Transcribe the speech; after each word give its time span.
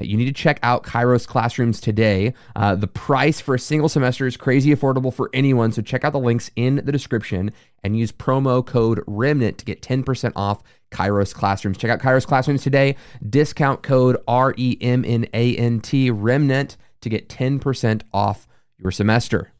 You 0.00 0.16
need 0.16 0.26
to 0.26 0.32
check 0.32 0.58
out 0.62 0.84
Kairos 0.84 1.26
Classrooms 1.26 1.80
today. 1.80 2.34
Uh, 2.56 2.74
the 2.74 2.86
price 2.86 3.40
for 3.40 3.54
a 3.54 3.58
single 3.58 3.88
semester 3.88 4.26
is 4.26 4.36
crazy 4.36 4.74
affordable 4.74 5.12
for 5.12 5.30
anyone, 5.32 5.70
so 5.72 5.82
check 5.82 6.04
out 6.04 6.12
the 6.12 6.18
links 6.18 6.50
in 6.56 6.76
the 6.76 6.92
description 6.92 7.52
and 7.84 7.96
use 7.96 8.10
promo 8.10 8.64
code 8.64 9.00
REMNANT 9.06 9.58
to 9.58 9.64
get 9.64 9.82
10% 9.82 10.32
off 10.34 10.62
Kairos 10.90 11.34
Classrooms. 11.34 11.78
Check 11.78 11.90
out 11.90 12.00
Kairos 12.00 12.26
Classrooms 12.26 12.62
today. 12.62 12.96
Discount 13.28 13.82
code 13.82 14.16
R 14.26 14.54
E 14.56 14.76
M 14.80 15.04
N 15.06 15.26
A 15.34 15.56
N 15.56 15.80
T 15.80 16.10
REMNANT 16.10 16.76
to 17.00 17.08
get 17.08 17.28
10% 17.28 18.02
off 18.12 18.46
your 18.78 18.90
semester. 18.90 19.52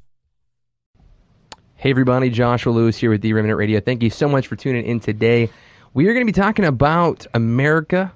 Hey 1.74 1.90
everybody, 1.90 2.30
Joshua 2.30 2.70
Lewis 2.70 2.96
here 2.96 3.10
with 3.10 3.22
The 3.22 3.32
Remnant 3.32 3.58
Radio. 3.58 3.80
Thank 3.80 4.02
you 4.02 4.10
so 4.10 4.28
much 4.28 4.46
for 4.46 4.54
tuning 4.54 4.86
in 4.86 5.00
today. 5.00 5.50
We 5.94 6.06
are 6.06 6.14
going 6.14 6.24
to 6.24 6.32
be 6.32 6.40
talking 6.40 6.64
about 6.64 7.26
America, 7.34 8.12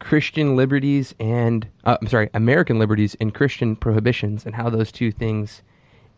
Christian 0.00 0.56
liberties, 0.56 1.14
and 1.20 1.66
uh, 1.84 1.96
I'm 2.00 2.08
sorry, 2.08 2.28
American 2.34 2.78
liberties 2.78 3.16
and 3.20 3.32
Christian 3.34 3.76
prohibitions, 3.76 4.44
and 4.44 4.54
how 4.54 4.68
those 4.68 4.90
two 4.90 5.12
things 5.12 5.62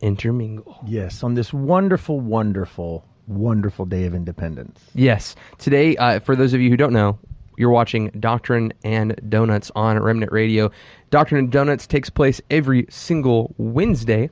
intermingle. 0.00 0.78
Yes, 0.86 1.22
on 1.22 1.34
this 1.34 1.52
wonderful, 1.52 2.20
wonderful, 2.20 3.04
wonderful 3.26 3.84
day 3.84 4.04
of 4.04 4.14
independence. 4.14 4.80
Yes, 4.94 5.36
today, 5.58 5.96
uh, 5.96 6.20
for 6.20 6.34
those 6.34 6.54
of 6.54 6.60
you 6.60 6.70
who 6.70 6.76
don't 6.76 6.92
know, 6.92 7.18
you're 7.56 7.70
watching 7.70 8.08
Doctrine 8.18 8.72
and 8.82 9.20
Donuts 9.28 9.70
on 9.76 9.98
Remnant 9.98 10.32
Radio. 10.32 10.70
Doctrine 11.10 11.38
and 11.38 11.52
Donuts 11.52 11.86
takes 11.86 12.08
place 12.08 12.40
every 12.50 12.86
single 12.88 13.54
Wednesday 13.58 14.30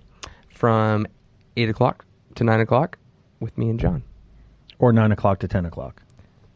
from 0.49 1.07
8 1.57 1.69
o'clock 1.69 2.05
to 2.37 2.45
9 2.45 2.61
o'clock 2.61 2.99
with 3.41 3.57
me 3.59 3.69
and 3.69 3.79
Jon. 3.79 4.03
Or 4.79 4.93
9 4.93 5.13
o'clock 5.13 5.41
to 5.41 5.49
10 5.49 5.67
o'clock. 5.67 6.03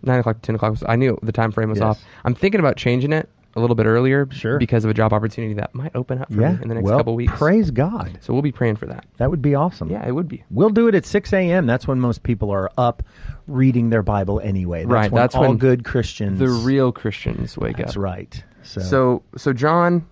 Nine 0.04 0.20
o'clock 0.20 0.36
to 0.36 0.42
ten 0.42 0.54
o'clock. 0.54 0.72
Was, 0.72 0.84
I 0.86 0.96
knew 0.96 1.18
the 1.22 1.32
time 1.32 1.50
frame 1.52 1.70
was 1.70 1.78
Yes. 1.78 1.84
off. 1.98 2.04
I'm 2.24 2.34
thinking 2.34 2.60
about 2.60 2.76
changing 2.76 3.12
it 3.12 3.28
a 3.56 3.60
little 3.60 3.76
bit 3.76 3.86
earlier, 3.86 4.26
Sure. 4.32 4.58
because 4.58 4.84
of 4.84 4.90
a 4.90 4.94
job 4.94 5.12
opportunity 5.12 5.54
that 5.54 5.72
might 5.76 5.94
open 5.94 6.18
up 6.20 6.32
for 6.32 6.40
Yeah, 6.40 6.54
me 6.54 6.58
in 6.62 6.68
the 6.68 6.74
next 6.74 6.84
well, 6.84 6.98
couple 6.98 7.14
weeks. 7.14 7.32
praise 7.36 7.70
God. 7.70 8.18
So 8.20 8.32
we'll 8.32 8.42
be 8.42 8.50
praying 8.50 8.76
for 8.76 8.86
that. 8.86 9.06
That 9.18 9.30
would 9.30 9.42
be 9.42 9.54
awesome. 9.54 9.88
Yeah, 9.90 10.04
it 10.04 10.10
would 10.12 10.26
be. 10.26 10.42
We'll 10.50 10.70
do 10.70 10.88
it 10.88 10.94
at 10.96 11.06
6 11.06 11.32
a.m. 11.32 11.64
That's 11.66 11.86
when 11.86 12.00
most 12.00 12.24
people 12.24 12.50
are 12.50 12.68
up 12.76 13.04
reading 13.46 13.90
their 13.90 14.02
Bible 14.02 14.40
anyway. 14.40 14.80
That's 14.80 14.90
Right, 14.92 15.12
when 15.12 15.22
that's 15.22 15.34
all 15.36 15.42
when 15.42 15.56
good 15.58 15.84
Christians. 15.84 16.40
The 16.40 16.48
real 16.48 16.90
Christians 16.90 17.56
wake 17.56 17.74
up. 17.74 17.86
That's 17.86 17.96
up. 17.96 18.02
right. 18.02 18.44
So, 18.62 18.80
So, 18.80 19.22
so 19.36 19.52
Jon, 19.52 20.04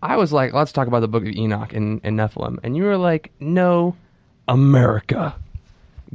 I 0.00 0.16
was 0.16 0.32
like, 0.32 0.52
let's 0.52 0.70
talk 0.70 0.86
about 0.86 1.00
the 1.00 1.08
Book 1.08 1.24
of 1.24 1.34
Enoch 1.34 1.72
and, 1.72 2.00
and 2.04 2.16
Nephilim, 2.16 2.58
and 2.62 2.76
you 2.76 2.84
were 2.84 2.96
like, 2.96 3.32
no, 3.40 3.96
America, 4.46 5.34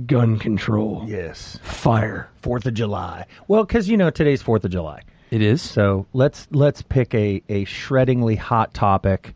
gun 0.06 0.40
control, 0.40 1.04
yes, 1.08 1.60
fire. 1.64 2.30
Fourth 2.42 2.66
of 2.66 2.74
July. 2.74 3.26
Well, 3.48 3.64
because 3.64 3.88
you 3.88 3.98
know 3.98 4.10
today's 4.10 4.42
Fourth 4.42 4.64
of 4.66 4.72
July. 4.72 5.02
It 5.32 5.42
is. 5.42 5.62
So 5.62 6.06
let's 6.14 6.48
let's 6.52 6.82
pick 6.82 7.14
a, 7.16 7.42
a 7.50 7.66
shreddingly 7.66 8.36
hot 8.38 8.74
topic 8.74 9.34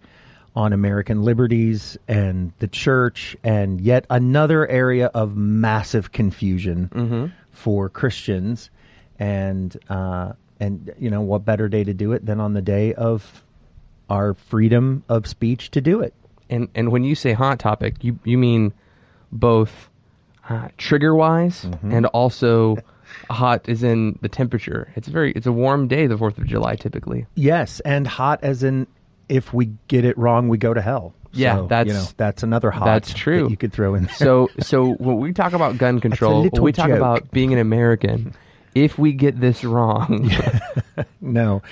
on 0.55 0.73
American 0.73 1.23
liberties 1.23 1.97
and 2.07 2.51
the 2.59 2.67
church 2.67 3.35
and 3.43 3.79
yet 3.79 4.05
another 4.09 4.67
area 4.67 5.07
of 5.07 5.35
massive 5.35 6.11
confusion 6.11 6.89
Mm-hmm. 6.94 7.25
for 7.51 7.89
Christians 7.89 8.69
and 9.17 9.75
uh, 9.89 10.33
and 10.59 10.94
you 10.99 11.09
know 11.09 11.21
what 11.21 11.45
better 11.45 11.67
day 11.69 11.83
to 11.83 11.94
do 11.94 12.13
it 12.13 12.25
than 12.25 12.39
on 12.39 12.53
the 12.53 12.61
day 12.61 12.94
of 12.94 13.44
our 14.09 14.33
freedom 14.33 15.03
of 15.09 15.27
speech 15.27 15.71
to 15.71 15.81
do 15.81 16.01
it. 16.01 16.13
And 16.50 16.67
and 16.75 16.91
when 16.91 17.03
you 17.03 17.16
say 17.16 17.34
hot 17.34 17.59
topic, 17.59 18.03
you 18.03 18.19
you 18.23 18.38
mean 18.38 18.73
both 19.31 19.89
uh, 20.49 20.67
trigger 20.77 21.15
wise 21.15 21.63
Mm-hmm. 21.63 21.91
and 21.93 22.05
also 22.07 22.77
hot 23.29 23.67
is 23.69 23.83
in 23.83 24.17
the 24.21 24.29
temperature. 24.29 24.91
It's 24.95 25.07
very 25.07 25.31
it's 25.31 25.47
a 25.47 25.51
warm 25.51 25.87
day, 25.87 26.07
the 26.07 26.17
Fourth 26.17 26.37
of 26.37 26.45
July, 26.47 26.75
typically. 26.75 27.25
Yes, 27.35 27.79
and 27.81 28.05
hot 28.07 28.39
as 28.43 28.63
in 28.63 28.87
if 29.27 29.53
we 29.53 29.71
get 29.87 30.05
it 30.05 30.17
wrong, 30.17 30.49
we 30.49 30.57
go 30.57 30.73
to 30.73 30.81
hell. 30.81 31.13
Yeah, 31.31 31.57
So, 31.57 31.67
that's- 31.67 31.87
you 31.87 31.93
know 31.93 32.05
that's 32.17 32.41
another 32.43 32.71
hot. 32.71 32.85
that's 32.85 33.13
true. 33.13 33.43
that 33.43 33.51
you 33.51 33.57
could 33.57 33.71
throw 33.71 33.93
in. 33.95 34.05
There. 34.05 34.15
So 34.15 34.49
so 34.59 34.93
when 34.93 35.17
we 35.17 35.31
talk 35.33 35.53
about 35.53 35.77
gun 35.77 35.99
control, 35.99 36.41
when 36.49 36.63
we 36.63 36.71
talk 36.71 36.87
joke. 36.87 36.97
about 36.97 37.29
being 37.31 37.53
an 37.53 37.59
American. 37.59 38.33
If 38.75 38.99
we 38.99 39.13
get 39.13 39.39
this 39.39 39.63
wrong, 39.63 40.31
no, 41.21 41.63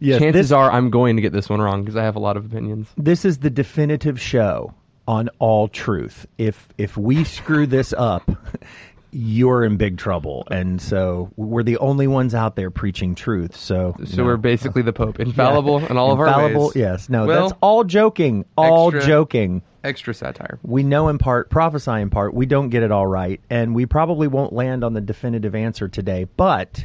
yes, 0.00 0.20
chances 0.20 0.48
this, 0.48 0.52
are 0.52 0.70
I'm 0.72 0.88
going 0.90 1.16
to 1.16 1.22
get 1.22 1.30
this 1.32 1.50
one 1.50 1.60
wrong 1.60 1.82
because 1.82 1.96
I 1.96 2.02
have 2.04 2.16
a 2.16 2.18
lot 2.18 2.36
of 2.38 2.46
opinions. 2.46 2.88
this 2.96 3.24
is 3.26 3.38
the 3.38 3.50
definitive 3.50 4.18
show 4.20 4.72
on 5.06 5.28
all 5.38 5.68
truth. 5.68 6.26
If 6.38 6.68
if 6.78 6.96
we 6.96 7.24
screw 7.24 7.66
this 7.66 7.92
up, 7.96 8.30
you're 9.12 9.64
in 9.64 9.76
big 9.76 9.96
trouble. 9.98 10.46
And 10.50 10.80
so 10.80 11.30
we're 11.36 11.62
the 11.62 11.78
only 11.78 12.06
ones 12.06 12.34
out 12.34 12.56
there 12.56 12.70
preaching 12.70 13.14
truth. 13.14 13.56
So 13.56 13.94
So 14.04 14.16
no. 14.18 14.24
we're 14.24 14.36
basically 14.36 14.82
the 14.82 14.92
Pope, 14.92 15.20
infallible 15.20 15.78
in 15.86 15.96
all 15.96 16.12
of 16.12 16.20
our 16.20 16.26
infallible. 16.26 16.66
ways. 16.66 16.76
Yes, 16.76 17.08
no, 17.08 17.24
Well, 17.26 17.48
that's 17.48 17.58
all 17.62 17.84
joking. 17.84 18.44
All 18.56 18.88
extra- 18.94 19.06
joking. 19.08 19.62
extra 19.84 20.12
satire. 20.12 20.58
We 20.62 20.82
know 20.82 21.08
in 21.08 21.18
part, 21.18 21.48
prophesy 21.50 21.92
in 21.92 22.10
part. 22.10 22.34
We 22.34 22.44
don't 22.46 22.68
get 22.68 22.82
it 22.82 22.90
all 22.90 23.06
right, 23.06 23.40
and 23.48 23.74
we 23.74 23.86
probably 23.86 24.26
won't 24.28 24.52
land 24.52 24.84
on 24.84 24.92
the 24.92 25.00
definitive 25.00 25.54
answer 25.54 25.88
today. 25.88 26.26
But 26.36 26.84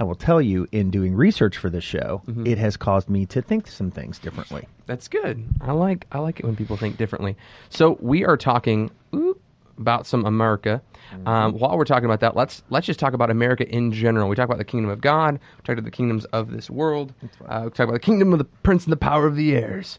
I 0.00 0.04
will 0.04 0.14
tell 0.16 0.40
you, 0.42 0.66
in 0.72 0.90
doing 0.90 1.14
research 1.14 1.56
for 1.58 1.68
this 1.70 1.84
show, 1.84 2.22
Mm-hmm. 2.26 2.46
it 2.46 2.58
has 2.58 2.76
caused 2.76 3.08
me 3.10 3.26
to 3.26 3.42
think 3.42 3.68
some 3.68 3.90
things 3.90 4.18
differently. 4.18 4.66
That's 4.86 5.06
good. 5.08 5.44
I 5.60 5.72
like 5.72 6.06
I 6.10 6.18
like 6.18 6.40
it 6.40 6.46
when 6.46 6.56
people 6.56 6.76
think 6.76 6.96
differently. 6.96 7.36
So 7.68 7.96
we 8.00 8.24
are 8.24 8.36
talking 8.36 8.90
ooh, 9.14 9.38
about 9.78 10.06
some 10.06 10.24
America. 10.26 10.82
Um, 11.26 11.52
while 11.54 11.76
we're 11.76 11.84
talking 11.84 12.04
about 12.06 12.20
that, 12.20 12.34
let's 12.36 12.62
let's 12.70 12.86
just 12.86 12.98
talk 13.00 13.12
about 13.12 13.30
America 13.30 13.68
in 13.68 13.92
general. 13.92 14.28
We 14.28 14.36
talk 14.36 14.46
about 14.46 14.58
the 14.58 14.64
kingdom 14.64 14.90
of 14.90 15.00
God. 15.00 15.34
We 15.34 15.62
talk 15.64 15.74
about 15.74 15.84
the 15.84 15.90
kingdoms 15.90 16.24
of 16.26 16.50
this 16.50 16.70
world. 16.70 17.12
Uh, 17.46 17.62
we 17.64 17.70
talk 17.70 17.80
about 17.80 17.92
the 17.92 17.98
kingdom 18.00 18.32
of 18.32 18.38
the 18.38 18.44
prince 18.62 18.84
and 18.84 18.92
the 18.92 18.96
power 18.96 19.26
of 19.26 19.36
the 19.36 19.54
airs. 19.56 19.98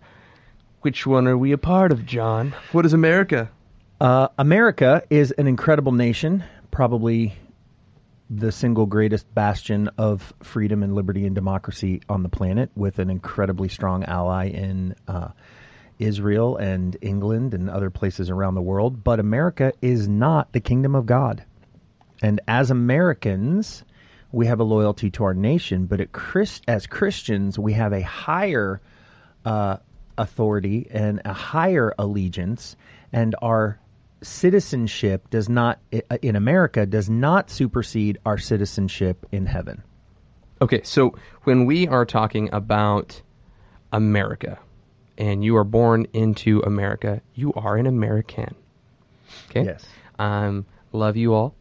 Which 0.81 1.06
one 1.06 1.28
are 1.28 1.38
we 1.38 1.51
a 1.51 1.57
part 1.59 1.91
of, 1.91 2.06
Jon? 2.06 2.53
What 2.72 2.85
is 2.88 2.94
America? 2.94 3.50
Uh, 4.00 4.29
America 4.39 5.03
is 5.12 5.29
an 5.31 5.45
incredible 5.47 5.91
nation, 5.91 6.44
probably 6.72 7.33
the 8.34 8.52
single 8.52 8.86
greatest 8.86 9.31
bastion 9.36 9.90
of 9.97 10.34
freedom 10.42 10.84
and 10.84 10.96
liberty 10.96 11.25
and 11.25 11.36
democracy 11.36 12.02
on 12.08 12.24
the 12.24 12.30
planet, 12.30 12.72
with 12.75 13.00
an 13.00 13.09
incredibly 13.09 13.68
strong 13.68 14.06
ally 14.06 14.47
in 14.47 14.96
uh, 15.06 15.28
Israel 16.00 16.56
and 16.56 16.96
England 17.02 17.53
and 17.53 17.69
other 17.69 17.90
places 17.90 18.30
around 18.30 18.56
the 18.56 18.62
world. 18.62 19.03
But 19.03 19.19
America 19.19 19.74
is 19.81 20.08
not 20.08 20.53
the 20.53 20.62
kingdom 20.62 20.96
of 20.96 21.06
God. 21.06 21.44
And 22.22 22.40
as 22.47 22.72
Americans, 22.72 23.84
we 24.31 24.48
have 24.48 24.62
a 24.62 24.63
loyalty 24.63 25.09
to 25.12 25.25
our 25.25 25.34
nation, 25.34 25.88
but 25.88 26.13
Christ, 26.13 26.63
as 26.69 26.88
Christians, 26.88 27.59
we 27.59 27.74
have 27.74 27.92
a 27.92 28.02
higher 28.02 28.80
uh, 29.44 29.78
authority 30.18 30.88
and 30.90 31.22
a 31.25 31.34
higher 31.34 31.94
allegiance, 31.98 32.78
and 33.12 33.36
our 33.42 33.78
citizenship 34.21 35.29
does 35.29 35.49
not 35.49 35.79
in 36.21 36.35
America 36.35 36.85
does 36.85 37.09
not 37.09 37.49
supersede 37.49 38.19
our 38.25 38.37
citizenship 38.37 39.25
in 39.31 39.45
heaven. 39.45 39.83
Okay, 40.61 40.81
so 40.83 41.15
when 41.43 41.65
we 41.65 41.87
are 41.87 42.05
talking 42.05 42.49
about 42.53 43.19
America 43.91 44.59
and 45.17 45.43
you 45.43 45.57
are 45.57 45.63
born 45.63 46.05
into 46.13 46.59
America, 46.61 47.21
you 47.33 47.51
are 47.53 47.77
an 47.77 47.87
American. 47.87 48.53
Okay? 49.49 49.63
Yes. 49.65 49.83
Um, 50.19 50.65
love 50.91 51.17
you 51.17 51.33
all. 51.33 51.55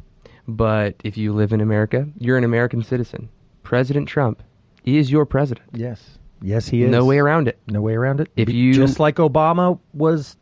But 0.47 0.97
if 1.04 1.16
you 1.16 1.32
live 1.32 1.53
in 1.53 1.60
America, 1.60 2.09
you're 2.19 2.37
an 2.37 2.45
American 2.45 2.83
citizen. 2.83 3.28
President 3.63 4.09
Trump 4.09 4.42
is 4.84 5.10
your 5.10 5.24
president. 5.24 5.68
Yes. 5.72 6.18
Yes, 6.42 6.66
he 6.68 6.83
is. 6.83 6.91
No 6.91 7.04
way 7.04 7.18
around 7.18 7.48
it. 7.48 7.59
No 7.68 7.80
way 7.83 7.95
around 7.95 8.21
it. 8.21 8.30
If 8.36 8.48
you- 8.51 8.74
just 8.74 8.98
like 8.98 9.16
Obama 9.16 9.78
was 9.92 10.36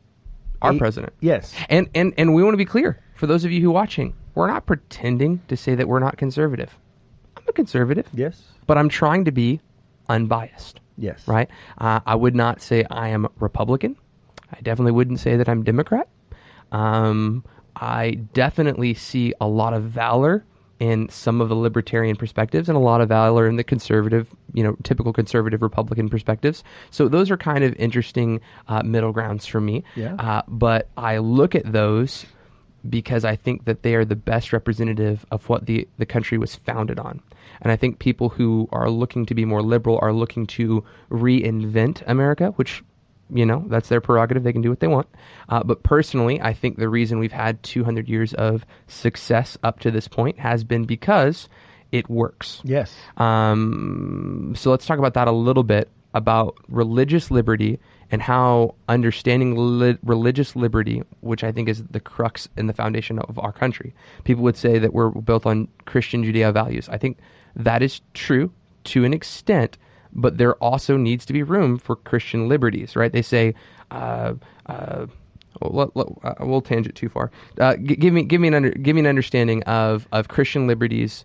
Our 0.62 0.72
a- 0.72 0.78
president. 0.78 1.12
Yes. 1.20 1.54
And, 1.68 1.88
and, 1.94 2.12
and 2.18 2.34
we 2.34 2.42
want 2.42 2.54
to 2.54 2.58
be 2.58 2.64
clear 2.64 3.00
for 3.14 3.26
those 3.26 3.44
of 3.44 3.52
you 3.52 3.60
who 3.60 3.70
are 3.70 3.74
watching, 3.74 4.14
we're 4.34 4.46
not 4.48 4.66
pretending 4.66 5.40
to 5.48 5.56
say 5.56 5.74
that 5.74 5.88
we're 5.88 5.98
not 6.00 6.16
conservative. 6.16 6.76
I'm 7.36 7.44
a 7.48 7.52
conservative, 7.52 8.06
Yes. 8.14 8.42
but 8.66 8.78
I'm 8.78 8.88
trying 8.88 9.24
to 9.26 9.32
be 9.32 9.60
unbiased. 10.08 10.80
Yes. 10.96 11.26
right? 11.28 11.48
Uh, 11.78 12.00
I 12.06 12.14
would 12.16 12.34
not 12.34 12.60
say 12.60 12.84
I 12.90 13.08
am 13.08 13.28
Republican. 13.38 13.96
I 14.52 14.60
definitely 14.62 14.92
wouldn't 14.92 15.20
say 15.20 15.36
that 15.36 15.48
I'm 15.48 15.62
Democrat. 15.62 16.08
Um, 16.72 17.44
I 17.76 18.12
definitely 18.34 18.94
see 18.94 19.32
a 19.40 19.46
lot 19.46 19.74
of 19.74 19.84
valor 19.84 20.44
in 20.80 21.08
some 21.08 21.40
of 21.40 21.48
the 21.48 21.56
libertarian 21.56 22.16
perspectives 22.16 22.68
and 22.68 22.76
a 22.76 22.80
lot 22.80 23.00
of 23.00 23.08
valor 23.08 23.46
in 23.48 23.56
the 23.56 23.64
conservative, 23.64 24.28
you 24.52 24.62
know, 24.62 24.76
typical 24.84 25.12
conservative 25.12 25.60
Republican 25.60 26.08
perspectives. 26.08 26.62
So 26.90 27.08
those 27.08 27.30
are 27.30 27.36
kind 27.36 27.64
of 27.64 27.74
interesting 27.74 28.40
uh, 28.68 28.82
middle 28.82 29.12
grounds 29.12 29.46
for 29.46 29.60
me. 29.60 29.82
Yeah. 29.96 30.14
Uh, 30.14 30.42
but 30.46 30.88
I 30.96 31.18
look 31.18 31.54
at 31.54 31.72
those 31.72 32.26
because 32.88 33.24
I 33.24 33.34
think 33.34 33.64
that 33.64 33.82
they 33.82 33.94
are 33.96 34.04
the 34.04 34.16
best 34.16 34.52
representative 34.52 35.26
of 35.30 35.48
what 35.48 35.66
the, 35.66 35.86
the 35.98 36.06
country 36.06 36.38
was 36.38 36.54
founded 36.54 36.98
on. 36.98 37.20
And 37.60 37.72
I 37.72 37.76
think 37.76 37.98
people 37.98 38.28
who 38.28 38.68
are 38.70 38.88
looking 38.88 39.26
to 39.26 39.34
be 39.34 39.44
more 39.44 39.62
liberal 39.62 39.98
are 40.00 40.12
looking 40.12 40.46
to 40.48 40.84
reinvent 41.10 42.02
America, 42.06 42.52
which, 42.56 42.84
you 43.30 43.46
know, 43.46 43.64
that's 43.68 43.88
their 43.88 44.00
prerogative. 44.00 44.42
They 44.42 44.52
can 44.52 44.62
do 44.62 44.70
what 44.70 44.80
they 44.80 44.86
want. 44.86 45.08
Uh, 45.48 45.62
but 45.62 45.82
personally, 45.82 46.40
I 46.40 46.52
think 46.52 46.76
the 46.78 46.88
reason 46.88 47.18
we've 47.18 47.32
had 47.32 47.62
200 47.62 48.08
years 48.08 48.34
of 48.34 48.64
success 48.86 49.58
up 49.62 49.80
to 49.80 49.90
this 49.90 50.08
point 50.08 50.38
has 50.38 50.64
been 50.64 50.84
because 50.84 51.48
it 51.92 52.08
works. 52.08 52.60
Yes. 52.64 52.94
Um, 53.16 54.54
so 54.56 54.70
let's 54.70 54.86
talk 54.86 54.98
about 54.98 55.14
that 55.14 55.28
a 55.28 55.32
little 55.32 55.62
bit 55.62 55.88
about 56.14 56.56
religious 56.68 57.30
liberty 57.30 57.78
and 58.10 58.22
how 58.22 58.74
understanding 58.88 59.54
li- 59.56 59.98
religious 60.02 60.56
liberty, 60.56 61.02
which 61.20 61.44
I 61.44 61.52
think 61.52 61.68
is 61.68 61.82
the 61.84 62.00
crux 62.00 62.48
and 62.56 62.68
the 62.68 62.72
foundation 62.72 63.18
of 63.18 63.38
our 63.38 63.52
country. 63.52 63.94
People 64.24 64.44
would 64.44 64.56
say 64.56 64.78
that 64.78 64.94
we're 64.94 65.10
built 65.10 65.44
on 65.44 65.68
Christian 65.84 66.24
Judeo 66.24 66.52
values. 66.52 66.88
I 66.88 66.96
think 66.96 67.18
that 67.56 67.82
is 67.82 68.00
true 68.14 68.50
to 68.84 69.04
an 69.04 69.12
extent, 69.12 69.76
but 70.12 70.36
there 70.38 70.54
also 70.56 70.96
needs 70.96 71.26
to 71.26 71.32
be 71.32 71.42
room 71.42 71.78
for 71.78 71.96
Christian 71.96 72.48
liberties, 72.48 72.96
right? 72.96 73.12
They 73.12 73.22
say, 73.22 73.54
uh, 73.90 74.34
uh, 74.66 75.06
well, 75.60 76.18
uh, 76.22 76.34
we'll 76.40 76.60
tangent 76.60 76.94
too 76.94 77.08
far. 77.08 77.30
Uh, 77.58 77.76
g- 77.76 77.96
give 77.96 78.14
me, 78.14 78.22
give 78.22 78.40
me 78.40 78.48
an 78.48 78.54
under, 78.54 78.70
give 78.70 78.94
me 78.94 79.00
an 79.00 79.06
understanding 79.06 79.62
of 79.64 80.06
of 80.12 80.28
Christian 80.28 80.66
liberties, 80.66 81.24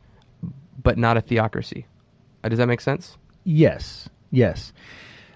but 0.82 0.98
not 0.98 1.18
a 1.18 1.22
theocracy. 1.22 1.86
Uh, 2.44 2.50
does 2.50 2.60
that 2.60 2.68
make 2.68 2.82
sense? 2.82 3.18
Yes. 3.44 4.10
Yes. 4.32 4.74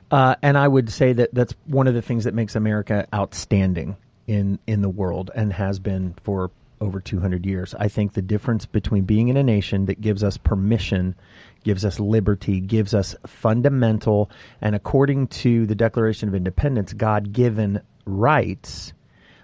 Uh, 0.09 0.35
and 0.41 0.57
I 0.57 0.67
would 0.67 0.89
say 0.89 1.13
that 1.13 1.33
that's 1.33 1.53
one 1.65 1.87
of 1.87 1.93
the 1.93 2.01
things 2.01 2.23
that 2.23 2.33
makes 2.33 2.55
America 2.55 3.07
outstanding 3.13 3.97
in 4.25 4.59
in 4.67 4.81
the 4.81 4.89
world 4.89 5.31
and 5.35 5.51
has 5.53 5.79
been 5.79 6.15
for 6.23 6.51
over 6.79 6.99
200 6.99 7.45
years. 7.45 7.73
I 7.77 7.87
think 7.87 8.13
the 8.13 8.21
difference 8.21 8.65
between 8.65 9.03
being 9.03 9.29
in 9.29 9.37
a 9.37 9.43
nation 9.43 9.85
that 9.85 9.99
gives 9.99 10.23
us 10.23 10.37
permission, 10.37 11.15
gives 11.63 11.85
us 11.85 11.99
liberty, 11.99 12.59
gives 12.59 12.93
us 12.93 13.15
fundamental 13.25 14.29
and 14.61 14.75
according 14.75 15.27
to 15.27 15.65
the 15.65 15.75
Declaration 15.75 16.29
of 16.29 16.35
Independence, 16.35 16.93
God-given 16.93 17.81
rights 18.05 18.93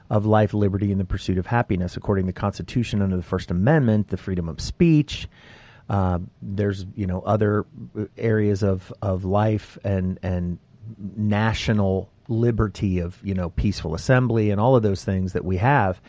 of 0.09 0.25
life, 0.25 0.53
liberty, 0.53 0.91
and 0.91 0.99
the 0.99 1.05
pursuit 1.05 1.37
of 1.37 1.45
happiness, 1.45 1.97
according 1.97 2.25
to 2.25 2.33
the 2.33 2.39
Constitution 2.39 3.01
under 3.01 3.15
the 3.17 3.23
First 3.23 3.51
Amendment, 3.51 4.09
the 4.09 4.17
freedom 4.17 4.47
of 4.47 4.61
speech, 4.61 5.27
uh, 5.89 6.19
there's 6.41 6.85
you 6.95 7.07
know 7.07 7.21
other 7.21 7.65
areas 8.17 8.63
of, 8.63 8.91
of 9.01 9.25
life 9.25 9.77
and 9.83 10.19
and 10.23 10.59
national 11.15 12.09
liberty 12.27 12.99
of 12.99 13.19
you 13.23 13.33
know 13.33 13.49
peaceful 13.49 13.95
assembly 13.95 14.51
and 14.51 14.61
all 14.61 14.75
of 14.75 14.83
those 14.83 15.03
things 15.03 15.33
that 15.33 15.43
we 15.43 15.57
have. 15.57 16.01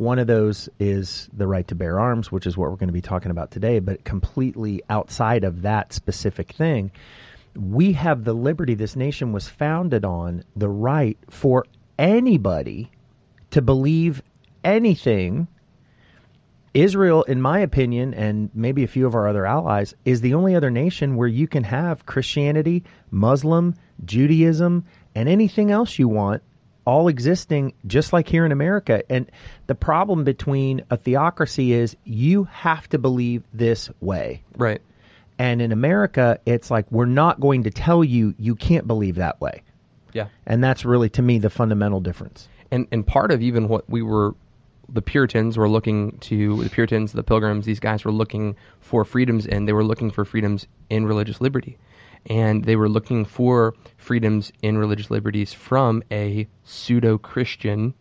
One 0.00 0.18
of 0.18 0.26
those 0.26 0.70
is 0.78 1.28
the 1.30 1.46
right 1.46 1.68
to 1.68 1.74
bear 1.74 2.00
arms, 2.00 2.32
which 2.32 2.46
is 2.46 2.56
what 2.56 2.70
we're 2.70 2.78
going 2.78 2.88
to 2.88 2.92
be 2.94 3.02
talking 3.02 3.30
about 3.30 3.50
today. 3.50 3.80
But 3.80 4.02
completely 4.02 4.80
outside 4.88 5.44
of 5.44 5.60
that 5.60 5.92
specific 5.92 6.52
thing, 6.52 6.92
we 7.54 7.92
have 7.92 8.24
the 8.24 8.32
liberty. 8.32 8.72
This 8.72 8.96
nation 8.96 9.32
was 9.32 9.46
founded 9.46 10.06
on 10.06 10.44
the 10.56 10.70
right 10.70 11.18
for 11.28 11.66
anybody 11.98 12.90
to 13.50 13.60
believe 13.60 14.22
anything 14.64 15.48
Israel, 16.72 17.24
in 17.24 17.42
my 17.42 17.58
opinion, 17.58 18.14
and 18.14 18.48
maybe 18.54 18.84
a 18.84 18.88
few 18.88 19.06
of 19.06 19.14
our 19.14 19.28
other 19.28 19.44
allies, 19.44 19.94
is 20.06 20.22
the 20.22 20.32
only 20.32 20.54
other 20.54 20.70
nation 20.70 21.16
where 21.16 21.28
you 21.28 21.46
can 21.46 21.64
have 21.64 22.06
Christianity, 22.06 22.84
Muslim, 23.10 23.74
Judaism, 24.06 24.86
and 25.14 25.28
anything 25.28 25.70
else 25.70 25.98
you 25.98 26.08
want 26.08 26.42
all 26.84 27.08
existing 27.08 27.74
just 27.86 28.12
like 28.12 28.28
here 28.28 28.44
in 28.44 28.52
America. 28.52 29.02
And 29.10 29.30
the 29.66 29.74
problem 29.74 30.24
between 30.24 30.82
a 30.90 30.96
theocracy 30.96 31.72
is 31.72 31.96
you 32.04 32.44
have 32.44 32.88
to 32.90 32.98
believe 32.98 33.42
this 33.52 33.90
way. 34.00 34.42
Right. 34.56 34.80
And 35.38 35.62
in 35.62 35.72
America, 35.72 36.38
it's 36.44 36.70
like 36.70 36.90
we're 36.90 37.06
not 37.06 37.40
going 37.40 37.64
to 37.64 37.70
tell 37.70 38.04
you 38.04 38.34
you 38.38 38.54
can't 38.54 38.86
believe 38.86 39.16
that 39.16 39.40
way. 39.40 39.62
Yeah. 40.12 40.26
And 40.46 40.62
that's 40.62 40.84
really 40.84 41.08
to 41.10 41.22
me 41.22 41.38
the 41.38 41.50
fundamental 41.50 42.00
difference. 42.00 42.48
And 42.70 42.86
and 42.92 43.06
part 43.06 43.30
of 43.30 43.42
even 43.42 43.68
what 43.68 43.88
we 43.88 44.02
were 44.02 44.34
the 44.92 45.02
Puritans 45.02 45.56
were 45.56 45.68
looking 45.68 46.18
to 46.18 46.62
the 46.62 46.70
Puritans, 46.70 47.12
the 47.12 47.22
Pilgrims. 47.22 47.64
These 47.64 47.80
guys 47.80 48.04
were 48.04 48.12
looking 48.12 48.56
for 48.80 49.04
freedoms, 49.04 49.46
and 49.46 49.66
they 49.66 49.72
were 49.72 49.84
looking 49.84 50.10
for 50.10 50.24
freedoms 50.24 50.66
in 50.88 51.06
religious 51.06 51.40
liberty, 51.40 51.78
and 52.26 52.64
they 52.64 52.76
were 52.76 52.88
looking 52.88 53.24
for 53.24 53.74
freedoms 53.96 54.52
in 54.62 54.78
religious 54.78 55.10
liberties 55.10 55.52
from 55.52 56.02
a 56.10 56.46
pseudo-Christian, 56.64 57.94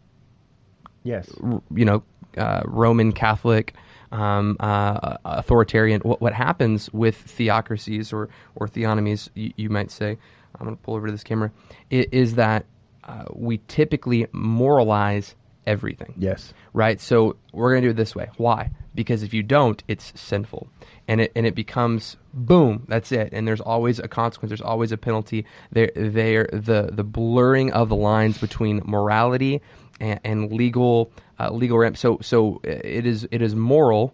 yes, 1.03 1.29
you 1.73 1.85
know, 1.85 2.03
uh, 2.37 2.61
Roman 2.65 3.11
Catholic. 3.11 3.73
Um, 4.11 4.57
uh, 4.59 5.17
authoritarian. 5.23 6.01
What, 6.01 6.19
what 6.19 6.33
happens 6.33 6.91
with 6.91 7.15
theocracies 7.15 8.11
or 8.11 8.29
or 8.55 8.67
theonomies, 8.67 9.29
you, 9.35 9.53
you 9.55 9.69
might 9.69 9.91
say? 9.91 10.17
I'm 10.55 10.65
going 10.65 10.75
to 10.75 10.81
pull 10.81 10.95
over 10.95 11.05
to 11.05 11.11
this 11.11 11.23
camera. 11.23 11.51
Is 11.91 12.33
that 12.33 12.65
uh, 13.03 13.25
we 13.31 13.61
typically 13.67 14.25
moralize 14.31 15.35
everything. 15.65 16.13
Yes. 16.17 16.53
Right? 16.73 16.99
So 16.99 17.37
we're 17.53 17.71
going 17.71 17.83
to 17.83 17.87
do 17.87 17.91
it 17.91 17.97
this 17.97 18.15
way. 18.15 18.29
Why? 18.37 18.71
Because 18.99 19.23
if 19.23 19.33
you 19.33 19.43
don't, 19.43 19.81
it's 19.87 20.11
sinful. 20.19 20.67
And 21.07 21.21
it 21.21 21.31
and 21.33 21.45
it 21.45 21.55
becomes 21.55 22.17
boom, 22.33 22.83
that's 22.89 23.13
it. 23.13 23.29
And 23.31 23.47
there's 23.47 23.61
always 23.61 23.97
a 23.99 24.09
consequence, 24.09 24.49
there's 24.49 24.59
always 24.59 24.91
a 24.91 24.97
penalty. 24.97 25.45
There 25.71 25.89
there 25.95 26.49
the 26.51 26.89
the 26.91 27.05
blurring 27.05 27.71
of 27.71 27.87
the 27.87 27.95
lines 27.95 28.37
between 28.39 28.81
morality 28.83 29.61
and, 30.01 30.19
and 30.25 30.51
legal 30.51 31.13
uh, 31.39 31.49
legal 31.49 31.77
ramp. 31.77 31.95
So 31.95 32.17
so 32.21 32.59
it 32.65 33.05
is 33.05 33.25
it 33.31 33.41
is 33.41 33.55
moral, 33.55 34.13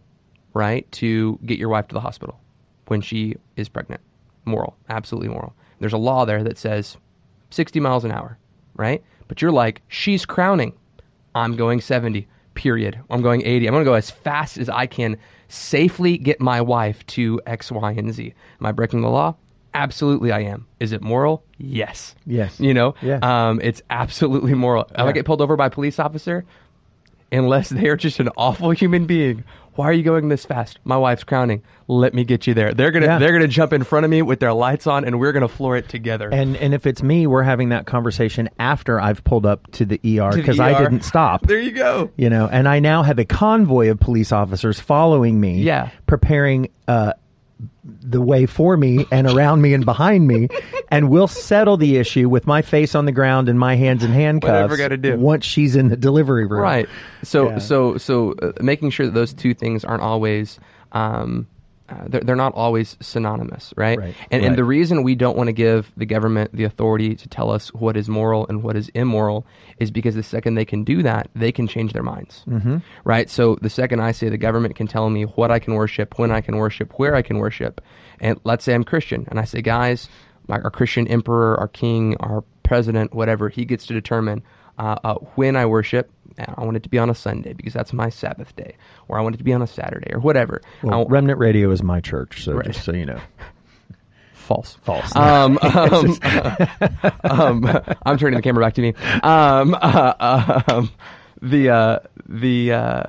right, 0.54 0.90
to 0.92 1.40
get 1.44 1.58
your 1.58 1.70
wife 1.70 1.88
to 1.88 1.96
the 1.96 2.00
hospital 2.00 2.40
when 2.86 3.02
she 3.02 3.38
is 3.56 3.68
pregnant. 3.68 4.02
Moral, 4.46 4.78
absolutely 4.88 5.30
moral. 5.30 5.56
There's 5.80 5.94
a 5.94 5.98
law 5.98 6.26
there 6.26 6.44
that 6.44 6.60
says 6.60 6.96
60 7.50 7.80
miles 7.80 8.06
an 8.06 8.12
hour, 8.12 8.38
right? 8.76 9.04
But 9.28 9.42
you're 9.42 9.52
like, 9.52 9.82
she's 9.88 10.28
crowning. 10.28 10.74
I'm 11.34 11.56
going 11.56 11.82
70, 11.82 12.28
period. 12.56 13.00
I'm 13.10 13.22
going 13.22 13.46
80. 13.46 13.68
I'm 13.68 13.74
going 13.74 13.84
to 13.86 13.90
go 13.90 13.94
as 13.94 14.10
fast 14.10 14.58
as 14.58 14.70
I 14.70 14.88
can 14.88 15.18
safely 15.48 16.18
get 16.18 16.42
my 16.42 16.62
wife 16.62 17.06
to 17.08 17.40
X, 17.46 17.72
Y, 17.72 17.92
and 17.92 18.14
Z. 18.14 18.34
Am 18.60 18.66
I 18.66 18.72
breaking 18.72 19.02
the 19.02 19.10
law? 19.10 19.36
Absolutely, 19.74 20.32
I 20.32 20.40
am. 20.40 20.66
Is 20.80 20.94
it 20.94 21.02
moral? 21.02 21.44
Yes. 21.58 22.16
Yes. 22.26 22.60
You 22.60 22.74
know, 22.74 22.96
Yeah. 23.02 23.20
um, 23.22 23.60
it's 23.62 23.82
absolutely 23.90 24.54
moral. 24.54 24.86
If 24.90 24.98
I 24.98 25.06
Yeah. 25.06 25.12
get 25.12 25.26
pulled 25.26 25.42
over 25.42 25.56
by 25.58 25.68
a 25.68 25.70
police 25.70 26.00
officer, 26.00 26.46
unless 27.36 27.70
they 27.70 27.88
are 27.90 27.96
just 27.98 28.20
an 28.20 28.30
awful 28.38 28.72
human 28.72 29.06
being, 29.06 29.44
why 29.76 29.86
are 29.90 29.94
you 29.94 30.04
going 30.04 30.30
this 30.30 30.46
fast? 30.46 30.80
My 30.86 30.96
wife's 30.98 31.24
crowning. 31.26 31.62
Let 31.88 32.14
me 32.14 32.24
get 32.24 32.48
you 32.48 32.54
there. 32.54 32.74
They're 32.74 32.92
gonna 32.92 33.06
Yeah. 33.08 33.20
they're 33.20 33.34
gonna 33.34 33.48
jump 33.50 33.74
in 33.74 33.84
front 33.84 34.06
of 34.06 34.10
me 34.10 34.22
with 34.22 34.40
their 34.40 34.54
lights 34.54 34.88
on, 34.88 35.04
and 35.06 35.20
we're 35.20 35.34
gonna 35.34 35.50
floor 35.50 35.76
it 35.76 35.90
together. 35.90 36.30
And 36.32 36.56
and 36.56 36.74
if 36.74 36.88
it's 36.88 37.04
me, 37.04 37.28
we're 37.28 37.44
having 37.44 37.70
that 37.70 37.86
conversation 37.86 38.50
after 38.58 39.00
I've 39.02 39.24
pulled 39.24 39.46
up 39.46 39.70
to 39.74 39.86
the 39.86 40.00
ER 40.20 40.32
because 40.34 40.60
I 40.62 40.72
ER. 40.74 40.80
didn't 40.84 41.04
stop. 41.04 41.46
there 41.46 41.60
you 41.60 41.72
go. 41.72 42.10
You 42.16 42.30
know, 42.30 42.48
and 42.50 42.68
I 42.70 42.80
now 42.80 43.04
have 43.04 43.20
a 43.20 43.26
convoy 43.26 43.90
of 43.92 44.00
police 44.00 44.32
officers 44.32 44.80
following 44.80 45.40
me, 45.42 45.60
Yeah. 45.62 45.90
preparing 46.08 46.70
uh, 46.88 47.14
the 47.84 48.22
way 48.22 48.46
for 48.46 48.76
me 48.76 49.06
and 49.12 49.28
around 49.28 49.62
me 49.62 49.74
and 49.74 49.86
behind 49.86 50.28
me, 50.28 50.50
and 50.92 51.10
we'll 51.10 51.28
settle 51.28 51.78
the 51.78 51.98
issue 51.98 52.28
with 52.28 52.46
my 52.48 52.62
face 52.62 52.96
on 52.96 53.06
the 53.06 53.12
ground 53.12 53.48
and 53.50 53.60
my 53.60 53.76
hands 53.76 54.04
in 54.04 54.12
handcuffs. 54.12 54.52
Whatever 54.52 54.78
gotta 54.78 54.98
do. 54.98 55.18
once 55.18 55.46
she's 55.46 55.76
in 55.76 55.88
the 55.90 55.98
delivery 55.98 56.46
room. 56.46 56.62
Right. 56.62 56.90
So 57.24 57.50
Yeah. 57.50 57.58
so 57.60 57.98
so 57.98 58.34
uh, 58.42 58.52
making 58.62 58.90
sure 58.90 59.06
that 59.06 59.14
those 59.14 59.34
two 59.34 59.54
things 59.54 59.86
aren't 59.86 60.04
always 60.04 60.60
um, 60.92 61.48
uh, 61.88 62.06
they're, 62.08 62.22
they're 62.22 62.36
not 62.36 62.54
always 62.56 62.98
synonymous, 63.00 63.74
right? 63.78 64.00
Right. 64.00 64.16
And 64.32 64.42
Right. 64.42 64.48
and 64.48 64.58
the 64.58 64.64
reason 64.64 65.04
we 65.04 65.16
don't 65.16 65.38
want 65.38 65.48
to 65.48 65.54
give 65.54 65.92
the 65.96 66.06
government 66.06 66.52
the 66.52 66.64
authority 66.64 67.16
to 67.16 67.30
tell 67.30 67.52
us 67.52 67.74
what 67.74 67.96
is 67.96 68.10
moral 68.10 68.48
and 68.48 68.64
what 68.64 68.76
is 68.76 68.90
immoral 68.90 69.46
is 69.80 69.92
because 69.92 70.16
the 70.16 70.24
second 70.24 70.56
they 70.56 70.66
can 70.66 70.84
do 70.84 71.04
that, 71.04 71.30
they 71.36 71.52
can 71.52 71.68
change 71.68 71.94
their 71.94 72.04
minds, 72.04 72.44
mm-hmm. 72.48 72.78
right? 73.04 73.30
So 73.30 73.58
the 73.62 73.70
second 73.70 74.00
I 74.00 74.14
say 74.14 74.30
the 74.30 74.38
government 74.38 74.76
can 74.76 74.88
tell 74.88 75.10
me 75.10 75.24
what 75.24 75.52
I 75.52 75.60
can 75.60 75.76
worship, 75.76 76.18
when 76.18 76.32
I 76.32 76.42
can 76.42 76.58
worship, 76.58 76.94
where 76.98 77.16
I 77.16 77.22
can 77.22 77.38
worship, 77.38 77.82
and 78.20 78.40
let's 78.44 78.64
say 78.64 78.74
I'm 78.74 78.84
Christian, 78.84 79.26
and 79.30 79.40
I 79.40 79.44
say, 79.44 79.62
guys, 79.62 80.10
my, 80.48 80.60
our 80.60 80.72
Christian 80.72 81.08
emperor, 81.08 81.60
our 81.60 81.68
king, 81.68 82.16
our 82.20 82.44
president, 82.64 83.14
whatever, 83.14 83.50
he 83.50 83.66
gets 83.66 83.86
to 83.88 83.94
determine 83.94 84.44
uh, 84.78 84.98
uh, 85.04 85.16
when 85.36 85.56
I 85.56 85.66
worship. 85.66 86.12
I 86.38 86.64
want 86.64 86.76
it 86.78 86.84
to 86.84 86.90
be 86.90 86.98
on 87.00 87.10
a 87.10 87.16
Sunday 87.16 87.54
because 87.54 87.74
that's 87.74 87.94
my 87.94 88.10
Sabbath 88.10 88.56
day, 88.56 88.76
or 89.08 89.18
I 89.18 89.22
want 89.22 89.36
it 89.36 89.38
to 89.40 89.44
be 89.44 89.54
on 89.54 89.62
a 89.62 89.68
Saturday, 89.68 90.12
or 90.14 90.20
whatever. 90.20 90.62
Well, 90.84 91.06
Remnant 91.06 91.40
Radio 91.40 91.72
is 91.72 91.82
my 91.82 92.02
church, 92.02 92.44
so 92.44 92.54
Right. 92.54 92.66
just 92.68 92.84
so 92.84 92.92
you 92.94 93.06
know, 93.06 93.20
false. 94.34 94.78
false. 94.84 95.16
Um, 95.16 95.58
um, 95.62 96.20
um, 97.24 97.80
I'm 98.06 98.18
turning 98.18 98.36
the 98.38 98.42
camera 98.44 98.64
back 98.66 98.74
to 98.76 98.82
me. 98.82 98.94
Um, 99.24 99.76
uh, 99.80 100.62
um, 100.68 100.92
the 101.42 101.70
uh, 101.70 102.00
the 102.28 102.72
uh, 102.74 103.04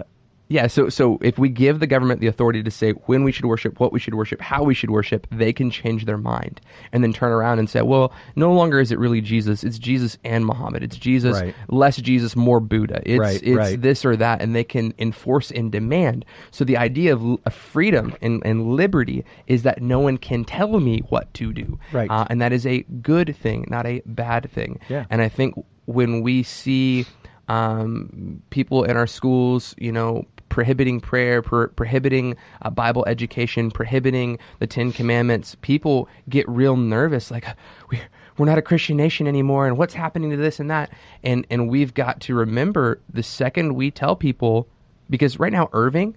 Yeah, 0.49 0.69
so 0.69 0.89
so 0.89 1.19
if 1.23 1.39
we 1.39 1.49
give 1.49 1.81
the 1.81 1.87
government 1.89 2.21
the 2.21 2.29
authority 2.29 2.63
to 2.63 2.71
say 2.71 2.93
when 2.93 3.25
we 3.25 3.33
should 3.33 3.47
worship, 3.47 3.81
what 3.81 3.93
we 3.93 3.99
should 3.99 4.15
worship, 4.15 4.41
how 4.41 4.63
we 4.63 4.75
should 4.75 4.91
worship, 4.91 5.27
they 5.33 5.53
can 5.53 5.71
change 5.71 6.05
their 6.05 6.19
mind 6.19 6.61
and 6.93 7.03
then 7.03 7.13
turn 7.13 7.33
around 7.33 7.59
and 7.59 7.69
say, 7.69 7.83
well, 7.83 8.13
no 8.37 8.53
longer 8.53 8.79
is 8.79 8.93
it 8.93 8.99
really 8.99 9.21
Jesus, 9.21 9.65
it's 9.65 9.79
Jesus 9.79 10.19
and 10.25 10.47
Muhammad. 10.47 10.85
It's 10.85 10.97
Jesus, 10.97 11.35
Right. 11.41 11.55
less 11.69 11.97
Jesus, 11.97 12.37
more 12.37 12.61
Buddha. 12.61 13.03
It's 13.05 13.19
Right, 13.19 13.43
it's 13.43 13.57
right. 13.57 13.81
this 13.81 14.05
or 14.05 14.15
that 14.17 14.41
and 14.41 14.55
they 14.55 14.63
can 14.65 14.95
enforce 14.99 15.51
and 15.51 15.73
demand. 15.73 16.25
So 16.53 16.65
the 16.65 16.77
idea 16.77 17.15
of, 17.15 17.39
freedom 17.51 18.15
and, 18.23 18.43
and 18.45 18.75
liberty 18.75 19.25
is 19.49 19.65
that 19.65 19.83
no 19.83 19.99
one 19.99 20.17
can 20.17 20.45
tell 20.45 20.79
me 20.79 21.01
what 21.09 21.33
to 21.35 21.53
do. 21.53 21.79
Right. 21.93 22.11
Uh, 22.11 22.27
and 22.31 22.41
that 22.41 22.53
is 22.53 22.67
a 22.67 22.83
good 23.03 23.35
thing, 23.37 23.67
not 23.69 23.87
a 23.87 24.01
bad 24.07 24.51
thing. 24.51 24.79
Yeah. 24.89 25.07
And 25.11 25.21
I 25.23 25.29
think 25.29 25.55
when 25.87 26.23
we 26.23 26.43
see 26.43 27.05
um, 27.49 28.43
people 28.51 28.85
in 28.85 28.97
our 28.97 29.07
schools, 29.07 29.75
you 29.79 29.93
know, 29.93 30.25
prohibiting 30.57 31.03
prayer, 31.03 31.43
pro- 31.43 31.69
prohibiting 31.69 32.35
uh, 32.63 32.71
Bible 32.71 33.05
education, 33.07 33.71
prohibiting 33.71 34.39
the 34.59 34.67
Ten 34.67 34.91
Commandments, 34.91 35.55
people 35.61 36.09
get 36.31 36.49
real 36.49 36.79
nervous. 36.79 37.31
Like 37.31 37.45
we 37.91 38.01
we're 38.39 38.47
not 38.47 38.57
a 38.57 38.63
Christian 38.63 38.97
nation 38.97 39.27
anymore, 39.27 39.67
and 39.67 39.77
what's 39.77 39.93
happening 39.93 40.31
to 40.31 40.37
this 40.39 40.59
and 40.59 40.71
that? 40.71 40.91
And 41.23 41.47
and 41.51 41.69
we've 41.69 41.93
got 41.93 42.21
to 42.23 42.35
remember 42.35 42.99
the 43.13 43.23
second 43.23 43.75
we 43.75 43.91
tell 43.91 44.17
people, 44.17 44.67
because 45.11 45.39
right 45.39 45.53
now 45.53 45.69
Irving, 45.75 46.17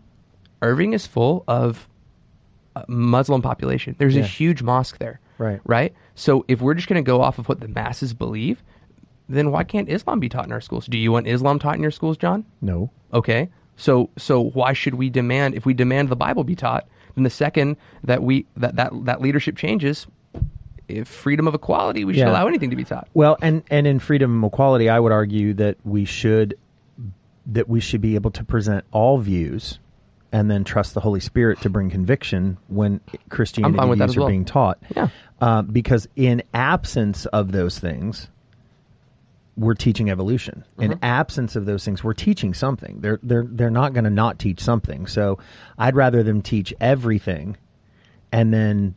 Irving 0.62 0.94
is 0.94 1.06
full 1.06 1.44
of 1.50 1.86
uh, 2.78 2.86
Muslim 2.88 3.42
population. 3.42 3.94
There's 4.00 4.16
a 4.16 4.22
huge 4.22 4.64
mosque 4.64 5.00
there. 5.00 5.20
Right. 5.38 5.60
Right. 5.66 5.94
So 6.16 6.46
if 6.48 6.62
we're 6.62 6.76
just 6.76 6.88
going 6.88 7.04
to 7.04 7.06
go 7.06 7.22
off 7.22 7.40
of 7.40 7.50
what 7.50 7.60
the 7.60 7.68
masses 7.68 8.14
believe, 8.14 8.64
then 9.28 9.52
why 9.52 9.66
can't 9.66 9.90
Islam 9.90 10.22
be 10.22 10.30
taught 10.30 10.46
in 10.46 10.54
our 10.54 10.62
schools? 10.62 10.86
Do 10.86 10.98
you 10.98 11.12
want 11.12 11.28
Islam 11.28 11.60
taught 11.60 11.76
in 11.76 11.82
your 11.82 11.92
schools, 11.92 12.16
Jon? 12.16 12.46
No. 12.62 12.90
Okay. 13.14 13.50
So 13.80 14.10
so 14.18 14.42
why 14.42 14.74
should 14.74 14.96
we 14.96 15.10
demand 15.10 15.56
if 15.56 15.66
we 15.66 15.74
demand 15.74 16.10
the 16.10 16.16
Bible 16.16 16.44
be 16.44 16.56
taught, 16.56 16.86
then 17.16 17.24
the 17.24 17.30
second 17.30 17.78
that 18.04 18.22
we 18.22 18.46
that 18.58 18.76
that, 18.76 18.92
that 19.06 19.22
leadership 19.22 19.56
changes, 19.58 20.06
if 20.88 21.08
freedom 21.08 21.48
of 21.48 21.56
equality, 21.56 22.04
we 22.06 22.14
should 22.14 22.20
Yeah. 22.20 22.32
allow 22.32 22.48
anything 22.48 22.72
to 22.72 22.76
be 22.76 22.84
taught. 22.84 23.08
Well, 23.14 23.38
and 23.42 23.64
and 23.72 23.88
in 23.88 24.00
freedom 24.00 24.36
and 24.44 24.54
equality, 24.54 24.90
I 24.90 25.00
would 25.00 25.12
argue 25.14 25.54
that 25.56 25.78
we 25.86 26.04
should 26.06 26.56
that 27.48 27.68
we 27.70 27.80
should 27.80 28.02
be 28.02 28.16
able 28.16 28.32
to 28.32 28.44
present 28.44 28.84
all 28.92 29.18
views, 29.18 29.80
and 30.32 30.52
then 30.52 30.64
trust 30.66 30.94
the 30.94 31.00
Holy 31.00 31.20
Spirit 31.22 31.62
to 31.62 31.70
bring 31.70 31.90
conviction 31.90 32.58
when 32.68 33.00
Christianity 33.30 33.74
I'm 33.74 33.78
fine 33.78 33.90
with 33.90 34.00
that 34.00 34.08
views 34.08 34.18
are 34.18 34.20
well. 34.22 34.30
being 34.30 34.46
taught. 34.46 34.78
Yeah. 34.96 35.08
Uh, 35.42 35.62
because 35.62 36.08
in 36.18 36.44
absence 36.54 37.26
of 37.28 37.52
those 37.54 37.80
things, 37.80 38.28
we're 39.60 39.74
teaching 39.76 40.10
evolution. 40.10 40.64
In 40.80 40.92
Mm-hmm. 40.92 41.04
absence 41.04 41.56
of 41.56 41.66
those 41.66 41.84
things, 41.86 42.04
we're 42.04 42.14
teaching 42.14 42.54
something. 42.54 43.02
They're 43.02 43.20
they're 43.22 43.46
they're 43.48 43.70
not 43.70 43.94
going 43.94 44.06
to 44.06 44.10
not 44.10 44.40
teach 44.40 44.62
something. 44.62 45.06
So 45.08 45.40
I'd 45.78 45.96
rather 45.96 46.24
them 46.24 46.42
teach 46.42 46.74
everything, 46.80 47.58
and 48.32 48.54
then 48.54 48.96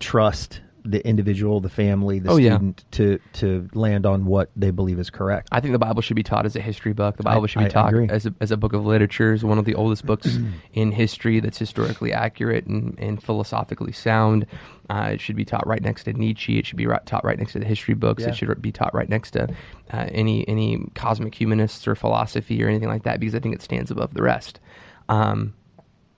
trust 0.00 0.60
the 0.86 1.06
individual, 1.06 1.60
the 1.60 1.70
family, 1.70 2.18
the 2.18 2.30
Oh, 2.30 2.36
yeah. 2.36 2.56
student 2.56 2.84
to 2.92 3.18
to 3.34 3.68
land 3.72 4.04
on 4.04 4.26
what 4.26 4.50
they 4.54 4.70
believe 4.70 4.98
is 4.98 5.08
correct. 5.08 5.48
I 5.50 5.60
think 5.60 5.72
the 5.72 5.78
Bible 5.78 6.02
should 6.02 6.14
be 6.16 6.22
taught 6.22 6.44
as 6.44 6.56
a 6.56 6.60
history 6.60 6.92
book. 6.92 7.16
The 7.16 7.22
Bible 7.22 7.44
I- 7.44 7.46
should 7.46 7.58
be 7.60 7.64
I 7.64 7.68
taught 7.68 7.88
agree. 7.88 8.08
as 8.10 8.26
a, 8.26 8.34
as 8.40 8.50
a 8.50 8.56
book 8.58 8.74
of 8.74 8.84
literature, 8.84 9.32
as 9.32 9.42
one 9.42 9.58
of 9.58 9.64
the 9.64 9.74
oldest 9.76 10.04
books 10.04 10.38
in 10.74 10.92
history 10.92 11.40
that's 11.40 11.56
historically 11.58 12.12
accurate 12.12 12.66
and, 12.66 12.98
and 12.98 13.22
philosophically 13.22 13.92
sound. 13.92 14.44
Uh, 14.90 15.12
it 15.14 15.20
should 15.22 15.36
be 15.36 15.46
taught 15.46 15.66
right 15.66 15.80
next 15.80 16.04
to 16.04 16.12
Nietzsche. 16.12 16.58
It 16.58 16.66
should 16.66 16.76
be 16.76 16.86
right, 16.86 17.04
taught 17.06 17.24
right 17.24 17.38
next 17.38 17.52
to 17.54 17.58
the 17.60 17.64
history 17.64 17.94
books. 17.94 18.22
Yeah. 18.22 18.28
It 18.28 18.36
should 18.36 18.60
be 18.60 18.70
taught 18.72 18.92
right 18.94 19.08
next 19.08 19.30
to 19.30 19.44
uh, 19.90 20.06
any 20.12 20.46
any 20.46 20.86
cosmic 20.94 21.34
humanists 21.34 21.88
or 21.88 21.94
philosophy 21.94 22.62
or 22.62 22.68
anything 22.68 22.88
like 22.90 23.04
that 23.04 23.20
because 23.20 23.34
I 23.34 23.38
think 23.40 23.54
it 23.54 23.62
stands 23.62 23.90
above 23.90 24.12
the 24.12 24.22
rest. 24.22 24.60
Um, 25.08 25.54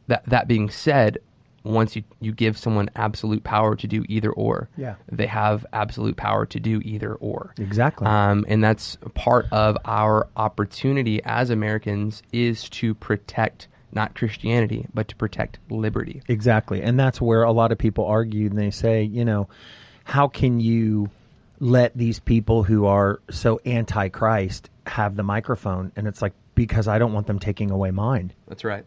that 0.09 0.25
that 0.29 0.49
being 0.49 0.71
said, 0.71 1.19
once 1.67 1.97
you, 1.97 2.05
you 2.21 2.33
give 2.33 2.57
someone 2.57 2.89
absolute 2.95 3.43
power 3.45 3.75
to 3.77 3.87
do 3.87 4.05
either 4.09 4.31
or, 4.31 4.69
Yeah. 4.77 4.95
they 5.11 5.27
have 5.27 5.67
absolute 5.73 6.17
power 6.17 6.47
to 6.47 6.61
do 6.61 6.81
either 6.85 7.15
or. 7.15 7.53
Exactly. 7.59 8.07
Um, 8.07 8.45
and 8.49 8.63
that's 8.63 8.97
part 9.15 9.47
of 9.53 9.77
our 9.85 10.29
opportunity 10.37 11.21
as 11.25 11.51
Americans 11.51 12.23
is 12.33 12.69
to 12.71 12.95
protect 12.95 13.69
not 13.93 14.15
Christianity, 14.15 14.87
but 14.93 15.09
to 15.09 15.17
protect 15.17 15.59
liberty. 15.71 16.23
Exactly. 16.29 16.83
And 16.83 16.99
that's 17.01 17.21
where 17.21 17.43
a 17.45 17.53
lot 17.53 17.73
of 17.73 17.79
people 17.79 18.05
argue 18.07 18.49
and 18.49 18.59
they 18.59 18.71
say, 18.71 19.03
you 19.05 19.25
know, 19.25 19.49
how 20.05 20.29
can 20.29 20.61
you 20.61 21.09
let 21.61 21.97
these 21.97 22.19
people 22.19 22.63
who 22.63 22.87
are 22.87 23.21
so 23.31 23.61
anti 23.65 24.09
Christ 24.11 24.69
have 24.87 25.17
the 25.17 25.23
microphone? 25.23 25.93
And 25.97 26.07
it's 26.07 26.21
like, 26.21 26.35
because 26.55 26.89
I 26.89 26.99
don't 26.99 27.13
want 27.13 27.27
them 27.27 27.39
taking 27.39 27.71
away 27.71 27.91
mine. 27.91 28.33
That's 28.47 28.65
right. 28.65 28.85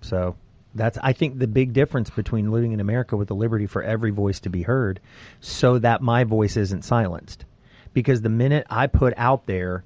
So 0.00 0.36
that's, 0.74 0.98
I 1.02 1.12
think, 1.12 1.38
the 1.38 1.46
big 1.48 1.72
difference 1.72 2.10
between 2.10 2.50
living 2.52 2.72
in 2.72 2.80
America 2.80 3.16
with 3.16 3.28
the 3.28 3.34
liberty 3.34 3.66
for 3.66 3.82
every 3.82 4.10
voice 4.10 4.40
to 4.40 4.50
be 4.50 4.62
heard 4.62 5.00
so 5.40 5.78
that 5.78 6.02
my 6.02 6.24
voice 6.24 6.56
isn't 6.56 6.84
silenced. 6.84 7.44
Because 7.94 8.20
the 8.22 8.28
minute 8.28 8.66
I 8.70 8.86
put 8.86 9.14
out 9.16 9.46
there, 9.46 9.82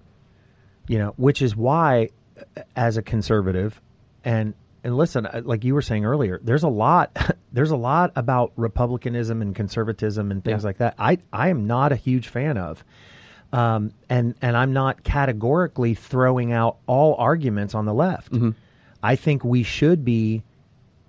you 0.88 0.98
know, 0.98 1.14
which 1.16 1.40
is 1.40 1.56
why, 1.56 2.10
uh, 2.56 2.62
as 2.76 2.96
a 2.96 3.02
conservative, 3.02 3.80
and 4.24 4.54
and 4.84 4.96
listen, 4.96 5.24
uh, 5.26 5.42
like 5.44 5.62
you 5.62 5.74
were 5.74 5.82
saying 5.82 6.04
earlier, 6.04 6.40
there's 6.42 6.64
a 6.64 6.68
lot, 6.68 7.16
there's 7.52 7.70
a 7.70 7.76
lot 7.76 8.12
about 8.16 8.52
republicanism 8.56 9.40
and 9.40 9.54
conservatism 9.54 10.32
and 10.32 10.42
things 10.44 10.64
Yeah. 10.64 10.66
like 10.66 10.78
that. 10.78 10.94
I 10.98 11.18
I 11.32 11.48
am 11.50 11.68
not 11.68 11.92
a 11.92 11.96
huge 11.96 12.26
fan 12.28 12.58
of, 12.58 12.82
um, 13.52 13.92
and 14.10 14.34
and 14.42 14.56
I'm 14.56 14.72
not 14.72 15.04
categorically 15.04 15.94
throwing 15.94 16.52
out 16.52 16.78
all 16.88 17.14
arguments 17.14 17.74
on 17.76 17.84
the 17.86 17.94
left. 17.94 18.34
I 19.02 19.14
think 19.16 19.44
we 19.44 19.62
should 19.62 20.04
be 20.04 20.42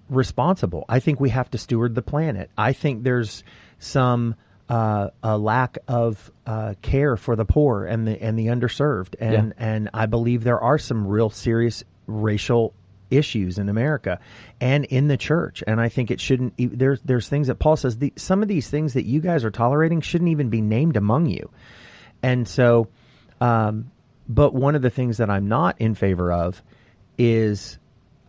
responsible. 0.09 0.85
I 0.87 0.99
think 0.99 1.19
we 1.19 1.29
have 1.29 1.49
to 1.51 1.57
steward 1.57 1.95
the 1.95 2.01
planet. 2.01 2.49
I 2.57 2.73
think 2.73 3.03
there's 3.03 3.43
some 3.79 4.35
uh, 4.69 5.09
a 5.21 5.37
lack 5.37 5.77
of 5.87 6.31
uh, 6.45 6.73
care 6.81 7.17
for 7.17 7.35
the 7.35 7.45
poor 7.45 7.85
and 7.85 8.07
the 8.07 8.21
and 8.21 8.37
the 8.37 8.47
underserved, 8.47 9.15
and 9.19 9.53
and 9.57 9.89
I 9.93 10.05
believe 10.05 10.43
there 10.43 10.61
are 10.61 10.77
some 10.77 11.07
real 11.07 11.29
serious 11.29 11.83
racial 12.07 12.73
issues 13.11 13.59
in 13.59 13.69
America 13.69 14.19
and 14.59 14.85
in 14.85 15.07
the 15.07 15.17
church. 15.17 15.63
And 15.65 15.79
I 15.79 15.89
think 15.89 16.11
it 16.11 16.19
shouldn't. 16.19 16.53
There's 16.57 17.01
there's 17.01 17.27
things 17.27 17.47
that 17.47 17.55
Paul 17.55 17.75
says. 17.75 17.97
The, 17.97 18.13
some 18.15 18.41
of 18.41 18.47
these 18.47 18.69
things 18.69 18.93
that 18.93 19.05
you 19.05 19.21
guys 19.21 19.43
are 19.43 19.51
tolerating 19.51 20.01
shouldn't 20.01 20.31
even 20.31 20.49
be 20.49 20.61
named 20.61 20.97
among 20.97 21.27
you. 21.27 21.51
And 22.21 22.47
so, 22.47 22.87
um, 23.41 23.91
but 24.27 24.53
one 24.53 24.75
of 24.75 24.81
the 24.81 24.89
things 24.89 25.17
that 25.17 25.29
I'm 25.29 25.47
not 25.47 25.81
in 25.81 25.95
favor 25.95 26.31
of 26.31 26.61
is 27.17 27.77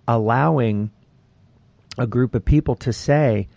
allowing 0.07 0.90
a 1.99 2.07
group 2.07 2.35
of 2.35 2.45
people 2.45 2.77
to 2.77 2.93
say 2.93 3.49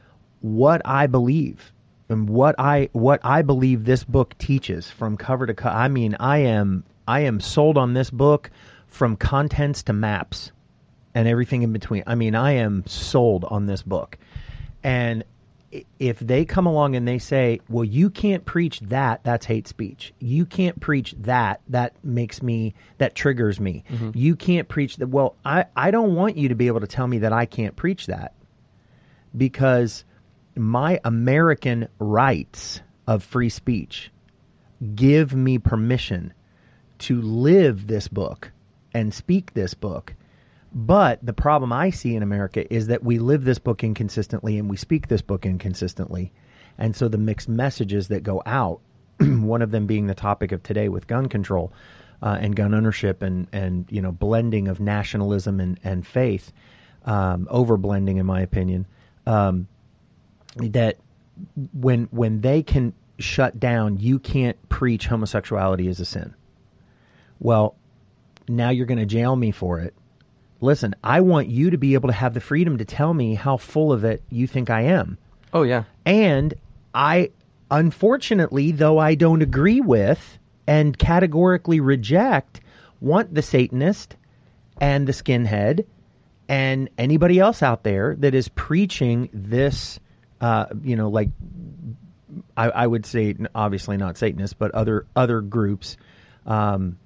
what 0.42 0.82
I 0.86 1.08
believe 1.08 1.72
and 2.10 2.30
what 2.30 2.56
I 2.58 2.90
what 2.94 3.22
I 3.24 3.42
believe 3.42 3.84
this 3.84 4.04
book 4.04 4.38
teaches 4.38 4.90
from 4.90 5.18
cover 5.18 5.46
to 5.46 5.54
cover. 5.54 5.76
I 5.76 5.88
mean, 5.88 6.16
I 6.20 6.40
am 6.40 6.84
I 7.08 7.22
am 7.22 7.40
sold 7.40 7.78
on 7.78 7.94
this 7.94 8.10
book 8.10 8.52
from 8.88 9.16
contents 9.16 9.84
to 9.84 9.94
maps 9.94 10.52
and 11.14 11.28
everything 11.28 11.64
in 11.64 11.74
between. 11.74 12.04
I 12.08 12.16
mean, 12.16 12.36
I 12.36 12.54
am 12.54 12.86
sold 12.86 13.44
on 13.44 13.66
this 13.66 13.82
book. 13.82 14.18
And 14.84 15.24
if 16.00 16.20
they 16.20 16.46
come 16.46 16.66
along 16.66 16.96
and 16.96 17.08
they 17.08 17.20
say, 17.20 17.60
"Well, 17.70 17.84
you 17.84 18.10
can't 18.10 18.46
preach 18.46 18.80
that. 18.82 19.24
That's 19.24 19.46
hate 19.46 19.68
speech. 19.68 20.14
You 20.20 20.46
can't 20.46 20.80
preach 20.80 21.14
that. 21.20 21.62
That 21.70 21.94
makes 22.04 22.42
me 22.42 22.74
that 22.98 23.16
triggers 23.16 23.60
me. 23.60 23.84
Mm-hmm. 23.90 24.12
You 24.14 24.36
can't 24.36 24.68
preach 24.68 24.98
that." 24.98 25.08
Well, 25.08 25.36
I 25.44 25.66
I 25.76 25.92
don't 25.92 26.16
want 26.16 26.38
you 26.38 26.50
to 26.50 26.56
be 26.56 26.68
able 26.68 26.82
to 26.82 26.88
tell 26.88 27.08
me 27.08 27.20
that 27.20 27.34
I 27.34 27.46
can't 27.46 27.76
preach 27.76 28.08
that 28.08 28.34
because 29.36 30.06
my 30.56 31.00
American 31.04 31.88
rights 32.00 32.82
of 33.06 33.24
free 33.24 33.50
speech 33.50 34.12
give 34.96 35.34
me 35.34 35.58
permission 35.58 36.34
to 37.00 37.22
live 37.22 37.88
this 37.88 38.08
book 38.08 38.52
and 38.94 39.14
speak 39.14 39.54
this 39.54 39.74
book. 39.74 40.14
But 40.78 41.26
the 41.26 41.34
problem 41.34 41.74
I 41.74 41.90
see 41.90 42.16
in 42.16 42.22
America 42.22 42.72
is 42.72 42.88
that 42.88 43.04
we 43.04 43.18
live 43.18 43.44
this 43.44 43.58
book 43.58 43.84
inconsistently 43.84 44.60
and 44.60 44.70
we 44.70 44.78
speak 44.78 45.08
this 45.08 45.24
book 45.24 45.44
inconsistently. 45.44 46.32
And 46.78 46.96
so 46.96 47.08
the 47.08 47.18
mixed 47.18 47.50
messages 47.50 48.10
that 48.10 48.22
go 48.22 48.44
out, 48.46 48.82
one 49.20 49.64
of 49.64 49.72
them 49.72 49.88
being 49.88 50.06
the 50.06 50.14
topic 50.14 50.52
of 50.52 50.62
today 50.62 50.88
with 50.88 51.08
gun 51.08 51.30
control 51.30 51.74
uh, 52.22 52.38
and 52.40 52.56
gun 52.56 52.76
ownership 52.76 53.24
and, 53.24 53.48
and 53.52 53.88
you 53.90 54.04
know 54.04 54.12
blending 54.12 54.68
of 54.68 54.80
nationalism 54.80 55.60
and, 55.60 55.80
and 55.84 56.06
faith, 56.06 56.54
um, 57.06 57.48
over 57.50 57.76
blending 57.76 58.18
in 58.18 58.28
my 58.28 58.42
opinion, 58.42 58.86
um, 59.26 59.68
that 60.58 60.98
when 61.74 62.04
when 62.12 62.42
they 62.42 62.62
can 62.62 62.94
shut 63.18 63.60
down, 63.60 63.98
you 63.98 64.20
can't 64.20 64.70
preach 64.70 65.08
homosexuality 65.08 65.88
as 65.88 66.00
a 66.00 66.06
sin. 66.06 66.36
Well, 67.40 67.76
now 68.48 68.70
you're 68.70 68.86
going 68.86 69.00
to 69.00 69.08
jail 69.08 69.36
me 69.36 69.50
for 69.50 69.80
it. 69.80 69.96
Listen, 70.60 70.96
I 71.04 71.22
want 71.22 71.48
you 71.48 71.72
to 71.72 71.78
be 71.78 71.94
able 71.94 72.10
to 72.10 72.14
have 72.14 72.34
the 72.34 72.40
freedom 72.40 72.80
to 72.80 72.86
tell 72.86 73.14
me 73.14 73.36
how 73.36 73.58
full 73.58 73.92
of 73.92 74.04
it 74.04 74.24
you 74.30 74.48
think 74.48 74.70
I 74.70 74.82
am. 74.82 75.18
Oh 75.54 75.64
yeah. 75.64 75.84
And 76.06 76.54
I, 76.94 77.32
unfortunately, 77.70 78.72
though 78.72 78.98
I 78.98 79.16
don't 79.16 79.42
agree 79.42 79.82
with 79.82 80.40
and 80.66 80.98
categorically 80.98 81.80
reject, 81.80 82.62
want 83.00 83.34
the 83.34 83.42
Satanist 83.42 84.16
and 84.82 85.08
the 85.08 85.12
skinhead 85.14 85.86
and 86.50 86.90
anybody 86.98 87.40
else 87.40 87.62
out 87.62 87.84
there 87.84 88.16
that 88.20 88.34
is 88.34 88.48
preaching 88.48 89.30
this, 89.34 90.00
uh, 90.42 90.66
you 90.82 90.96
know, 90.96 91.10
like 91.10 91.30
I, 92.56 92.70
I 92.70 92.88
would 92.88 93.06
say, 93.06 93.36
obviously 93.54 93.98
not 93.98 94.18
Satanists, 94.18 94.56
but 94.58 94.72
other 94.72 95.06
other 95.16 95.42
groups, 95.42 95.98
um, 96.46 96.98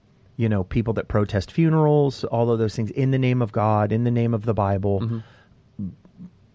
you 0.41 0.49
know, 0.49 0.63
people 0.63 0.93
that 0.93 1.07
protest 1.07 1.51
funerals, 1.51 2.23
all 2.23 2.49
of 2.49 2.57
those 2.57 2.75
things 2.75 2.89
in 2.89 3.11
the 3.11 3.19
name 3.19 3.43
of 3.43 3.51
God, 3.51 3.91
in 3.91 4.05
the 4.05 4.09
name 4.09 4.33
of 4.33 4.43
the 4.43 4.55
Bible. 4.55 5.01
Mm-hmm. 5.01 5.19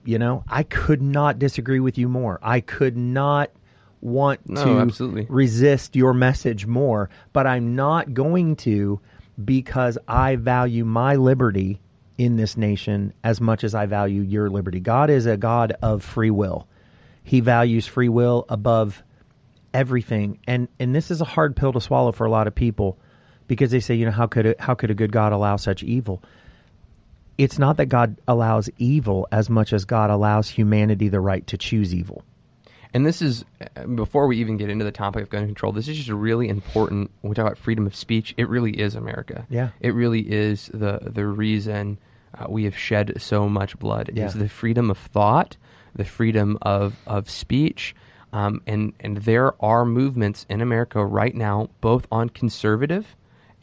You 0.05 0.19
know, 0.19 0.43
I 0.49 0.65
could 0.65 1.01
not 1.01 1.39
disagree 1.39 1.79
with 1.79 1.97
you 1.97 2.09
more. 2.09 2.41
I 2.43 2.59
could 2.61 2.97
not 2.97 3.53
want 4.01 4.41
No, 4.49 4.65
to 4.65 4.81
absolutely. 4.81 5.27
resist 5.29 5.95
your 5.95 6.15
message 6.15 6.67
more, 6.67 7.11
but 7.33 7.47
I'm 7.47 7.77
not 7.77 8.13
going 8.13 8.57
to 8.57 8.99
because 9.45 9.99
I 10.09 10.35
value 10.35 10.85
my 10.85 11.15
liberty 11.15 11.81
in 12.19 12.35
this 12.35 12.57
nation 12.57 13.13
as 13.23 13.41
much 13.41 13.63
as 13.63 13.73
I 13.73 13.87
value 13.87 14.23
your 14.23 14.51
liberty. 14.51 14.81
God 14.81 15.11
is 15.11 15.27
a 15.27 15.37
God 15.37 15.77
of 15.81 16.03
free 16.03 16.31
will. 16.31 16.67
He 17.23 17.39
values 17.39 17.87
free 17.87 18.09
will 18.09 18.47
above 18.49 19.05
everything. 19.73 20.41
And 20.49 20.67
and 20.81 20.93
this 20.93 21.13
is 21.13 21.21
a 21.21 21.25
hard 21.25 21.55
pill 21.55 21.73
to 21.73 21.81
swallow 21.81 22.11
for 22.11 22.27
a 22.27 22.31
lot 22.31 22.49
of 22.49 22.55
people 22.57 22.99
because 23.47 23.71
they 23.71 23.81
say, 23.81 23.95
you 23.95 24.05
know, 24.05 24.13
how 24.13 24.27
could 24.27 24.47
a, 24.47 24.55
how 24.59 24.75
could 24.75 24.91
a 24.91 24.95
good 24.95 25.13
God 25.13 25.33
allow 25.33 25.57
such 25.57 25.83
evil? 25.83 26.23
It's 27.39 27.59
not 27.59 27.77
that 27.77 27.87
God 27.87 28.17
allows 28.27 28.71
evil 28.79 29.29
as 29.31 29.51
much 29.51 29.73
as 29.73 29.85
God 29.85 30.11
allows 30.11 30.49
humanity 30.49 31.09
the 31.09 31.21
right 31.21 31.47
to 31.49 31.59
choose 31.59 31.95
evil. 31.95 32.25
And 32.95 33.05
this 33.05 33.21
is 33.21 33.45
before 33.95 34.27
we 34.27 34.39
even 34.39 34.57
get 34.57 34.71
into 34.71 34.85
the 34.85 34.93
topic 34.93 35.23
of 35.23 35.29
gun 35.29 35.45
control. 35.45 35.73
This 35.73 35.87
is 35.87 35.99
just 35.99 36.09
really 36.09 36.49
important 36.49 37.11
when 37.21 37.29
we 37.29 37.35
talk 37.35 37.45
about 37.45 37.59
freedom 37.59 37.87
of 37.87 37.95
speech. 37.95 38.33
It 38.39 38.49
really 38.49 38.71
is 38.71 38.95
America. 38.95 39.47
Yeah. 39.51 39.71
it 39.81 39.91
really 39.91 40.21
is 40.21 40.71
the 40.73 41.01
the 41.03 41.27
reason 41.27 41.99
uh, 42.39 42.47
we 42.49 42.65
have 42.65 42.77
shed 42.77 43.21
so 43.21 43.51
much 43.51 43.79
blood. 43.79 44.11
Yeah. 44.15 44.27
Is 44.27 44.35
the 44.35 44.49
freedom 44.49 44.91
of 44.91 44.97
thought, 44.97 45.59
the 45.95 46.07
freedom 46.07 46.57
of 46.63 46.95
of 47.07 47.29
speech, 47.29 47.95
um, 48.33 48.63
and 48.67 48.95
and 49.01 49.19
there 49.19 49.63
are 49.63 49.85
movements 49.85 50.47
in 50.49 50.63
America 50.63 51.05
right 51.05 51.35
now, 51.35 51.69
both 51.83 52.07
on 52.11 52.31
conservative 52.31 53.15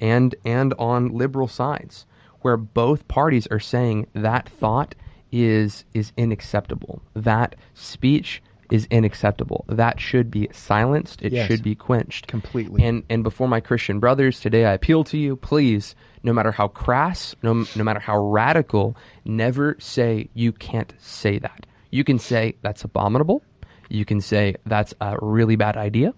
and 0.04 0.36
and 0.46 0.74
on 0.78 1.10
liberal 1.18 1.48
sides, 1.48 2.06
where 2.42 2.58
both 2.58 3.08
parties 3.08 3.48
are 3.48 3.60
saying 3.60 4.08
that 4.14 4.50
thought 4.50 4.94
is 5.32 5.86
is 5.94 6.12
unacceptable. 6.18 7.02
That 7.16 7.56
speech 7.74 8.44
is 8.72 8.88
unacceptable. 8.92 9.66
That 9.68 10.00
should 10.00 10.30
be 10.32 10.48
silenced. 10.52 11.22
It 11.22 11.32
Yes. 11.34 11.48
should 11.48 11.64
be 11.64 11.76
quenched 11.76 12.28
Completely. 12.28 12.84
And 12.84 13.04
and 13.10 13.24
before 13.24 13.48
my 13.48 13.60
Christian 13.60 14.00
brothers 14.00 14.40
today, 14.40 14.66
I 14.66 14.74
appeal 14.74 15.04
to 15.06 15.18
you, 15.18 15.36
please, 15.36 15.96
no 16.24 16.34
matter 16.34 16.52
how 16.52 16.68
crass, 16.68 17.36
no 17.44 17.66
no 17.76 17.84
matter 17.84 18.00
how 18.00 18.18
radical, 18.20 18.96
never 19.26 19.76
say 19.80 20.30
you 20.34 20.52
can't 20.52 20.94
say 21.00 21.40
that. 21.40 21.66
You 21.92 22.04
can 22.04 22.20
say 22.20 22.56
that's 22.62 22.84
abominable. 22.84 23.42
You 23.90 24.06
can 24.06 24.22
say 24.22 24.56
that's 24.66 24.94
a 25.02 25.18
really 25.22 25.56
bad 25.56 25.78
idea. 25.78 26.14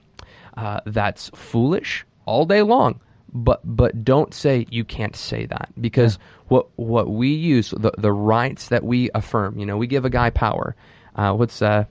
Uh, 0.56 0.80
that's 0.86 1.30
foolish 1.36 2.06
all 2.26 2.46
day 2.46 2.62
long. 2.62 3.02
But 3.38 3.60
but 3.66 4.06
don't 4.06 4.34
say 4.34 4.66
you 4.72 4.86
can't 4.86 5.14
say 5.14 5.46
that 5.48 5.70
because 5.80 6.18
what 6.48 6.68
what 6.78 7.10
we 7.10 7.34
use 7.34 7.72
the 7.72 7.92
the 7.98 8.12
rights 8.12 8.70
that 8.70 8.82
we 8.82 9.10
affirm. 9.14 9.60
You 9.60 9.66
know, 9.66 9.76
we 9.76 9.88
give 9.88 10.06
a 10.06 10.10
guy 10.10 10.30
power. 10.30 10.74
Uh, 11.14 11.34
what's 11.34 11.62
uh, 11.62 11.84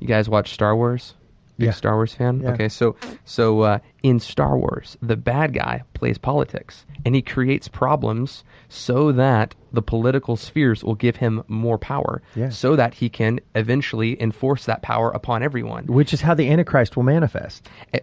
you 0.00 0.08
guys 0.08 0.26
watch 0.26 0.54
Star 0.54 0.74
Wars? 0.74 1.12
Big 1.56 1.66
Yeah. 1.66 1.72
Star 1.72 1.94
Wars 1.94 2.12
fan. 2.14 2.40
Yeah. 2.40 2.50
Okay, 2.52 2.68
so 2.68 2.96
so 3.24 3.60
uh, 3.60 3.78
in 4.02 4.18
Star 4.18 4.58
Wars, 4.58 4.96
the 5.00 5.16
bad 5.16 5.52
guy 5.54 5.82
plays 5.94 6.18
politics, 6.18 6.84
and 7.04 7.14
he 7.14 7.22
creates 7.22 7.68
problems 7.68 8.42
so 8.68 9.12
that 9.12 9.54
the 9.72 9.82
political 9.82 10.36
spheres 10.36 10.82
will 10.82 10.96
give 10.96 11.14
him 11.16 11.42
more 11.46 11.78
power, 11.78 12.22
Yeah. 12.34 12.48
so 12.48 12.74
that 12.76 12.92
he 12.94 13.08
can 13.08 13.38
eventually 13.54 14.20
enforce 14.20 14.64
that 14.66 14.82
power 14.82 15.10
upon 15.10 15.42
everyone. 15.44 15.86
Which 15.86 16.12
is 16.12 16.20
how 16.20 16.34
the 16.34 16.50
Antichrist 16.50 16.96
will 16.96 17.02
manifest. 17.04 17.68
Eh, 17.92 18.00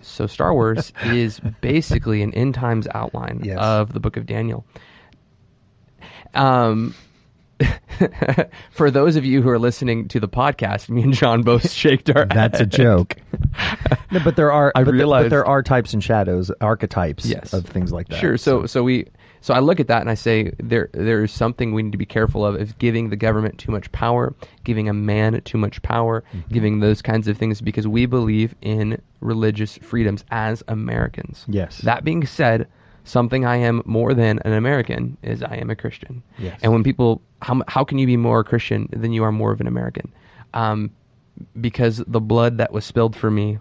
So 0.00 0.26
Star 0.26 0.54
Wars 0.54 0.92
is 1.04 1.40
basically 1.60 2.22
an 2.22 2.32
end 2.34 2.54
times 2.54 2.88
outline 2.94 3.40
Yes. 3.44 3.58
of 3.60 3.92
the 3.92 4.00
Book 4.00 4.16
of 4.16 4.24
Daniel. 4.26 4.64
Um, 6.34 6.94
for 8.70 8.90
those 8.90 9.16
of 9.16 9.24
you 9.24 9.42
who 9.42 9.48
are 9.48 9.58
listening 9.58 10.08
to 10.08 10.20
the 10.20 10.28
podcast, 10.28 10.88
me 10.88 11.02
and 11.02 11.14
John 11.14 11.42
both 11.42 11.70
shaked 11.72 12.10
our. 12.10 12.26
That's 12.26 12.60
a 12.60 12.66
joke. 12.66 13.16
no, 14.10 14.20
but 14.24 14.36
there 14.36 14.52
are 14.52 14.72
I 14.74 14.84
but, 14.84 14.96
the- 14.96 15.04
but 15.06 15.28
there 15.30 15.46
are 15.46 15.62
types 15.62 15.92
and 15.94 16.02
shadows, 16.02 16.50
archetypes 16.60 17.24
Yes. 17.26 17.52
of 17.52 17.64
things 17.66 17.92
like 17.92 18.08
that. 18.08 18.20
Sure. 18.20 18.36
So 18.36 18.66
so 18.66 18.82
we 18.82 19.06
so 19.40 19.54
I 19.54 19.58
look 19.60 19.78
at 19.80 19.88
that 19.88 20.00
and 20.00 20.10
I 20.10 20.14
say 20.14 20.50
there 20.58 20.88
there 20.92 21.22
is 21.24 21.30
something 21.32 21.72
we 21.74 21.82
need 21.82 21.92
to 21.92 21.98
be 21.98 22.06
careful 22.06 22.44
of 22.44 22.56
is 22.56 22.72
giving 22.74 23.10
the 23.10 23.16
government 23.16 23.58
too 23.58 23.70
much 23.72 23.90
power, 23.92 24.34
giving 24.64 24.88
a 24.88 24.94
man 24.94 25.40
too 25.42 25.58
much 25.58 25.80
power, 25.82 26.24
Mm-hmm. 26.34 26.52
giving 26.54 26.80
those 26.80 27.02
kinds 27.02 27.28
of 27.28 27.36
things 27.38 27.60
because 27.60 27.86
we 27.86 28.06
believe 28.06 28.54
in 28.62 29.00
religious 29.20 29.76
freedoms 29.78 30.24
as 30.30 30.62
Americans. 30.68 31.44
Yes. 31.48 31.78
That 31.78 32.04
being 32.04 32.26
said, 32.26 32.66
something 33.04 33.44
I 33.44 33.56
am 33.56 33.82
more 33.84 34.14
than 34.14 34.38
an 34.40 34.52
American 34.52 35.16
is 35.22 35.42
I 35.42 35.56
am 35.56 35.70
a 35.70 35.76
Christian. 35.76 36.22
Yes. 36.38 36.58
And 36.62 36.72
when 36.72 36.82
people 36.82 37.22
how 37.40 37.62
how 37.68 37.84
can 37.84 37.98
you 37.98 38.06
be 38.06 38.16
more 38.16 38.42
Christian 38.44 38.88
than 38.92 39.12
you 39.12 39.24
are 39.24 39.32
more 39.32 39.52
of 39.52 39.60
an 39.60 39.66
American? 39.66 40.12
Um, 40.54 40.90
because 41.60 42.02
the 42.06 42.20
blood 42.20 42.58
that 42.58 42.72
was 42.72 42.84
spilled 42.84 43.16
for 43.16 43.30
me 43.30 43.58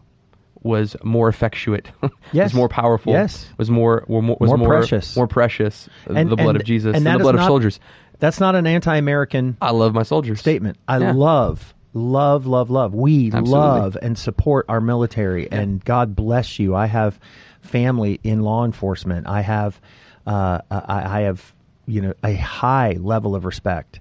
was 0.62 0.96
more 1.04 1.28
effectuate, 1.28 1.90
Yes. 2.32 2.52
was 2.52 2.54
more 2.54 2.70
powerful, 2.70 3.12
Yes. 3.14 3.46
was 3.58 3.70
more 3.70 4.06
was 4.08 4.24
More 4.50 4.58
more 4.58 4.68
precious. 4.68 5.16
more 5.16 5.28
precious. 5.28 5.90
And- 6.08 6.30
the 6.30 6.36
blood 6.36 6.50
and- 6.50 6.58
of 6.58 6.64
Jesus 6.66 6.96
and 6.96 7.06
the 7.06 7.18
blood 7.20 7.36
of 7.36 7.44
soldiers. 7.46 7.80
That's 8.20 8.40
not 8.40 8.56
an 8.56 8.68
anti-American 8.68 9.58
I 9.62 9.72
love 9.72 9.94
my 9.94 10.04
soldiers. 10.04 10.40
statement. 10.40 10.78
I 10.88 11.00
Yeah. 11.00 11.12
love, 11.14 11.74
love, 11.94 12.46
love, 12.46 12.70
love. 12.70 12.94
We 12.94 13.28
Absolutely. 13.28 13.52
love 13.52 13.98
and 14.02 14.18
support 14.18 14.68
our 14.70 14.80
military, 14.80 15.52
and 15.52 15.84
God 15.84 16.16
bless 16.16 16.58
you. 16.60 16.74
I 16.76 16.86
have 16.86 17.20
family 17.64 18.20
in 18.24 18.42
law 18.42 18.66
enforcement. 18.66 19.28
I 19.28 19.42
have, 19.42 19.80
uh, 20.28 20.60
I, 20.70 21.20
I 21.20 21.22
have, 21.22 21.54
you 21.86 22.02
know, 22.02 22.14
a 22.24 22.36
high 22.36 22.98
level 23.00 23.36
of 23.36 23.46
respect. 23.46 24.00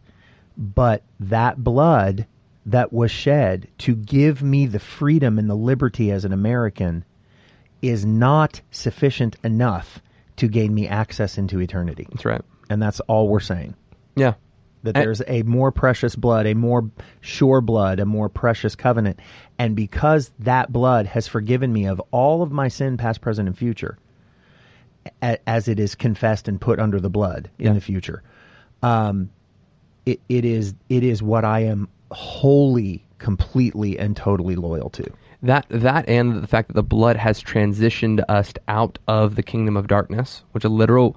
But 0.56 1.02
that 1.20 1.62
blood 1.62 2.26
that 2.66 2.92
was 2.92 3.10
shed 3.10 3.68
to 3.78 3.94
give 3.94 4.42
me 4.42 4.66
the 4.66 4.78
freedom 4.78 5.38
and 5.38 5.48
the 5.48 5.54
liberty 5.54 6.10
as 6.10 6.24
an 6.24 6.32
American 6.32 7.04
is 7.80 8.04
not 8.04 8.60
sufficient 8.70 9.36
enough 9.42 10.00
to 10.36 10.48
gain 10.48 10.72
me 10.74 10.86
access 10.86 11.38
into 11.38 11.60
eternity. 11.60 12.06
That's 12.10 12.24
right. 12.24 12.42
And 12.70 12.80
that's 12.80 13.00
all 13.00 13.28
we're 13.28 13.40
saying 13.40 13.74
Yeah. 14.14 14.34
That 14.82 14.96
And- 14.96 15.04
there's 15.04 15.22
a 15.26 15.42
more 15.44 15.70
precious 15.70 16.16
blood, 16.16 16.46
a 16.46 16.54
more 16.54 16.90
sure 17.20 17.60
blood, 17.60 18.00
a 18.00 18.04
more 18.06 18.28
precious 18.28 18.74
covenant. 18.74 19.20
And 19.58 19.76
because 19.76 20.30
that 20.40 20.72
blood 20.72 21.06
has 21.06 21.28
forgiven 21.28 21.72
me 21.72 21.86
of 21.86 22.00
all 22.10 22.42
of 22.42 22.50
my 22.52 22.68
sin, 22.68 22.96
past, 22.96 23.20
present, 23.20 23.48
and 23.48 23.56
future, 23.56 23.96
a- 25.22 25.38
as 25.48 25.68
it 25.68 25.78
is 25.80 25.94
confessed 25.94 26.48
and 26.48 26.60
put 26.60 26.78
under 26.78 27.00
the 27.00 27.10
blood 27.10 27.48
Yeah. 27.58 27.68
in 27.68 27.74
the 27.74 27.80
future, 27.80 28.22
um, 28.82 29.30
it, 30.06 30.20
it 30.28 30.44
is 30.44 30.74
it 30.88 31.04
is 31.04 31.22
what 31.22 31.44
I 31.44 31.60
am 31.60 31.88
wholly, 32.10 33.04
completely, 33.18 33.98
and 33.98 34.16
totally 34.16 34.56
loyal 34.56 34.90
to. 34.90 35.04
That 35.44 35.66
that 35.70 36.08
and 36.08 36.42
the 36.42 36.46
fact 36.46 36.68
that 36.68 36.74
the 36.74 36.82
blood 36.82 37.16
has 37.16 37.42
transitioned 37.42 38.22
us 38.28 38.52
out 38.68 38.98
of 39.08 39.34
the 39.36 39.42
kingdom 39.42 39.76
of 39.76 39.86
darkness, 39.86 40.42
which 40.52 40.64
is 40.64 40.70
a 40.70 40.74
literal 40.74 41.16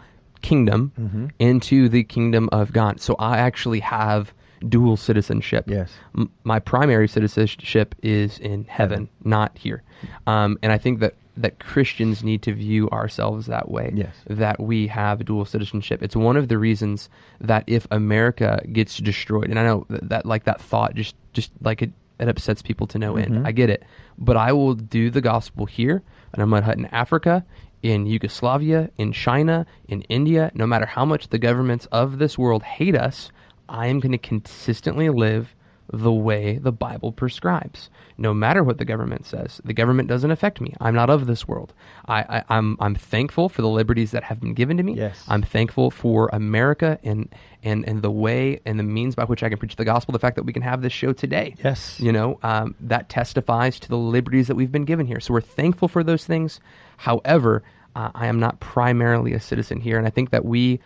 kingdom, 0.49 0.91
Mm-hmm. 0.99 1.25
into 1.39 1.89
the 1.89 2.03
kingdom 2.03 2.49
of 2.51 2.71
God. 2.71 2.99
So 3.01 3.15
I 3.19 3.37
actually 3.37 3.79
have 3.81 4.33
dual 4.69 4.97
citizenship. 4.97 5.65
Yes. 5.67 5.91
M- 6.17 6.31
my 6.43 6.59
primary 6.59 7.07
citizenship 7.07 7.95
is 8.03 8.39
in 8.39 8.63
heaven, 8.65 9.09
not 9.23 9.57
here. 9.57 9.83
Um, 10.27 10.57
and 10.63 10.71
I 10.71 10.77
think 10.77 10.99
that 10.99 11.13
that 11.37 11.59
Christians 11.59 12.23
need 12.23 12.41
to 12.43 12.53
view 12.53 12.89
ourselves 12.91 13.47
that 13.47 13.69
way. 13.69 13.91
Yes. 13.93 14.15
That 14.29 14.57
we 14.57 14.87
have 14.87 15.25
dual 15.25 15.43
citizenship. 15.43 16.01
It's 16.01 16.15
one 16.15 16.37
of 16.37 16.47
the 16.47 16.57
reasons 16.57 17.09
that 17.41 17.65
if 17.67 17.85
America 17.91 18.61
gets 18.71 18.97
destroyed, 18.99 19.49
and 19.49 19.59
I 19.59 19.63
know 19.65 19.85
that, 19.89 20.09
that 20.09 20.25
like 20.25 20.45
that 20.45 20.61
thought 20.61 20.95
just 20.95 21.13
just 21.33 21.51
like 21.61 21.81
it, 21.81 21.91
it 22.21 22.29
upsets 22.29 22.61
people 22.61 22.87
to 22.87 22.97
no 22.99 23.17
end. 23.17 23.45
I 23.45 23.51
get 23.51 23.69
it, 23.69 23.83
but 24.17 24.37
I 24.37 24.53
will 24.53 24.75
do 24.75 25.09
the 25.11 25.19
gospel 25.21 25.65
here, 25.65 26.01
and 26.31 26.41
I'm 26.41 26.49
gonna 26.51 26.65
hunt 26.65 26.79
in 26.79 26.85
Africa, 27.03 27.43
in 27.85 28.07
Yugoslavia, 28.07 28.89
in 28.97 29.11
China, 29.11 29.63
in 29.87 30.01
India. 30.03 30.51
No 30.55 30.65
matter 30.65 30.87
how 30.87 31.05
much 31.05 31.27
the 31.27 31.37
governments 31.37 31.85
of 31.91 32.17
this 32.17 32.35
world 32.35 32.63
hate 32.63 32.95
us, 32.95 33.31
I 33.69 33.87
am 33.87 33.99
going 33.99 34.11
to 34.11 34.17
consistently 34.17 35.09
live 35.09 35.53
the 35.93 36.11
way 36.11 36.57
the 36.57 36.71
Bible 36.71 37.11
prescribes. 37.11 37.91
No 38.17 38.33
matter 38.33 38.63
what 38.63 38.79
the 38.79 38.85
government 38.85 39.27
says, 39.27 39.61
the 39.63 39.73
government 39.73 40.09
doesn't 40.09 40.31
affect 40.31 40.61
me. 40.61 40.73
I'm 40.79 40.95
not 40.95 41.11
of 41.11 41.27
this 41.27 41.47
world. 41.47 41.73
I, 42.07 42.21
I, 42.21 42.43
I'm 42.49 42.75
I'm 42.79 42.95
thankful 42.95 43.49
for 43.49 43.61
the 43.61 43.69
liberties 43.69 44.11
that 44.11 44.23
have 44.23 44.39
been 44.39 44.55
given 44.55 44.77
to 44.77 44.83
me. 44.83 44.95
Yes. 44.95 45.23
I'm 45.27 45.43
thankful 45.43 45.91
for 45.91 46.29
America 46.33 46.97
and 47.03 47.31
and 47.61 47.87
and 47.87 48.01
the 48.01 48.09
way 48.09 48.61
and 48.65 48.79
the 48.79 48.83
means 48.83 49.13
by 49.13 49.25
which 49.25 49.43
I 49.43 49.49
can 49.49 49.59
preach 49.59 49.75
the 49.75 49.85
gospel. 49.85 50.11
The 50.13 50.19
fact 50.19 50.37
that 50.37 50.43
we 50.43 50.53
can 50.53 50.63
have 50.63 50.81
this 50.81 50.93
show 50.93 51.13
today. 51.13 51.55
Yes. 51.63 51.99
You 51.99 52.11
know 52.11 52.39
um, 52.41 52.73
that 52.79 53.09
testifies 53.09 53.79
to 53.81 53.89
the 53.89 53.97
liberties 53.97 54.47
that 54.47 54.55
we've 54.55 54.71
been 54.71 54.85
given 54.85 55.05
here. 55.05 55.19
So 55.19 55.33
we're 55.33 55.41
thankful 55.41 55.87
for 55.87 56.03
those 56.03 56.25
things. 56.25 56.59
However, 56.97 57.61
uh, 57.95 58.11
I 58.13 58.27
am 58.27 58.39
not 58.39 58.59
primarily 58.59 59.33
a 59.33 59.39
citizen 59.39 59.79
here, 59.79 59.97
and 59.97 60.05
I 60.05 60.09
think 60.09 60.31
that 60.31 60.45
we 60.45 60.79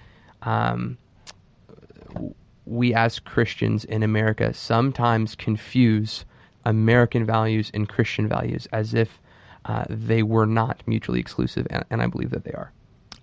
um, 0.43 0.97
we 2.65 2.93
as 2.93 3.19
Christians 3.19 3.83
in 3.83 4.03
America 4.03 4.53
sometimes 4.53 5.35
confuse 5.35 6.23
American 6.65 7.25
values 7.25 7.71
and 7.73 7.89
Christian 7.89 8.27
values 8.27 8.67
as 8.71 8.93
if 8.93 9.19
uh, 9.65 9.85
they 9.89 10.23
were 10.23 10.45
not 10.45 10.81
mutually 10.85 11.19
exclusive, 11.19 11.67
and, 11.69 11.83
and 11.89 12.01
I 12.01 12.07
believe 12.07 12.29
that 12.31 12.43
they 12.43 12.51
are. 12.51 12.71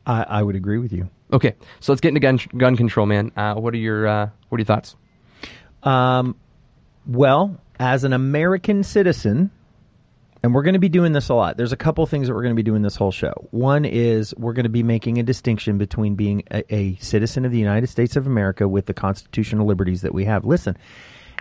I, 0.06 0.22
I 0.22 0.42
would 0.42 0.56
agree 0.56 0.78
with 0.78 0.92
you. 0.92 1.08
Okay, 1.32 1.54
so 1.80 1.92
let's 1.92 2.00
get 2.00 2.08
into 2.08 2.20
gun 2.20 2.38
gun 2.56 2.76
control, 2.76 3.06
man. 3.06 3.32
Uh, 3.36 3.54
what 3.54 3.74
are 3.74 3.78
your 3.78 4.06
uh, 4.06 4.28
what 4.48 4.58
are 4.58 4.60
your 4.60 4.66
thoughts? 4.66 4.96
Um, 5.82 6.36
well, 7.06 7.60
as 7.78 8.04
an 8.04 8.12
American 8.12 8.82
citizen, 8.82 9.50
and 10.46 10.54
we're 10.54 10.62
going 10.62 10.74
to 10.74 10.78
be 10.78 10.88
doing 10.88 11.10
this 11.10 11.28
a 11.28 11.34
lot. 11.34 11.56
There's 11.56 11.72
a 11.72 11.76
couple 11.76 12.06
things 12.06 12.28
that 12.28 12.34
we're 12.34 12.42
going 12.42 12.54
to 12.54 12.56
be 12.56 12.62
doing 12.62 12.80
this 12.80 12.94
whole 12.94 13.10
show. 13.10 13.48
One 13.50 13.84
is 13.84 14.32
we're 14.36 14.52
going 14.52 14.62
to 14.62 14.70
be 14.70 14.84
making 14.84 15.18
a 15.18 15.24
distinction 15.24 15.76
between 15.76 16.14
being 16.14 16.44
a, 16.52 16.72
a 16.72 16.94
citizen 16.98 17.44
of 17.44 17.50
the 17.50 17.58
United 17.58 17.88
States 17.88 18.14
of 18.14 18.28
America 18.28 18.68
with 18.68 18.86
the 18.86 18.94
constitutional 18.94 19.66
liberties 19.66 20.02
that 20.02 20.14
we 20.14 20.24
have. 20.26 20.44
Listen, 20.44 20.78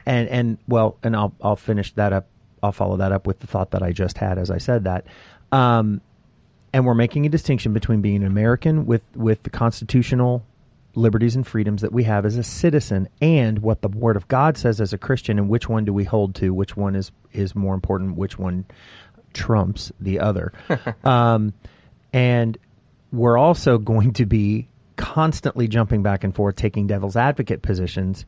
and 0.07 0.27
and 0.27 0.57
well, 0.67 0.97
and 1.03 1.15
I'll 1.15 1.35
I'll 1.39 1.55
finish 1.55 1.93
that 1.93 2.13
up. 2.13 2.25
I'll 2.63 2.71
follow 2.71 2.97
that 2.97 3.11
up 3.11 3.27
with 3.27 3.37
the 3.37 3.45
thought 3.45 3.71
that 3.71 3.83
I 3.83 3.91
just 3.91 4.17
had 4.17 4.39
as 4.39 4.49
I 4.49 4.57
said 4.57 4.85
that. 4.85 5.05
Um, 5.51 6.01
and 6.73 6.83
we're 6.83 6.95
making 6.95 7.27
a 7.27 7.29
distinction 7.29 7.73
between 7.73 8.01
being 8.01 8.23
an 8.23 8.27
American 8.27 8.87
with 8.87 9.03
with 9.13 9.43
the 9.43 9.51
constitutional 9.51 10.43
liberties 10.95 11.36
and 11.36 11.45
freedoms 11.45 11.81
that 11.81 11.91
we 11.91 12.03
have 12.03 12.25
as 12.25 12.38
a 12.38 12.43
citizen 12.43 13.08
and 13.21 13.60
what 13.60 13.81
the 13.81 13.88
word 13.88 14.15
of 14.15 14.27
God 14.27 14.58
says 14.58 14.81
as 14.81 14.93
a 14.93 14.97
Christian 14.97 15.38
and 15.38 15.49
which 15.49 15.67
one 15.67 15.86
do 15.86 15.93
we 15.93 16.03
hold 16.03 16.36
to 16.36 16.53
which 16.53 16.75
one 16.75 16.95
is 16.95 17.12
is 17.31 17.55
more 17.55 17.73
important 17.73 18.15
which 18.15 18.38
one 18.38 18.65
trumps 19.34 19.91
the 19.99 20.19
other 20.19 20.53
um, 21.03 21.53
and 22.13 22.58
we're 23.12 23.38
also 23.38 23.77
going 23.77 24.13
to 24.13 24.25
be 24.25 24.67
constantly 24.95 25.67
jumping 25.67 26.03
back 26.03 26.23
and 26.23 26.34
forth 26.34 26.55
taking 26.55 26.88
devil's 26.88 27.17
advocate 27.17 27.62
positions 27.62 28.25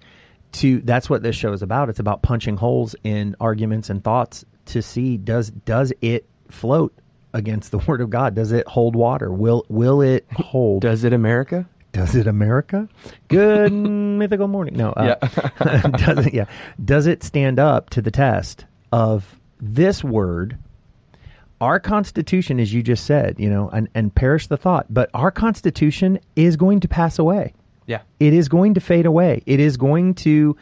to 0.51 0.82
that's 0.82 1.10
what 1.10 1.23
this 1.23 1.36
show 1.36 1.53
is 1.53 1.62
about 1.62 1.89
it's 1.89 1.99
about 1.99 2.21
punching 2.21 2.58
holes 2.58 2.95
in 3.03 3.36
arguments 3.39 3.89
and 3.89 4.03
thoughts 4.03 4.43
to 4.65 4.82
see 4.82 5.17
does 5.17 5.49
does 5.49 5.93
it 6.01 6.25
float 6.49 6.93
against 7.34 7.71
the 7.71 7.77
word 7.88 8.01
of 8.01 8.10
God? 8.10 8.36
Does 8.36 8.51
it 8.51 8.67
hold 8.67 8.95
water? 8.95 9.32
Will 9.32 9.65
will 9.69 10.01
it 10.01 10.25
hold? 10.32 10.82
Does 10.82 11.03
it 11.03 11.13
America? 11.13 11.67
Does 11.97 12.15
it 12.15 12.27
America? 12.27 12.88
Good 13.27 13.71
mythical 13.73 14.47
morning. 14.47 14.77
No, 14.77 14.91
uh, 14.91 15.15
Yeah. 15.19 15.81
does 15.97 16.27
it? 16.27 16.33
Yeah, 16.33 16.45
does 16.83 17.07
it 17.07 17.23
stand 17.23 17.60
up 17.60 17.89
to 17.91 18.01
the 18.03 18.12
test 18.12 18.65
of 18.91 19.39
this 19.60 20.03
word? 20.03 20.57
Our 21.60 21.79
Constitution, 21.79 22.60
as 22.60 22.71
you 22.71 22.83
just 22.83 23.05
said, 23.05 23.39
you 23.39 23.49
know, 23.49 23.67
and, 23.69 23.89
and 23.95 24.13
perish 24.13 24.45
the 24.45 24.57
thought, 24.57 24.86
but 24.91 25.10
our 25.15 25.31
Constitution 25.31 26.19
is 26.36 26.55
going 26.55 26.81
to 26.81 26.88
pass 26.88 27.17
away. 27.17 27.53
Yeah. 27.88 28.01
It 28.19 28.33
is 28.33 28.47
going 28.47 28.75
to 28.75 28.79
fade 28.79 29.07
away. 29.07 29.41
It 29.47 29.60
is 29.60 29.75
going 29.75 30.13
to 30.15 30.55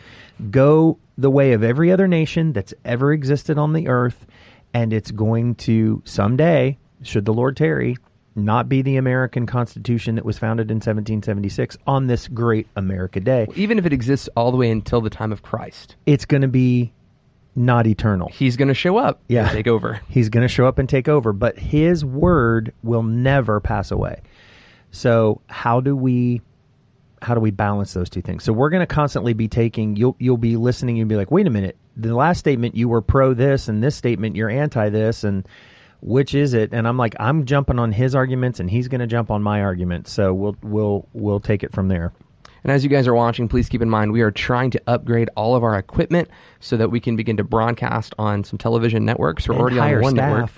go 0.49 0.97
the 1.17 1.29
way 1.29 1.51
of 1.51 1.63
every 1.63 1.91
other 1.91 2.07
nation 2.07 2.53
that's 2.53 2.73
ever 2.85 3.11
existed 3.11 3.57
on 3.57 3.73
the 3.73 3.89
earth, 3.89 4.25
and 4.73 4.93
it's 4.93 5.11
going 5.11 5.55
to 5.55 6.01
someday, 6.05 6.77
should 7.03 7.25
the 7.25 7.33
Lord 7.33 7.57
tarry, 7.57 7.97
not 8.35 8.67
be 8.67 8.81
the 8.81 8.97
American 8.97 9.45
Constitution 9.45 10.15
that 10.15 10.25
was 10.25 10.37
founded 10.37 10.69
in 10.69 10.75
1776 10.77 11.77
on 11.87 12.07
this 12.07 12.27
great 12.27 12.67
America 12.75 13.19
Day. 13.19 13.47
Even 13.55 13.79
if 13.79 13.85
it 13.85 13.93
exists 13.93 14.27
all 14.35 14.51
the 14.51 14.57
way 14.57 14.69
until 14.69 14.99
the 15.01 15.09
time 15.09 15.31
of 15.31 15.41
Christ, 15.41 15.95
It's 16.05 16.25
going 16.25 16.41
to 16.41 16.47
be 16.49 16.91
not 17.55 17.87
eternal. 17.87 18.27
he's 18.29 18.57
going 18.57 18.67
to 18.67 18.73
show 18.73 18.97
up. 18.97 19.21
Yeah. 19.29 19.43
and 19.43 19.51
take 19.51 19.67
over. 19.67 20.01
He's 20.09 20.27
going 20.29 20.41
to 20.41 20.49
show 20.49 20.67
up 20.67 20.77
and 20.79 20.89
take 20.89 21.07
over, 21.07 21.31
but 21.31 21.57
his 21.57 22.03
word 22.03 22.73
will 22.83 23.03
never 23.03 23.61
pass 23.61 23.91
away. 23.91 24.21
So, 24.91 25.41
how 25.47 25.79
do 25.81 25.95
we 25.95 26.41
how 27.21 27.33
do 27.33 27.39
we 27.39 27.51
balance 27.51 27.93
those 27.93 28.09
two 28.09 28.21
things? 28.21 28.43
So, 28.43 28.51
we're 28.53 28.69
going 28.69 28.81
to 28.85 28.93
constantly 28.93 29.33
be 29.33 29.47
taking 29.47 29.95
you'll 29.95 30.15
you'll 30.19 30.37
be 30.37 30.57
listening 30.57 30.99
and 30.99 31.07
be 31.09 31.15
like, 31.15 31.31
"Wait 31.31 31.47
a 31.47 31.49
minute. 31.49 31.77
The 31.97 32.13
last 32.13 32.39
statement 32.39 32.75
you 32.75 32.89
were 32.89 33.01
pro 33.01 33.33
this 33.33 33.69
and 33.69 33.81
this 33.81 33.95
statement 33.95 34.35
you're 34.35 34.49
anti 34.49 34.89
this 34.89 35.23
and 35.23 35.47
which 36.01 36.33
is 36.35 36.53
it?" 36.53 36.71
And 36.73 36.87
I'm 36.87 36.97
like, 36.97 37.15
"I'm 37.19 37.45
jumping 37.45 37.79
on 37.79 37.91
his 37.91 38.15
arguments 38.15 38.59
and 38.59 38.69
he's 38.69 38.87
going 38.87 39.01
to 39.01 39.07
jump 39.07 39.31
on 39.31 39.41
my 39.43 39.61
arguments." 39.61 40.11
So, 40.11 40.33
we'll 40.33 40.55
we'll 40.63 41.07
we'll 41.13 41.39
take 41.39 41.63
it 41.63 41.73
from 41.73 41.87
there. 41.87 42.13
And 42.63 42.71
as 42.71 42.83
you 42.83 42.89
guys 42.89 43.07
are 43.07 43.13
watching, 43.13 43.47
please 43.47 43.69
keep 43.69 43.83
in 43.83 43.91
mind 43.91 44.11
we 44.11 44.21
are 44.21 44.31
trying 44.31 44.71
to 44.71 44.81
upgrade 44.87 45.29
all 45.35 45.55
of 45.55 45.63
our 45.63 45.77
equipment 45.77 46.29
so 46.59 46.77
that 46.77 46.89
we 46.89 46.99
can 46.99 47.15
begin 47.15 47.37
to 47.37 47.43
broadcast 47.43 48.15
on 48.17 48.43
some 48.43 48.57
television 48.57 49.05
networks. 49.05 49.47
We're 49.47 49.53
And 49.53 49.61
already 49.61 49.79
on 49.79 50.01
one 50.01 50.15
staff, 50.15 50.29
network. 50.29 50.49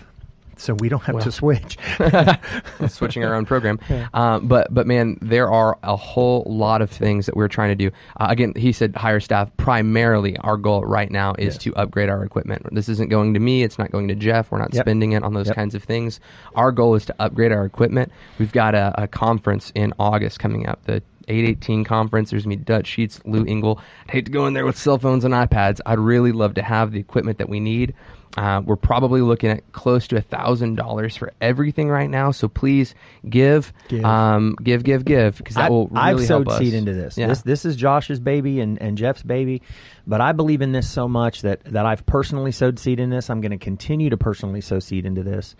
So 0.58 0.74
we 0.76 0.89
don't 0.89 1.04
have 1.04 1.15
Well. 1.15 1.24
to 1.24 1.32
switch. 1.32 1.78
switching 2.89 3.24
our 3.24 3.34
own 3.36 3.46
program. 3.46 3.80
Um, 4.13 4.48
but 4.48 4.74
but 4.74 4.88
man, 4.88 5.17
there 5.22 5.52
are 5.52 5.78
a 5.84 5.96
whole 5.96 6.43
lot 6.48 6.82
of 6.82 6.89
things 6.89 7.26
that 7.28 7.36
we're 7.36 7.48
trying 7.48 7.70
to 7.70 7.76
do. 7.76 7.91
Uh, 8.20 8.28
again, 8.30 8.54
he 8.56 8.72
said 8.72 8.96
hire 8.96 9.20
staff. 9.20 9.56
Primarily, 9.58 10.38
our 10.38 10.58
goal 10.58 10.82
right 10.84 11.12
now 11.12 11.34
is 11.38 11.56
Yeah. 11.56 11.72
to 11.74 11.76
upgrade 11.76 12.10
our 12.10 12.24
equipment. 12.24 12.63
This 12.74 12.89
isn't 12.89 13.10
going 13.10 13.34
to 13.34 13.39
me. 13.39 13.63
It's 13.63 13.78
not 13.78 13.91
going 13.91 14.08
to 14.10 14.15
Jeff. 14.15 14.52
We're 14.52 14.60
not 14.60 14.74
Yep. 14.74 14.84
spending 14.84 15.12
it 15.13 15.24
on 15.24 15.34
those 15.34 15.48
Yep. 15.48 15.56
kinds 15.56 15.76
of 15.76 15.84
things. 15.84 16.20
Our 16.56 16.72
goal 16.72 16.96
is 16.96 17.06
to 17.06 17.15
upgrade 17.20 17.52
our 17.52 17.65
equipment. 17.65 18.12
We've 18.39 18.52
got 18.52 18.76
a, 18.76 18.93
a 19.04 19.08
conference 19.08 19.72
in 19.76 19.93
August 20.00 20.39
coming 20.39 20.67
up. 20.67 20.84
The 20.86 21.02
818 21.30 21.84
conference. 21.84 22.30
There's 22.32 22.48
me, 22.48 22.56
Dutch 22.56 22.88
Sheets, 22.88 23.20
Lou 23.26 23.43
Engle. 23.46 23.80
I'd 24.08 24.12
hate 24.12 24.26
to 24.28 24.32
go 24.32 24.48
in 24.48 24.54
there 24.54 24.65
with 24.65 24.78
cell 24.78 24.98
phones 24.98 25.26
and 25.26 25.34
iPads. 25.34 25.82
I'd 25.86 26.00
really 26.00 26.32
love 26.32 26.54
to 26.56 26.62
have 26.63 26.91
the 26.93 27.00
equipment 27.00 27.38
that 27.39 27.50
we 27.50 27.60
need. 27.60 27.93
Uh, 28.36 28.62
we're 28.63 28.76
probably 28.76 29.22
looking 29.22 29.50
at 29.50 29.72
close 29.72 30.08
to 30.10 30.16
a 30.18 30.22
thousand 30.22 30.76
dollars 30.76 31.16
for 31.16 31.34
everything 31.42 31.90
right 31.90 32.10
now. 32.10 32.32
So 32.32 32.48
please 32.48 32.94
give, 33.28 33.74
Give. 33.88 34.04
um, 34.06 34.56
give, 34.62 34.84
give, 34.84 35.06
give, 35.06 35.38
because 35.38 35.56
that 35.56 35.66
I- 35.66 35.70
will 35.70 35.88
really 35.88 35.96
help. 35.96 36.06
I've 36.06 36.18
help 36.18 36.28
sowed 36.28 36.48
us. 36.50 36.58
seed 36.60 36.74
into 36.74 36.94
this. 36.94 37.18
Yeah. 37.18 37.28
This 37.28 37.42
this 37.42 37.66
is 37.66 37.76
Josh's 37.76 38.20
baby 38.20 38.60
and, 38.60 38.82
and 38.82 38.98
Jeff's 38.98 39.24
baby, 39.24 39.62
but 40.06 40.22
I 40.22 40.34
believe 40.34 40.62
in 40.62 40.72
this 40.72 40.90
so 40.90 41.08
much 41.08 41.42
that 41.44 41.63
that 41.66 41.86
I've 41.86 42.06
personally 42.06 42.52
sowed 42.52 42.80
seed 42.80 43.00
in 43.00 43.10
this. 43.10 43.30
I'm 43.30 43.42
going 43.42 43.52
to 43.52 43.58
continue 43.58 44.10
to 44.12 44.18
personally 44.18 44.62
sow 44.62 44.80
seed 44.80 45.06
into 45.06 45.24
this, 45.24 45.56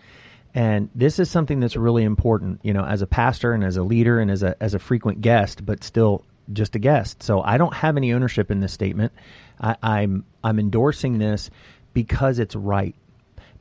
and 0.54 0.90
this 0.94 1.20
is 1.20 1.30
something 1.32 1.60
that's 1.60 1.76
really 1.76 2.04
important. 2.04 2.60
You 2.64 2.74
know, 2.74 2.84
as 2.86 3.02
a 3.02 3.08
pastor 3.08 3.54
and 3.54 3.64
as 3.64 3.78
a 3.78 3.84
leader 3.84 4.20
and 4.20 4.30
as 4.30 4.44
a 4.44 4.56
as 4.62 4.74
a 4.74 4.80
frequent 4.80 5.22
guest, 5.22 5.66
but 5.66 5.84
still 5.84 6.24
just 6.54 6.76
a 6.76 6.80
guest. 6.80 7.24
So 7.24 7.42
I 7.42 7.58
don't 7.58 7.74
have 7.74 7.98
any 7.98 8.14
ownership 8.14 8.52
in 8.52 8.60
this 8.60 8.72
statement. 8.72 9.12
I, 9.60 9.76
I'm 9.82 10.24
I'm 10.44 10.60
endorsing 10.60 11.18
this 11.18 11.50
because 11.98 12.38
it's 12.38 12.56
right, 12.56 12.94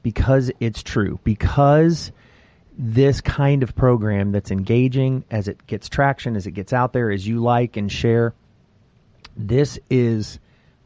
because 0.02 0.50
it's 0.60 0.82
true, 0.82 1.18
because 1.24 2.12
this 2.76 3.22
kind 3.22 3.62
of 3.62 3.74
program 3.74 4.30
that's 4.30 4.50
engaging 4.50 5.24
as 5.30 5.48
it 5.48 5.66
gets 5.66 5.88
traction, 5.88 6.36
as 6.36 6.46
it 6.46 6.50
gets 6.50 6.74
out 6.74 6.92
there, 6.92 7.10
as 7.10 7.26
you 7.26 7.38
like 7.38 7.78
and 7.78 7.90
share, 7.90 8.34
this 9.38 9.78
is 9.88 10.38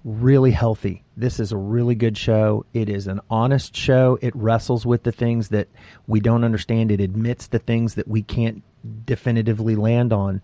really 0.05 0.53
healthy. 0.53 1.03
This 1.17 1.41
is 1.41 1.51
a 1.51 1.57
really 1.57 1.97
good 1.97 2.17
show. 2.17 2.67
It 2.73 2.89
is 2.89 3.09
an 3.09 3.21
honest 3.29 3.75
show. 3.75 4.17
It 4.23 4.37
wrestles 4.37 4.87
with 4.87 5.03
the 5.03 5.11
things 5.11 5.49
that 5.49 5.67
we 6.07 6.21
don't 6.21 6.45
understand. 6.45 6.93
It 6.93 7.01
admits 7.01 7.49
the 7.49 7.59
things 7.59 7.97
that 7.97 8.07
we 8.07 8.23
can't 8.23 8.63
definitively 9.05 9.75
land 9.75 10.13
on. 10.13 10.41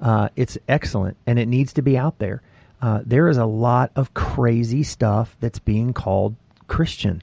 Uh, 0.00 0.30
it's 0.36 0.56
excellent, 0.66 1.18
and 1.26 1.38
it 1.38 1.48
needs 1.48 1.74
to 1.74 1.82
be 1.82 1.98
out 1.98 2.18
there. 2.18 2.40
Uh, 2.80 3.02
there 3.04 3.28
is 3.28 3.36
a 3.36 3.44
lot 3.44 3.90
of 3.94 4.14
crazy 4.14 4.84
stuff 4.84 5.36
that's 5.38 5.58
being 5.58 5.92
called 5.92 6.34
Christian, 6.68 7.22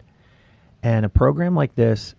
and 0.81 1.05
a 1.05 1.09
program 1.09 1.55
like 1.55 1.75
this 1.75 2.15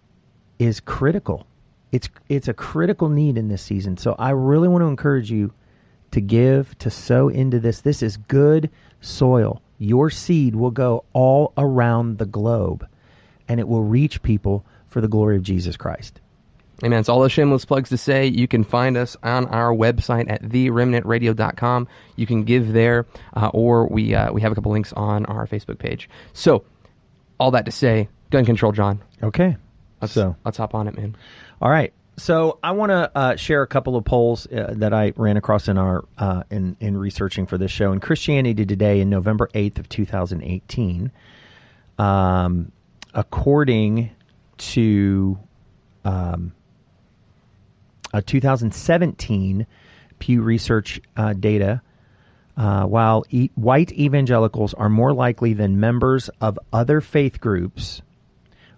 is 0.59 0.81
critical. 0.81 1.47
It's 1.93 2.09
it's 2.29 2.49
a 2.49 2.55
critical 2.55 3.09
need 3.09 3.39
in 3.39 3.49
this 3.49 3.63
season. 3.63 3.97
So 3.97 4.15
I 4.19 4.31
really 4.31 4.69
want 4.69 4.83
to 4.83 4.89
encourage 4.89 5.31
you 5.31 5.53
to 6.13 6.21
give, 6.21 6.77
to 6.79 6.91
sow 6.91 7.29
into 7.29 7.59
this. 7.61 7.81
This 7.81 8.03
is 8.03 8.17
good 8.17 8.71
soil. 9.01 9.61
Your 9.79 10.11
seed 10.11 10.55
will 10.55 10.71
go 10.71 11.05
all 11.13 11.53
around 11.57 12.19
the 12.19 12.27
globe 12.27 12.87
and 13.49 13.61
it 13.61 13.69
will 13.69 13.83
reach 13.83 14.23
people 14.23 14.65
for 14.89 15.01
the 15.01 15.09
glory 15.09 15.37
of 15.37 15.43
Jesus 15.43 15.77
Christ. 15.77 16.21
Amen. 16.83 16.99
It's 16.99 17.09
all 17.09 17.21
the 17.21 17.29
shameless 17.29 17.65
plugs 17.65 17.91
to 17.91 17.97
say. 17.97 18.27
You 18.27 18.49
can 18.49 18.65
find 18.65 18.97
us 18.97 19.17
on 19.23 19.47
our 19.47 19.73
website 19.73 20.29
at 20.29 20.43
theremnantradio.com. 20.43 21.89
You 22.17 22.27
can 22.27 22.45
give 22.45 22.73
there, 22.73 23.07
uh, 23.35 23.51
or 23.55 23.87
we 23.87 24.15
uh, 24.15 24.33
we 24.33 24.41
have 24.41 24.51
a 24.51 24.55
couple 24.57 24.73
links 24.73 24.93
on 24.93 25.25
our 25.27 25.47
Facebook 25.47 25.79
page. 25.79 26.09
So, 26.33 26.65
all 27.39 27.53
that 27.53 27.67
to 27.67 27.73
say, 27.73 28.09
gun 28.31 28.45
control, 28.45 28.73
Jon. 28.73 29.03
Okay. 29.23 29.57
Let's, 30.01 30.13
So- 30.15 30.37
let's 30.45 30.57
hop 30.57 30.75
on 30.75 30.89
it, 30.89 30.97
man. 30.97 31.17
All 31.61 31.71
right. 31.71 31.93
So 32.17 32.61
I 32.63 32.73
want 32.73 32.91
to 32.91 33.11
uh, 33.15 33.35
share 33.37 33.63
a 33.63 33.67
couple 33.67 33.97
of 33.97 34.05
polls 34.05 34.47
uh, 34.47 34.75
that 34.77 34.95
I 34.95 35.13
ran 35.17 35.37
across 35.37 35.67
in 35.67 35.79
our 35.79 36.05
uh, 36.17 36.45
in 36.49 36.77
in 36.79 36.97
researching 36.97 37.47
for 37.47 37.59
this 37.59 37.73
show. 37.73 37.91
In 37.91 37.99
Christianity 37.99 38.65
Today, 38.65 39.01
in 39.01 39.11
November 39.11 39.49
eighth 39.53 39.81
of 39.81 39.89
two 39.89 40.05
thousand 40.05 40.43
eighteen, 40.45 41.11
um, 41.99 42.71
according 43.13 44.11
to 44.59 45.39
um, 46.05 46.53
a 48.13 48.23
2017 48.23 49.67
Pew 50.21 50.43
Research 50.43 51.01
uh, 51.17 51.33
data, 51.33 51.83
uh, 52.57 52.85
while 52.85 53.25
e- 53.31 53.51
white 53.57 53.93
evangelicals 53.93 54.75
are 54.75 54.89
more 54.89 55.13
likely 55.13 55.55
than 55.55 55.81
members 55.81 56.31
of 56.41 56.59
other 56.73 57.01
faith 57.01 57.41
groups 57.41 58.03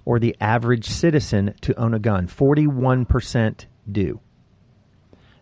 or 0.04 0.18
the 0.18 0.36
average 0.40 0.86
citizen 0.88 1.54
to 1.62 1.78
own 1.78 1.92
a 1.94 1.98
gun. 1.98 2.26
41% 2.28 3.66
do. 3.90 4.20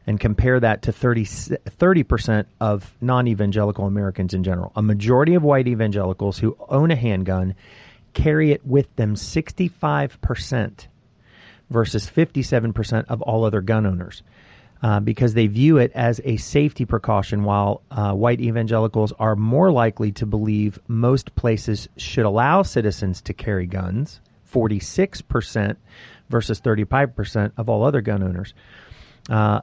and 0.07 0.20
compare 0.20 0.61
that 0.61 0.83
to 0.83 0.92
30 0.92 2.03
percent 2.03 2.49
of 2.61 2.92
non-evangelical 3.01 3.87
Americans 3.87 4.35
in 4.35 4.42
general. 4.44 4.73
A 4.77 4.83
majority 4.83 5.35
of 5.35 5.42
white 5.42 5.66
evangelicals 5.68 6.38
who 6.38 6.57
own 6.68 6.90
a 6.90 6.97
handgun 6.97 7.55
carry 8.12 8.53
it 8.53 8.64
with 8.66 8.94
them 8.97 9.16
65 9.16 10.20
percent 10.20 10.88
versus 11.70 12.07
57 12.09 12.73
percent 12.73 13.07
of 13.09 13.23
all 13.23 13.44
other 13.44 13.61
gun 13.62 13.87
owners. 13.87 14.23
Uh, 14.82 15.00
because 15.00 15.32
they 15.32 15.46
view 15.46 15.78
it 15.78 15.90
as 15.94 16.20
a 16.24 16.37
safety 16.37 16.84
precaution, 16.84 17.44
while 17.44 17.80
uh, 17.90 18.12
white 18.12 18.40
evangelicals 18.40 19.12
are 19.18 19.34
more 19.34 19.72
likely 19.72 20.12
to 20.12 20.26
believe 20.26 20.78
most 20.88 21.34
places 21.37 21.88
should 21.96 22.26
allow 22.26 22.62
citizens 22.62 23.22
to 23.22 23.32
carry 23.32 23.66
guns, 23.66 24.20
46% 24.52 25.76
versus 26.28 26.60
35% 26.60 27.52
of 27.56 27.70
all 27.70 27.82
other 27.82 28.02
gun 28.02 28.22
owners. 28.22 28.52
Uh, 29.30 29.60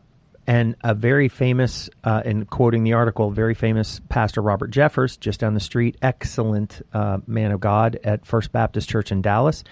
and 0.48 0.76
a 0.84 0.94
very 0.94 1.28
famous, 1.28 1.90
uh, 2.04 2.24
in 2.26 2.46
quoting 2.46 2.84
the 2.84 2.94
article, 2.94 3.30
very 3.30 3.54
famous 3.54 4.02
pastor 4.10 4.42
Robert 4.42 4.72
Jeffress, 4.72 5.20
just 5.20 5.40
down 5.40 5.54
the 5.54 5.60
street, 5.60 5.98
excellent 6.02 6.82
uh, 6.94 7.20
man 7.28 7.52
of 7.52 7.60
God 7.60 8.00
at 8.04 8.26
First 8.26 8.52
Baptist 8.52 8.90
Church 8.90 9.12
in 9.12 9.22
Dallas, 9.22 9.64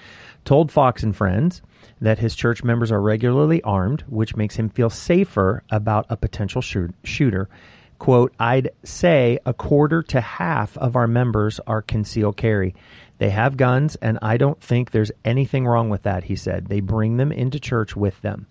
told 0.46 0.72
Fox 0.72 1.04
and 1.04 1.16
Friends 1.16 1.62
that 2.02 2.20
his 2.20 2.36
church 2.36 2.64
members 2.64 2.92
are 2.92 3.02
regularly 3.02 3.62
armed, 3.62 4.04
which 4.08 4.36
makes 4.36 4.56
him 4.56 4.70
feel 4.70 4.90
safer 4.90 5.64
about 5.70 6.06
a 6.10 6.18
potential 6.18 6.62
shoot- 6.62 6.96
shooter. 7.04 7.50
Quote, 7.98 8.34
I'd 8.40 8.72
say 8.84 9.40
a 9.46 9.54
quarter 9.54 10.02
to 10.04 10.22
half 10.22 10.78
of 10.78 10.96
our 10.96 11.08
members 11.08 11.60
are 11.68 11.82
concealed 11.82 12.38
carry. 12.38 12.76
They 13.18 13.30
have 13.30 13.58
guns, 13.58 13.98
and 13.98 14.20
I 14.22 14.38
don't 14.38 14.62
think 14.62 14.92
there's 14.92 15.12
anything 15.26 15.68
wrong 15.68 15.90
with 15.90 16.04
that, 16.04 16.24
he 16.24 16.38
said. 16.38 16.68
They 16.68 16.80
bring 16.80 17.18
them 17.18 17.34
into 17.34 17.60
church 17.60 17.98
with 17.98 18.20
them. 18.22 18.48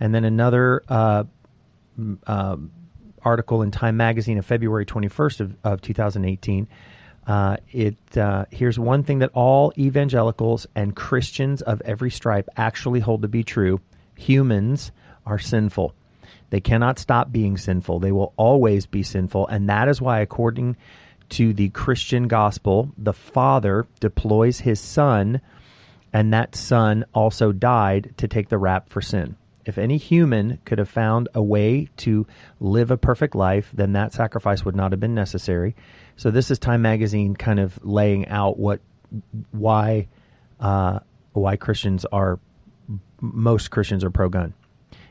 And 0.00 0.14
then 0.14 0.24
another 0.24 0.82
uh, 0.88 1.24
uh, 2.26 2.56
article 3.22 3.62
in 3.62 3.70
Time 3.70 3.98
Magazine 3.98 4.38
of 4.38 4.46
February 4.46 4.86
21st 4.86 5.40
of, 5.40 5.56
of 5.64 5.80
2018 5.82 6.68
uh, 7.28 7.58
it 7.70 8.16
uh, 8.16 8.46
here's 8.50 8.78
one 8.78 9.02
thing 9.02 9.18
that 9.18 9.30
all 9.34 9.72
evangelicals 9.76 10.66
and 10.74 10.96
Christians 10.96 11.60
of 11.60 11.82
every 11.82 12.10
stripe 12.10 12.48
actually 12.56 13.00
hold 13.00 13.22
to 13.22 13.28
be 13.28 13.44
true: 13.44 13.80
humans 14.16 14.90
are 15.26 15.38
sinful. 15.38 15.94
They 16.48 16.60
cannot 16.60 16.98
stop 16.98 17.30
being 17.30 17.58
sinful. 17.58 18.00
They 18.00 18.12
will 18.12 18.32
always 18.38 18.86
be 18.86 19.02
sinful, 19.02 19.46
and 19.48 19.68
that 19.68 19.88
is 19.88 20.00
why, 20.00 20.20
according 20.20 20.76
to 21.30 21.52
the 21.52 21.68
Christian 21.68 22.28
gospel, 22.28 22.90
the 22.96 23.12
Father 23.12 23.86
deploys 24.00 24.58
His 24.58 24.80
Son, 24.80 25.42
and 26.14 26.32
that 26.32 26.56
Son 26.56 27.04
also 27.12 27.52
died 27.52 28.14
to 28.16 28.28
take 28.28 28.48
the 28.48 28.56
rap 28.56 28.88
for 28.88 29.02
sin. 29.02 29.36
If 29.68 29.76
any 29.76 29.98
human 29.98 30.60
could 30.64 30.78
have 30.78 30.88
found 30.88 31.28
a 31.34 31.42
way 31.42 31.90
to 31.98 32.26
live 32.58 32.90
a 32.90 32.96
perfect 32.96 33.34
life, 33.34 33.70
then 33.74 33.92
that 33.92 34.14
sacrifice 34.14 34.64
would 34.64 34.74
not 34.74 34.92
have 34.92 34.98
been 34.98 35.14
necessary. 35.14 35.76
So 36.16 36.30
this 36.30 36.50
is 36.50 36.58
Time 36.58 36.80
Magazine 36.80 37.36
kind 37.36 37.60
of 37.60 37.78
laying 37.84 38.28
out 38.28 38.58
what 38.58 38.80
why 39.50 40.08
uh, 40.58 41.00
why 41.34 41.56
Christians 41.56 42.06
are 42.06 42.40
most 43.20 43.70
Christians 43.70 44.04
are 44.04 44.10
pro 44.10 44.30
gun. 44.30 44.54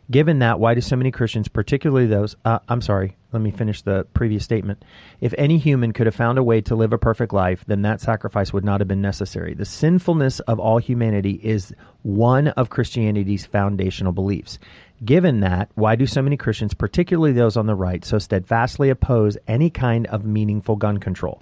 Given 0.09 0.39
that, 0.39 0.59
why 0.59 0.73
do 0.73 0.79
so 0.79 0.95
many 0.95 1.11
Christians, 1.11 1.49
particularly 1.49 2.05
those, 2.05 2.37
uh, 2.45 2.59
I'm 2.69 2.81
sorry, 2.81 3.17
let 3.33 3.41
me 3.41 3.51
finish 3.51 3.81
the 3.81 4.05
previous 4.13 4.43
statement. 4.43 4.85
If 5.19 5.33
any 5.37 5.57
human 5.57 5.91
could 5.91 6.05
have 6.05 6.15
found 6.15 6.37
a 6.37 6.43
way 6.43 6.61
to 6.61 6.75
live 6.75 6.93
a 6.93 6.97
perfect 6.97 7.33
life, 7.33 7.65
then 7.67 7.81
that 7.81 7.99
sacrifice 7.99 8.53
would 8.53 8.63
not 8.63 8.79
have 8.79 8.87
been 8.87 9.01
necessary. 9.01 9.53
The 9.53 9.65
sinfulness 9.65 10.39
of 10.39 10.59
all 10.61 10.77
humanity 10.77 11.33
is 11.43 11.73
one 12.03 12.47
of 12.47 12.69
Christianity's 12.69 13.45
foundational 13.45 14.13
beliefs. 14.13 14.59
Given 15.03 15.41
that, 15.41 15.69
why 15.75 15.97
do 15.97 16.05
so 16.05 16.21
many 16.21 16.37
Christians, 16.37 16.73
particularly 16.73 17.33
those 17.33 17.57
on 17.57 17.65
the 17.65 17.75
right, 17.75 18.05
so 18.05 18.17
steadfastly 18.17 18.89
oppose 18.89 19.37
any 19.45 19.69
kind 19.69 20.07
of 20.07 20.23
meaningful 20.23 20.77
gun 20.77 20.99
control? 20.99 21.41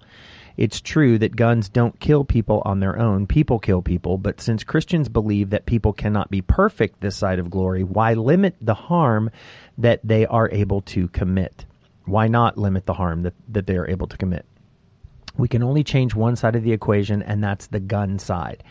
It's 0.58 0.82
true 0.82 1.18
that 1.20 1.36
guns 1.36 1.70
don't 1.70 2.00
kill 2.00 2.24
people 2.24 2.62
on 2.65 2.80
their 2.80 2.98
own. 2.98 3.28
People 3.28 3.60
kill 3.60 3.82
people. 3.82 4.18
But 4.18 4.41
since 4.41 4.63
Christians 4.63 5.10
believe 5.10 5.50
that 5.50 5.65
people 5.65 5.94
cannot 5.94 6.32
be 6.32 6.41
perfect 6.41 7.02
this 7.02 7.15
side 7.15 7.39
of 7.39 7.50
glory, 7.50 7.84
why 7.84 8.13
limit 8.13 8.56
the 8.62 8.74
harm 8.74 9.32
that 9.78 10.00
they 10.04 10.26
are 10.26 10.50
able 10.52 10.82
to 10.82 11.08
commit? 11.10 11.65
Why 12.06 12.28
not 12.28 12.58
limit 12.58 12.86
the 12.86 12.94
harm 12.94 13.24
that, 13.24 13.34
that 13.50 13.68
they 13.68 13.78
are 13.78 13.89
able 13.89 14.08
to 14.08 14.18
commit? 14.18 14.46
We 15.38 15.48
can 15.48 15.63
only 15.63 15.84
change 15.84 16.15
one 16.15 16.36
side 16.36 16.56
of 16.56 16.63
the 16.63 16.72
equation, 16.72 17.22
and 17.22 17.44
that's 17.44 17.68
the 17.68 17.80
gun 17.82 18.20
side. 18.20 18.63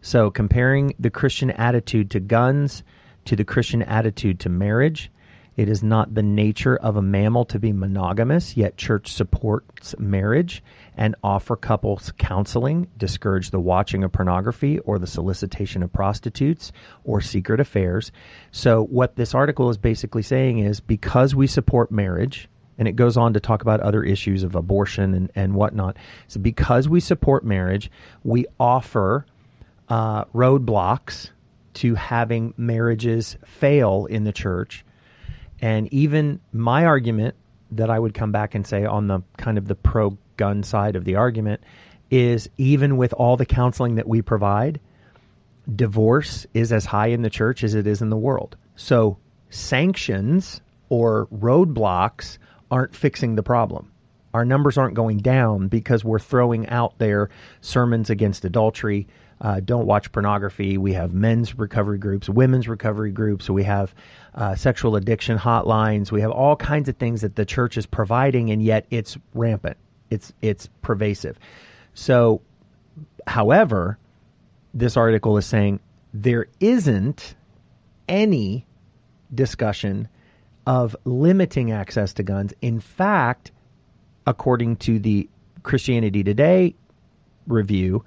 So, 0.00 0.30
comparing 0.30 0.94
the 1.00 1.10
Christian 1.10 1.50
attitude 1.50 2.12
to 2.12 2.20
guns 2.20 2.84
to 3.26 3.36
the 3.36 3.44
Christian 3.44 3.82
attitude 3.82 4.40
to 4.40 4.48
marriage. 4.48 5.10
It 5.56 5.68
is 5.68 5.82
not 5.82 6.14
the 6.14 6.22
nature 6.22 6.76
of 6.76 6.96
a 6.96 7.02
mammal 7.02 7.44
to 7.46 7.58
be 7.58 7.72
monogamous, 7.72 8.56
yet 8.56 8.76
church 8.76 9.12
supports 9.12 9.94
marriage 9.98 10.62
and 10.96 11.16
offer 11.22 11.56
couples 11.56 12.12
counseling, 12.18 12.88
discourage 12.96 13.50
the 13.50 13.60
watching 13.60 14.04
of 14.04 14.12
pornography 14.12 14.78
or 14.80 14.98
the 14.98 15.06
solicitation 15.06 15.82
of 15.82 15.92
prostitutes 15.92 16.72
or 17.04 17.20
secret 17.20 17.60
affairs. 17.60 18.12
So 18.52 18.84
what 18.84 19.16
this 19.16 19.34
article 19.34 19.70
is 19.70 19.78
basically 19.78 20.22
saying 20.22 20.58
is 20.58 20.80
because 20.80 21.34
we 21.34 21.46
support 21.46 21.90
marriage, 21.90 22.48
and 22.78 22.88
it 22.88 22.96
goes 22.96 23.16
on 23.16 23.34
to 23.34 23.40
talk 23.40 23.62
about 23.62 23.80
other 23.80 24.02
issues 24.02 24.42
of 24.42 24.54
abortion 24.54 25.14
and, 25.14 25.30
and 25.34 25.54
whatnot. 25.54 25.96
So 26.28 26.40
because 26.40 26.88
we 26.88 27.00
support 27.00 27.44
marriage, 27.44 27.90
we 28.22 28.46
offer 28.58 29.26
uh, 29.88 30.24
roadblocks 30.26 31.30
to 31.74 31.94
having 31.94 32.54
marriages 32.56 33.36
fail 33.44 34.06
in 34.06 34.24
the 34.24 34.32
church. 34.32 34.84
And 35.60 35.92
even 35.92 36.40
my 36.52 36.84
argument 36.86 37.34
that 37.72 37.90
I 37.90 37.98
would 37.98 38.14
come 38.14 38.32
back 38.32 38.54
and 38.54 38.66
say 38.66 38.84
on 38.84 39.08
the 39.08 39.22
kind 39.36 39.58
of 39.58 39.66
the 39.66 39.74
pro 39.74 40.16
gun 40.36 40.62
side 40.62 40.96
of 40.96 41.04
the 41.04 41.16
argument 41.16 41.62
is 42.10 42.48
even 42.58 42.96
with 42.96 43.12
all 43.12 43.36
the 43.36 43.46
counseling 43.46 43.96
that 43.96 44.08
we 44.08 44.22
provide, 44.22 44.80
divorce 45.74 46.46
is 46.54 46.72
as 46.72 46.84
high 46.84 47.08
in 47.08 47.22
the 47.22 47.30
church 47.30 47.64
as 47.64 47.74
it 47.74 47.86
is 47.86 48.02
in 48.02 48.10
the 48.10 48.16
world. 48.16 48.56
So 48.76 49.18
sanctions 49.50 50.60
or 50.88 51.26
roadblocks 51.26 52.38
aren't 52.70 52.94
fixing 52.94 53.34
the 53.34 53.42
problem. 53.42 53.90
Our 54.32 54.44
numbers 54.44 54.78
aren't 54.78 54.94
going 54.94 55.18
down 55.18 55.68
because 55.68 56.04
we're 56.04 56.18
throwing 56.18 56.68
out 56.68 56.98
there 56.98 57.30
sermons 57.60 58.10
against 58.10 58.44
adultery, 58.44 59.06
uh, 59.40 59.60
don't 59.60 59.86
watch 59.86 60.10
pornography. 60.12 60.78
We 60.78 60.94
have 60.94 61.12
men's 61.12 61.58
recovery 61.58 61.98
groups, 61.98 62.28
women's 62.28 62.68
recovery 62.68 63.10
groups. 63.10 63.50
We 63.50 63.64
have 63.64 63.94
uh, 64.34 64.54
sexual 64.54 64.96
addiction 64.96 65.38
hotlines. 65.38 66.10
We 66.10 66.20
have 66.22 66.30
all 66.30 66.56
kinds 66.56 66.88
of 66.88 66.96
things 66.96 67.22
that 67.22 67.36
the 67.36 67.44
church 67.44 67.76
is 67.76 67.86
providing, 67.86 68.50
and 68.50 68.62
yet 68.62 68.86
it's 68.90 69.16
rampant. 69.34 69.76
It's 70.14 70.32
it's 70.40 70.68
pervasive. 70.82 71.38
So, 71.94 72.40
however, 73.26 73.98
this 74.72 74.96
article 74.96 75.36
is 75.38 75.46
saying 75.46 75.80
there 76.12 76.46
isn't 76.60 77.34
any 78.08 78.66
discussion 79.34 80.08
of 80.66 80.96
limiting 81.04 81.72
access 81.72 82.14
to 82.14 82.22
guns. 82.22 82.54
In 82.62 82.80
fact, 82.80 83.50
according 84.26 84.76
to 84.76 84.98
the 84.98 85.28
Christianity 85.62 86.22
Today 86.24 86.74
review, 87.46 88.04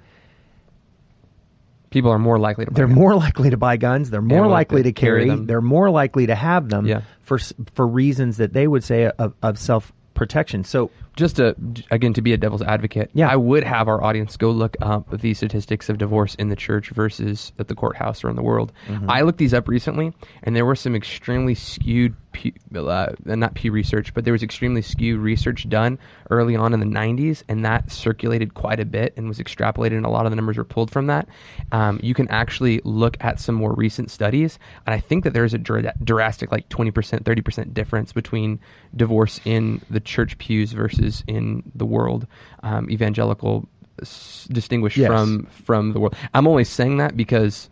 people 1.90 2.10
are 2.10 2.18
more 2.18 2.38
likely 2.38 2.64
to. 2.66 2.70
they're 2.72 2.86
guns. 2.86 2.98
more 2.98 3.14
likely 3.14 3.50
to 3.50 3.56
buy 3.56 3.76
guns. 3.76 4.10
They're 4.10 4.20
more 4.22 4.46
likely 4.46 4.78
likely 4.78 4.82
to 4.84 4.92
carry 4.92 5.24
carry. 5.26 5.30
them. 5.36 5.46
They're 5.46 5.60
more 5.60 5.90
likely 5.90 6.26
to 6.26 6.34
have 6.34 6.68
them 6.68 6.86
Yeah. 6.86 7.02
for 7.22 7.38
for 7.74 7.86
reasons 7.86 8.38
that 8.38 8.52
they 8.52 8.66
would 8.66 8.84
say 8.84 9.06
of, 9.06 9.34
of 9.42 9.58
self 9.58 9.92
protection. 10.18 10.64
So 10.64 10.90
just 11.16 11.36
to 11.36 11.54
again 11.90 12.12
to 12.14 12.20
be 12.22 12.32
a 12.32 12.36
devil's 12.36 12.60
advocate, 12.60 13.10
Yeah. 13.14 13.28
I 13.28 13.36
would 13.36 13.64
have 13.64 13.88
our 13.88 14.02
audience 14.02 14.36
go 14.36 14.50
look 14.50 14.76
up 14.82 15.08
the 15.20 15.32
statistics 15.32 15.88
of 15.88 15.96
divorce 15.96 16.34
in 16.34 16.48
the 16.48 16.56
church 16.56 16.90
versus 16.90 17.52
at 17.58 17.68
the 17.68 17.74
courthouse 17.74 18.22
or 18.24 18.28
in 18.28 18.36
the 18.36 18.42
world. 18.42 18.72
Mm-hmm. 18.88 19.08
I 19.10 19.22
looked 19.22 19.38
these 19.38 19.54
up 19.54 19.68
recently, 19.68 20.12
and 20.42 20.54
there 20.54 20.66
were 20.66 20.74
some 20.76 20.94
extremely 20.94 21.54
skewed, 21.54 22.14
Pew, 22.38 22.52
uh, 22.76 23.12
not 23.24 23.54
Pew 23.54 23.72
research, 23.72 24.14
but 24.14 24.24
there 24.24 24.32
was 24.32 24.44
extremely 24.44 24.80
skewed 24.80 25.18
research 25.20 25.68
done 25.68 25.98
early 26.30 26.54
on 26.54 26.72
in 26.72 26.78
the 26.78 26.86
'90s, 26.86 27.42
and 27.48 27.64
that 27.64 27.90
circulated 27.90 28.54
quite 28.54 28.78
a 28.78 28.84
bit 28.84 29.12
and 29.16 29.26
was 29.26 29.38
extrapolated, 29.40 29.96
and 29.96 30.06
a 30.06 30.08
lot 30.08 30.24
of 30.24 30.30
the 30.30 30.36
numbers 30.36 30.56
were 30.56 30.64
pulled 30.64 30.88
from 30.90 31.08
that. 31.08 31.28
Um, 31.72 31.98
you 32.00 32.14
can 32.14 32.28
actually 32.28 32.80
look 32.84 33.16
at 33.20 33.40
some 33.40 33.56
more 33.56 33.74
recent 33.74 34.08
studies, 34.10 34.58
and 34.86 34.94
I 34.94 35.00
think 35.00 35.24
that 35.24 35.32
there's 35.34 35.52
a 35.52 35.58
dra- 35.58 35.92
drastic, 36.04 36.52
like 36.52 36.68
20%, 36.68 37.24
30% 37.24 37.74
difference 37.74 38.12
between 38.12 38.60
divorce 38.94 39.40
in 39.44 39.80
the 39.90 40.00
church 40.00 40.38
pews 40.38 40.70
versus 40.72 41.24
in 41.26 41.64
the 41.74 41.86
world, 41.86 42.26
um, 42.62 42.88
evangelical 42.90 43.68
s- 44.00 44.46
distinguished 44.52 44.96
Yes. 44.96 45.08
from 45.08 45.48
from 45.64 45.92
the 45.92 45.98
world. 45.98 46.14
I'm 46.34 46.46
only 46.46 46.62
saying 46.64 46.98
that 46.98 47.16
because 47.16 47.68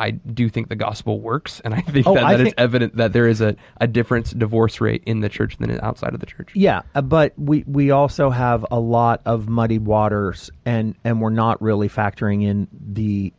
I 0.00 0.10
do 0.12 0.48
think 0.48 0.68
the 0.68 0.76
gospel 0.76 1.20
works, 1.20 1.60
and 1.64 1.74
I 1.74 1.80
think 1.82 2.06
Oh, 2.06 2.14
that, 2.14 2.24
I 2.24 2.36
that 2.36 2.42
think- 2.42 2.54
evident 2.58 2.96
that 2.96 3.12
there 3.12 3.28
is 3.28 3.40
a, 3.40 3.54
a 3.80 3.86
difference 3.86 4.30
divorce 4.32 4.80
rate 4.80 5.02
in 5.06 5.20
the 5.20 5.28
church 5.28 5.56
than 5.58 5.78
outside 5.80 6.14
of 6.14 6.20
the 6.20 6.26
church. 6.26 6.52
yeah, 6.54 6.82
uh, 6.94 7.02
but 7.02 7.34
we 7.38 7.64
we 7.66 7.90
also 7.90 8.30
have 8.30 8.64
a 8.70 8.80
lot 8.80 9.20
of 9.26 9.48
muddy 9.48 9.78
waters, 9.78 10.50
and 10.64 10.94
and 11.04 11.20
we're 11.20 11.30
not 11.30 11.60
really 11.62 11.88
factoring 11.88 12.42
in 12.44 12.66
the, 12.72 13.32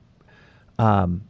um, 0.80 1.24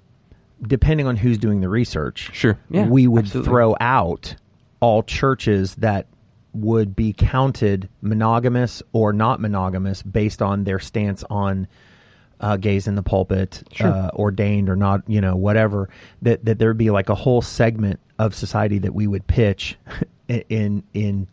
depending 0.61 1.07
on 1.07 1.15
who's 1.15 1.37
doing 1.37 1.61
the 1.61 1.69
research. 1.69 2.29
Sure. 2.33 2.59
Yeah, 2.69 2.87
we 2.87 3.07
would 3.07 3.25
absolutely. 3.25 3.49
throw 3.49 3.75
out 3.79 4.35
all 4.79 5.03
churches 5.03 5.75
that 5.75 6.07
would 6.53 6.95
be 6.95 7.13
counted 7.13 7.87
monogamous 8.01 8.83
or 8.91 9.13
not 9.13 9.39
monogamous 9.39 10.01
based 10.03 10.41
on 10.41 10.65
their 10.65 10.79
stance 10.79 11.23
on 11.29 11.67
uh, 12.41 12.57
gays 12.57 12.87
in 12.87 12.95
the 12.95 13.03
pulpit, 13.03 13.63
uh, 13.79 14.09
ordained 14.13 14.67
or 14.69 14.75
not, 14.75 15.01
you 15.07 15.21
know, 15.21 15.35
whatever. 15.35 15.89
That 16.23 16.43
that 16.45 16.59
there'd 16.59 16.77
be 16.77 16.89
like 16.89 17.09
a 17.09 17.15
whole 17.15 17.41
segment 17.41 17.99
of 18.19 18.35
society 18.35 18.79
that 18.79 18.93
we 18.93 19.07
would 19.07 19.25
pitch 19.27 19.77
in 20.27 20.83
in 20.93 21.27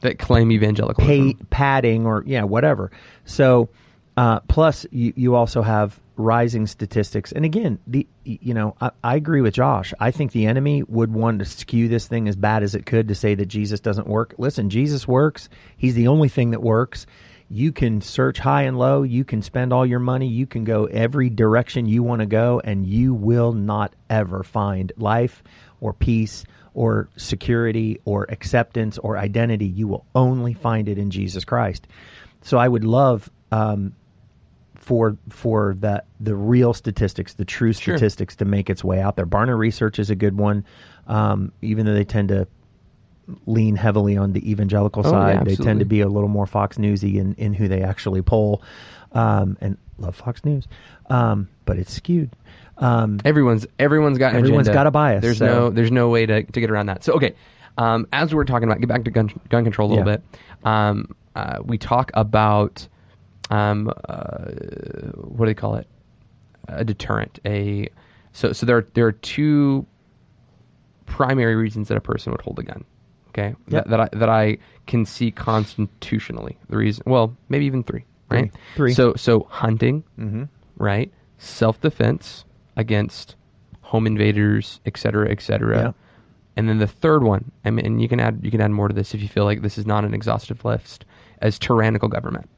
that 0.00 0.18
claim 0.18 0.50
evangelical. 0.50 1.04
pay, 1.04 1.34
padding 1.50 2.06
or 2.06 2.24
yeah 2.26 2.44
whatever. 2.44 2.90
So 3.26 3.68
uh, 4.16 4.40
plus 4.40 4.86
you, 4.90 5.12
you 5.16 5.34
also 5.34 5.62
have 5.62 6.00
rising 6.16 6.66
statistics. 6.66 7.32
And 7.32 7.44
again 7.44 7.78
the 7.86 8.06
you 8.24 8.54
know 8.54 8.76
I, 8.80 8.90
I 9.04 9.16
agree 9.16 9.42
with 9.42 9.54
josh. 9.54 9.92
I 10.00 10.10
think 10.10 10.32
the 10.32 10.46
enemy 10.46 10.82
would 10.82 11.12
want 11.12 11.40
to 11.40 11.44
skew 11.44 11.88
this 11.88 12.06
thing 12.06 12.26
as 12.28 12.36
bad 12.36 12.62
as 12.62 12.74
it 12.74 12.86
could 12.86 13.08
to 13.08 13.14
say 13.14 13.34
that 13.34 13.46
jesus 13.46 13.80
doesn't 13.80 14.06
work. 14.06 14.34
Listen 14.38 14.70
jesus 14.70 15.06
works. 15.06 15.50
He's 15.76 15.94
the 15.94 16.08
only 16.08 16.30
thing 16.30 16.52
that 16.52 16.62
works 16.62 17.06
you 17.52 17.72
can 17.72 18.00
search 18.00 18.38
high 18.38 18.62
and 18.62 18.78
low 18.78 19.02
you 19.02 19.24
can 19.24 19.42
spend 19.42 19.72
all 19.72 19.84
your 19.84 19.98
money 19.98 20.28
you 20.28 20.46
can 20.46 20.62
go 20.64 20.84
every 20.86 21.28
direction 21.28 21.86
you 21.86 22.02
want 22.02 22.20
to 22.20 22.26
go 22.26 22.60
and 22.62 22.86
you 22.86 23.12
will 23.12 23.52
not 23.52 23.92
ever 24.08 24.42
find 24.44 24.92
life 24.96 25.42
or 25.80 25.92
peace 25.92 26.44
or 26.74 27.08
security 27.16 28.00
or 28.04 28.26
acceptance 28.28 28.98
or 28.98 29.18
identity 29.18 29.66
you 29.66 29.88
will 29.88 30.06
only 30.14 30.54
find 30.54 30.88
it 30.88 30.96
in 30.96 31.10
jesus 31.10 31.44
christ 31.44 31.88
so 32.42 32.56
i 32.56 32.68
would 32.68 32.84
love 32.84 33.28
um, 33.50 33.92
for 34.76 35.16
for 35.28 35.76
the 35.78 36.02
the 36.20 36.34
real 36.34 36.72
statistics, 36.72 37.34
the 37.34 37.44
true 37.44 37.72
Sure. 37.72 37.96
statistics, 37.96 38.36
to 38.36 38.44
make 38.44 38.70
its 38.70 38.82
way 38.82 39.00
out 39.00 39.14
there. 39.16 39.26
Barna 39.26 39.56
Research 39.56 39.98
is 39.98 40.10
a 40.10 40.14
good 40.14 40.36
one, 40.36 40.64
um, 41.06 41.52
even 41.60 41.84
though 41.84 41.92
they 41.92 42.04
tend 42.04 42.28
to 42.28 42.48
lean 43.46 43.76
heavily 43.76 44.16
on 44.16 44.32
the 44.32 44.50
evangelical 44.50 45.06
Oh, 45.06 45.10
yeah, 45.10 45.38
side. 45.38 45.46
they 45.46 45.56
tend 45.56 45.80
to 45.80 45.84
be 45.86 46.00
a 46.00 46.08
little 46.08 46.28
more 46.28 46.46
Fox 46.46 46.78
Newsy 46.78 47.18
in, 47.18 47.34
in 47.34 47.54
who 47.54 47.68
they 47.68 47.82
actually 47.82 48.22
poll, 48.22 48.62
um, 49.12 49.56
and 49.60 49.76
love 49.98 50.16
Fox 50.16 50.44
News, 50.44 50.66
um, 51.08 51.48
but 51.64 51.78
it's 51.78 51.92
skewed. 51.92 52.30
Um, 52.78 53.20
Everyone's 53.24 53.66
everyone's 53.78 54.16
got 54.18 54.34
Everyone's 54.34 54.68
agenda. 54.68 54.78
got 54.78 54.86
a 54.86 54.90
bias, 54.90 55.22
There's 55.22 55.38
so- 55.38 55.46
no 55.46 55.70
there's 55.70 55.92
no 55.92 56.08
way 56.08 56.24
to, 56.26 56.42
to 56.44 56.60
get 56.60 56.70
around 56.70 56.86
that. 56.86 57.04
So 57.04 57.14
okay, 57.14 57.34
um, 57.76 58.06
as 58.12 58.34
we're 58.34 58.44
talking 58.44 58.68
about, 58.68 58.80
get 58.80 58.88
back 58.88 59.04
to 59.04 59.10
gun 59.10 59.30
gun 59.50 59.64
control 59.64 59.88
a 59.88 59.90
little 59.94 60.06
Yeah. 60.08 60.16
bit. 60.16 60.22
Um, 60.64 61.14
uh, 61.36 61.58
we 61.62 61.76
talk 61.78 62.10
about 62.14 62.86
um, 63.50 63.92
uh, 64.08 64.44
what 65.16 65.40
do 65.46 65.50
they 65.50 65.54
call 65.54 65.76
it? 65.76 65.86
A 66.68 66.84
deterrent. 66.84 67.38
A 67.44 67.88
so 68.32 68.52
so 68.52 68.64
there 68.64 68.78
are, 68.78 68.86
there 68.94 69.06
are 69.06 69.12
two 69.12 69.86
primary 71.06 71.56
reasons 71.56 71.88
that 71.88 71.96
a 71.96 72.00
person 72.00 72.32
would 72.32 72.40
hold 72.40 72.58
a 72.60 72.62
gun. 72.62 72.84
Okay, 73.30 73.54
Yep. 73.68 73.86
that, 73.86 73.90
that 73.90 74.00
I 74.00 74.08
that 74.18 74.28
I 74.28 74.58
can 74.86 75.04
see 75.04 75.30
constitutionally. 75.30 76.58
The 76.68 76.76
reason, 76.76 77.04
well, 77.06 77.36
maybe 77.48 77.66
even 77.66 77.82
three. 77.82 78.04
Right. 78.30 78.52
Three. 78.76 78.92
So 78.94 79.14
so 79.16 79.46
hunting 79.50 80.04
mhm. 80.18 80.48
right? 80.78 81.12
Self 81.38 81.80
defense 81.80 82.44
against 82.76 83.36
home 83.82 84.06
invaders, 84.06 84.80
et 84.86 84.96
cetera, 84.96 85.30
et 85.30 85.40
cetera. 85.42 85.76
Yeah. 85.76 85.92
And 86.56 86.68
then 86.68 86.78
the 86.78 86.86
third 86.86 87.22
one, 87.22 87.50
I 87.64 87.70
mean, 87.70 87.86
and 87.86 88.02
you 88.02 88.08
can 88.08 88.20
add 88.20 88.40
you 88.42 88.50
can 88.50 88.60
add 88.60 88.70
more 88.70 88.88
to 88.88 88.94
this 88.94 89.14
if 89.14 89.22
you 89.22 89.28
feel 89.28 89.44
like 89.44 89.62
this 89.62 89.78
is 89.78 89.86
not 89.86 90.04
an 90.04 90.14
exhaustive 90.14 90.64
list, 90.64 91.04
as 91.40 91.58
tyrannical 91.58 92.08
government. 92.08 92.48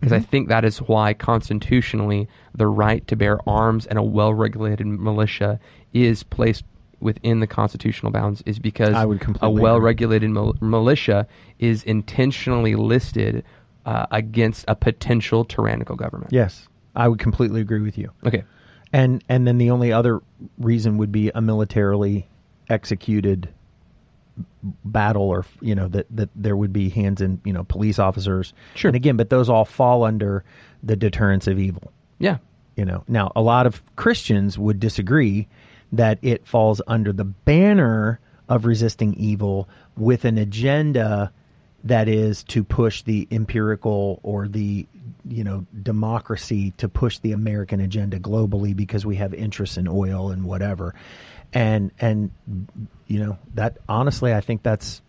Because 0.00 0.14
I 0.14 0.20
think 0.20 0.48
that 0.48 0.64
is 0.64 0.78
why 0.78 1.12
constitutionally 1.12 2.26
the 2.54 2.66
right 2.66 3.06
to 3.08 3.16
bear 3.16 3.38
arms 3.46 3.84
and 3.86 3.98
a 3.98 4.02
well-regulated 4.02 4.86
militia 4.86 5.60
is 5.92 6.22
placed 6.22 6.64
within 7.00 7.40
the 7.40 7.46
constitutional 7.46 8.12
bounds 8.12 8.42
is 8.46 8.58
because 8.58 8.94
a 9.40 9.50
well-regulated 9.50 10.30
mil- 10.30 10.56
militia 10.60 11.26
is 11.58 11.82
intentionally 11.84 12.74
listed 12.76 13.44
uh, 13.86 14.06
against 14.10 14.64
a 14.68 14.74
potential 14.74 15.44
tyrannical 15.44 15.96
government. 15.96 16.32
Yes, 16.32 16.68
I 16.94 17.08
would 17.08 17.18
completely 17.18 17.60
agree 17.60 17.80
with 17.80 17.96
you. 17.98 18.10
Okay. 18.26 18.44
And 18.92 19.22
and 19.28 19.46
then 19.46 19.58
the 19.58 19.70
only 19.70 19.92
other 19.92 20.20
reason 20.58 20.98
would 20.98 21.12
be 21.12 21.30
a 21.34 21.40
militarily 21.40 22.28
executed 22.68 23.48
battle 24.84 25.22
or 25.22 25.44
you 25.60 25.74
know 25.74 25.88
that 25.88 26.06
that 26.10 26.28
there 26.34 26.56
would 26.56 26.72
be 26.72 26.88
hands 26.88 27.20
in 27.20 27.40
you 27.44 27.52
know 27.52 27.64
police 27.64 27.98
officers 27.98 28.52
Sure. 28.74 28.88
and 28.88 28.96
again 28.96 29.16
but 29.16 29.28
those 29.30 29.48
all 29.48 29.64
fall 29.64 30.04
under 30.04 30.44
the 30.82 30.96
deterrence 30.96 31.46
of 31.46 31.58
evil 31.58 31.92
Yeah. 32.18 32.38
you 32.76 32.84
know 32.84 33.04
now 33.08 33.32
a 33.36 33.42
lot 33.42 33.66
of 33.66 33.82
christians 33.96 34.58
would 34.58 34.80
disagree 34.80 35.46
that 35.92 36.18
it 36.22 36.46
falls 36.46 36.80
under 36.86 37.12
the 37.12 37.24
banner 37.24 38.20
of 38.48 38.64
resisting 38.64 39.14
evil 39.14 39.68
with 39.96 40.24
an 40.24 40.38
agenda 40.38 41.32
that 41.84 42.08
is 42.08 42.44
to 42.44 42.62
push 42.62 43.02
the 43.02 43.26
empirical 43.30 44.20
or 44.22 44.48
the 44.48 44.86
you 45.28 45.44
know 45.44 45.66
democracy 45.82 46.72
to 46.72 46.88
push 46.88 47.18
the 47.20 47.32
american 47.32 47.80
agenda 47.80 48.18
globally 48.18 48.76
because 48.76 49.06
we 49.06 49.16
have 49.16 49.32
interests 49.32 49.78
in 49.78 49.88
oil 49.88 50.30
and 50.30 50.44
whatever 50.44 50.94
and 51.54 51.90
and 51.98 52.30
you 53.06 53.18
know 53.18 53.38
that 53.54 53.78
honestly 53.88 54.34
i 54.34 54.40
think 54.40 54.62
that's 54.62 55.00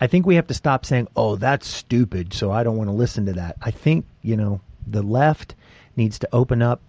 I- 0.00 0.06
think 0.06 0.24
we 0.26 0.36
have 0.36 0.46
to 0.46 0.54
stop 0.54 0.86
saying, 0.86 1.08
"Oh, 1.14 1.36
that's 1.36 1.66
stupid," 1.66 2.32
so 2.32 2.50
I 2.50 2.62
don't 2.62 2.78
want 2.78 2.88
to 2.88 2.94
listen 2.94 3.26
to 3.26 3.34
that. 3.34 3.56
I 3.60 3.70
think 3.70 4.06
you 4.22 4.36
know 4.36 4.60
the 4.86 5.02
left 5.02 5.54
needs 5.96 6.18
to 6.20 6.28
open 6.32 6.62
up 6.62 6.80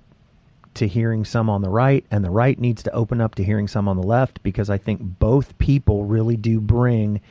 to 0.76 0.88
hearing 0.88 1.26
some 1.26 1.50
on 1.50 1.62
the 1.62 1.70
right, 1.70 2.06
and 2.12 2.24
the 2.24 2.30
right 2.30 2.58
needs 2.60 2.84
to 2.84 2.92
open 2.92 3.22
up 3.22 3.36
to 3.36 3.44
hearing 3.44 3.68
some 3.68 3.88
on 3.88 3.98
the 3.98 4.04
left 4.04 4.42
because 4.44 4.70
I 4.70 4.78
think 4.78 5.00
both 5.02 5.58
people 5.58 6.06
really 6.06 6.38
do 6.38 6.60
bring 6.62 7.22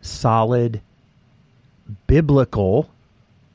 solid 0.00 0.80
biblical 2.06 2.88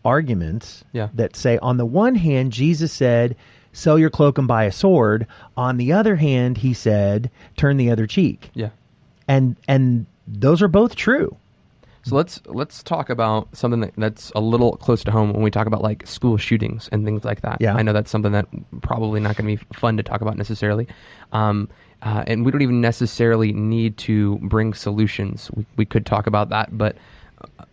arguments 0.06 0.84
Yeah. 0.94 1.10
that 1.16 1.36
say, 1.36 1.58
on 1.58 1.78
the 1.78 1.86
one 1.86 2.16
hand, 2.16 2.52
Jesus 2.54 2.92
said, 2.92 3.36
"Sell 3.74 3.98
your 4.00 4.10
cloak 4.10 4.38
and 4.38 4.48
buy 4.48 4.64
a 4.66 4.72
sword." 4.72 5.28
On 5.56 5.78
the 5.78 5.94
other 5.94 6.16
hand, 6.16 6.58
he 6.58 6.74
said, 6.74 7.30
"Turn 7.58 7.78
the 7.78 7.92
other 7.92 8.08
cheek." 8.08 8.52
Yeah. 8.54 8.70
and 9.28 9.58
and 9.68 10.06
those 10.26 10.62
are 10.62 10.70
both 10.70 10.96
true. 10.96 11.36
So 12.08 12.16
let's 12.16 12.42
let's 12.46 12.84
talk 12.84 13.10
about 13.10 13.56
something 13.56 13.82
that, 13.82 13.94
that's 13.98 14.32
a 14.34 14.40
little 14.40 14.78
close 14.78 15.04
to 15.04 15.12
home 15.12 15.34
when 15.34 15.42
we 15.44 15.52
talk 15.52 15.68
about 15.68 15.82
like 15.82 16.08
school 16.08 16.38
shootings 16.38 16.88
and 16.92 17.04
things 17.04 17.26
like 17.26 17.42
that. 17.42 17.58
Yeah. 17.60 17.76
I 17.76 17.82
know 17.82 17.92
that's 17.92 18.10
something 18.10 18.32
that 18.32 18.48
probably 18.82 19.20
not 19.20 19.36
going 19.36 19.58
to 19.58 19.64
be 19.64 19.74
fun 19.78 19.98
to 19.98 20.04
talk 20.04 20.22
about 20.22 20.38
necessarily, 20.38 20.88
um, 21.34 21.70
uh, 22.02 22.24
and 22.26 22.46
we 22.46 22.52
don't 22.52 22.62
even 22.62 22.80
necessarily 22.80 23.52
need 23.52 23.98
to 23.98 24.38
bring 24.38 24.74
solutions. 24.74 25.52
We, 25.54 25.66
we 25.76 25.86
could 25.86 26.06
talk 26.06 26.28
about 26.28 26.50
that, 26.50 26.78
but 26.78 26.96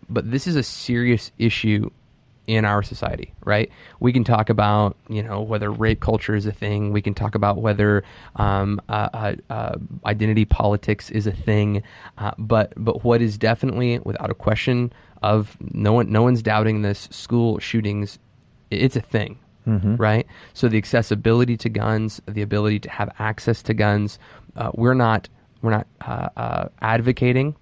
but 0.09 0.29
this 0.29 0.47
is 0.47 0.57
a 0.57 0.63
serious 0.63 1.31
issue 1.39 1.89
in 2.47 2.65
our 2.65 2.83
society, 2.83 3.33
right? 3.43 3.71
We 3.99 4.13
can 4.13 4.23
talk 4.23 4.49
about, 4.49 4.97
you 5.09 5.23
know, 5.23 5.41
whether 5.41 5.71
rape 5.71 5.99
culture 5.99 6.35
is 6.35 6.45
a 6.45 6.51
thing. 6.51 6.91
We 6.91 7.01
can 7.01 7.13
talk 7.13 7.35
about 7.35 7.57
whether 7.57 8.03
um, 8.35 8.81
uh, 8.89 9.09
uh, 9.13 9.35
uh, 9.49 9.75
identity 10.05 10.45
politics 10.45 11.09
is 11.09 11.27
a 11.27 11.31
thing. 11.31 11.83
Uh, 12.17 12.31
but 12.37 12.73
but 12.77 13.03
what 13.03 13.21
is 13.21 13.37
definitely, 13.37 13.99
without 13.99 14.29
a 14.29 14.35
question, 14.35 14.91
of 15.21 15.57
no 15.59 15.93
one 15.93 16.11
no 16.11 16.21
one's 16.21 16.43
doubting 16.43 16.81
this. 16.81 17.07
School 17.11 17.59
shootings, 17.59 18.19
it's 18.69 18.95
a 18.95 19.01
thing, 19.01 19.39
right? 19.97 20.27
So 20.53 20.67
the 20.67 20.77
accessibility 20.77 21.57
to 21.57 21.69
guns, 21.69 22.21
the 22.27 22.43
ability 22.43 22.79
to 22.81 22.89
have 22.89 23.09
access 23.19 23.63
to 23.63 23.73
guns, 23.73 24.19
uh, 24.55 24.71
we're 24.75 24.93
not 24.93 25.27
we're 25.61 25.71
not 25.71 25.87
uh, 26.05 26.29
uh, 26.37 26.67
advocating 26.81 27.55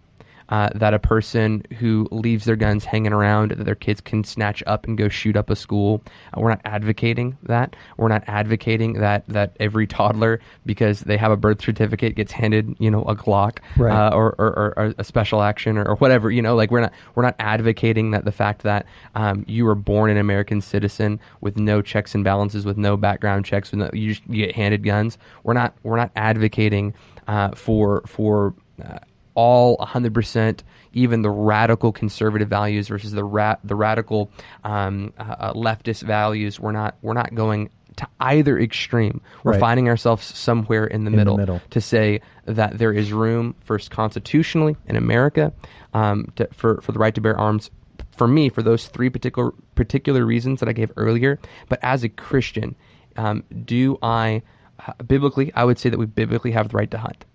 uh, 0.49 0.69
that 0.75 0.93
a 0.93 0.99
person 0.99 1.63
who 1.79 2.07
leaves 2.11 2.45
their 2.45 2.55
guns 2.55 2.85
hanging 2.85 3.13
around 3.13 3.51
that 3.51 3.63
their 3.63 3.75
kids 3.75 4.01
can 4.01 4.23
snatch 4.23 4.63
up 4.67 4.85
and 4.85 4.97
go 4.97 5.09
shoot 5.09 5.35
up 5.35 5.49
a 5.49 5.55
school. 5.55 6.01
Uh, 6.35 6.41
we're 6.41 6.49
not 6.49 6.61
advocating 6.65 7.37
that. 7.43 7.75
We're 7.97 8.07
not 8.09 8.23
advocating 8.27 8.93
that 8.93 9.23
that 9.27 9.55
every 9.59 9.87
toddler 9.87 10.39
because 10.65 11.01
they 11.01 11.17
have 11.17 11.31
a 11.31 11.37
birth 11.37 11.61
certificate 11.61 12.15
gets 12.15 12.31
handed 12.31 12.75
you 12.79 12.91
know 12.91 13.03
a 13.03 13.15
Glock 13.15 13.59
Right. 13.77 13.91
uh, 13.91 14.15
or, 14.15 14.35
or, 14.37 14.47
or, 14.47 14.73
or 14.77 14.93
a 14.97 15.03
special 15.03 15.41
action 15.41 15.77
or, 15.77 15.87
or 15.87 15.95
whatever 15.95 16.31
you 16.31 16.41
know 16.41 16.55
like 16.55 16.71
we're 16.71 16.81
not 16.81 16.93
we're 17.15 17.23
not 17.23 17.35
advocating 17.39 18.11
that 18.11 18.25
the 18.25 18.31
fact 18.31 18.63
that 18.63 18.85
um, 19.15 19.45
you 19.47 19.65
were 19.65 19.75
born 19.75 20.09
an 20.09 20.17
American 20.17 20.61
citizen 20.61 21.19
with 21.41 21.57
no 21.57 21.81
checks 21.81 22.13
and 22.15 22.23
balances 22.23 22.65
with 22.65 22.77
no 22.77 22.97
background 22.97 23.45
checks 23.45 23.71
with 23.71 23.79
no, 23.79 23.89
you, 23.93 24.09
just, 24.13 24.27
you 24.27 24.45
get 24.45 24.55
handed 24.55 24.83
guns. 24.83 25.17
We're 25.43 25.53
not 25.53 25.75
we're 25.83 25.97
not 25.97 26.11
advocating 26.15 26.93
uh, 27.27 27.51
for 27.51 28.03
for 28.05 28.53
uh, 28.83 28.99
all 29.35 29.77
100%, 29.77 30.61
even 30.93 31.21
the 31.21 31.29
radical 31.29 31.91
conservative 31.91 32.49
values 32.49 32.87
versus 32.87 33.11
the 33.11 33.23
ra- 33.23 33.55
the 33.63 33.75
radical 33.75 34.31
um, 34.63 35.13
uh, 35.17 35.23
uh, 35.23 35.53
leftist 35.53 36.03
values. 36.03 36.59
We're 36.59 36.71
not 36.71 36.95
we're 37.01 37.13
not 37.13 37.33
going 37.33 37.69
to 37.97 38.07
either 38.19 38.57
extreme. 38.59 39.21
We're 39.43 39.51
Right. 39.53 39.59
finding 39.59 39.87
ourselves 39.89 40.23
somewhere 40.25 40.85
in 40.85 41.03
the, 41.03 41.11
the 41.11 41.17
middle, 41.17 41.37
middle. 41.37 41.61
to 41.71 41.81
say 41.81 42.21
that 42.45 42.77
there 42.77 42.91
is 42.91 43.13
room, 43.13 43.55
first 43.61 43.91
constitutionally 43.91 44.75
in 44.87 44.95
America, 44.95 45.53
um, 45.93 46.27
to, 46.35 46.47
for 46.53 46.81
for 46.81 46.91
the 46.91 46.99
right 46.99 47.13
to 47.15 47.21
bear 47.21 47.37
arms. 47.39 47.69
For 48.17 48.27
me, 48.27 48.49
for 48.49 48.61
those 48.61 48.87
three 48.87 49.09
particular 49.09 49.51
particular 49.75 50.25
reasons 50.25 50.59
that 50.59 50.69
I 50.69 50.73
gave 50.73 50.91
earlier, 50.97 51.39
but 51.69 51.79
as 51.81 52.03
a 52.03 52.09
Christian, 52.09 52.75
um, 53.17 53.43
do 53.65 53.97
I 54.03 54.41
uh, 54.87 54.93
biblically? 55.03 55.51
I 55.55 55.63
would 55.63 55.79
say 55.79 55.89
that 55.89 55.97
we 55.97 56.05
biblically 56.05 56.51
have 56.51 56.69
the 56.69 56.77
right 56.77 56.89
to 56.91 56.97
hunt 56.97 57.25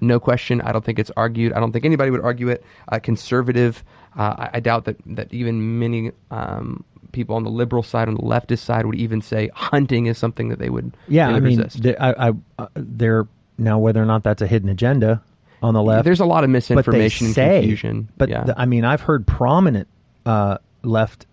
No 0.00 0.20
question. 0.20 0.60
I 0.60 0.72
don't 0.72 0.84
think 0.84 0.98
it's 0.98 1.10
argued. 1.16 1.52
I 1.52 1.60
don't 1.60 1.72
think 1.72 1.84
anybody 1.84 2.10
would 2.10 2.20
argue 2.22 2.48
it. 2.48 2.64
Uh, 2.88 2.98
conservative. 2.98 3.82
Uh, 4.16 4.34
I, 4.38 4.50
I 4.54 4.60
doubt 4.60 4.84
that 4.84 4.96
that 5.06 5.32
even 5.32 5.78
many 5.78 6.12
um, 6.30 6.84
people 7.12 7.36
on 7.36 7.44
the 7.44 7.50
liberal 7.50 7.82
side, 7.82 8.08
on 8.08 8.14
the 8.14 8.22
leftist 8.22 8.60
side, 8.60 8.86
would 8.86 8.96
even 8.96 9.20
say 9.22 9.50
hunting 9.54 10.06
is 10.06 10.18
something 10.18 10.48
that 10.48 10.58
they 10.58 10.70
would. 10.70 10.96
Yeah, 11.08 11.28
they 11.28 11.34
I 11.36 11.40
mean, 11.40 11.58
resist. 11.58 11.82
the- 11.82 12.02
I, 12.02 12.28
I, 12.28 12.32
uh, 12.58 12.66
they're 12.74 13.26
now 13.58 13.78
whether 13.78 14.02
or 14.02 14.06
not 14.06 14.24
that's 14.24 14.42
a 14.42 14.46
hidden 14.46 14.68
agenda 14.68 15.22
on 15.62 15.74
the 15.74 15.82
left. 15.82 16.04
There's 16.04 16.20
a 16.20 16.24
lot 16.24 16.44
of 16.44 16.48
but 16.48 16.52
they 16.64 16.74
misinformation 16.74 17.26
and 17.28 17.34
confusion. 17.36 18.08
But 18.16 18.28
yeah. 18.28 18.44
the- 18.44 18.58
I 18.58 18.66
mean, 18.66 18.84
I've 18.84 19.02
heard 19.02 19.26
prominent 19.26 19.88
uh, 20.26 20.58
left 20.82 21.26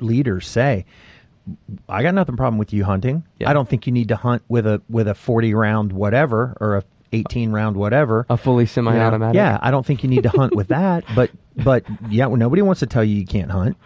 leaders 0.00 0.48
say, 0.48 0.86
"I 1.88 2.02
got 2.02 2.14
nothing 2.14 2.36
problem 2.36 2.58
with 2.58 2.72
you 2.72 2.84
hunting. 2.84 3.24
Yeah. 3.38 3.50
I 3.50 3.52
don't 3.52 3.68
think 3.68 3.86
you 3.86 3.92
need 3.92 4.08
to 4.08 4.16
hunt 4.16 4.42
with 4.48 4.66
a 4.66 4.82
with 4.88 5.08
a 5.08 5.14
40 5.14 5.54
round 5.54 5.92
whatever 5.92 6.56
or 6.60 6.76
a 6.78 6.84
18 7.12 7.52
round 7.52 7.76
whatever." 7.76 8.26
a 8.28 8.36
fully 8.36 8.62
You 8.64 8.66
know? 8.66 8.90
semi-automatic. 8.90 9.34
Yeah, 9.34 9.58
I 9.60 9.70
don't 9.70 9.84
think 9.84 10.02
you 10.02 10.08
need 10.08 10.22
to 10.24 10.28
hunt 10.30 10.54
with 10.54 10.68
that. 10.68 11.04
But 11.14 11.30
but 11.56 11.84
yeah, 12.08 12.26
well, 12.26 12.36
nobody 12.36 12.62
wants 12.62 12.80
to 12.80 12.86
tell 12.86 13.04
you 13.04 13.16
you 13.16 13.26
can't 13.26 13.50
hunt. 13.50 13.76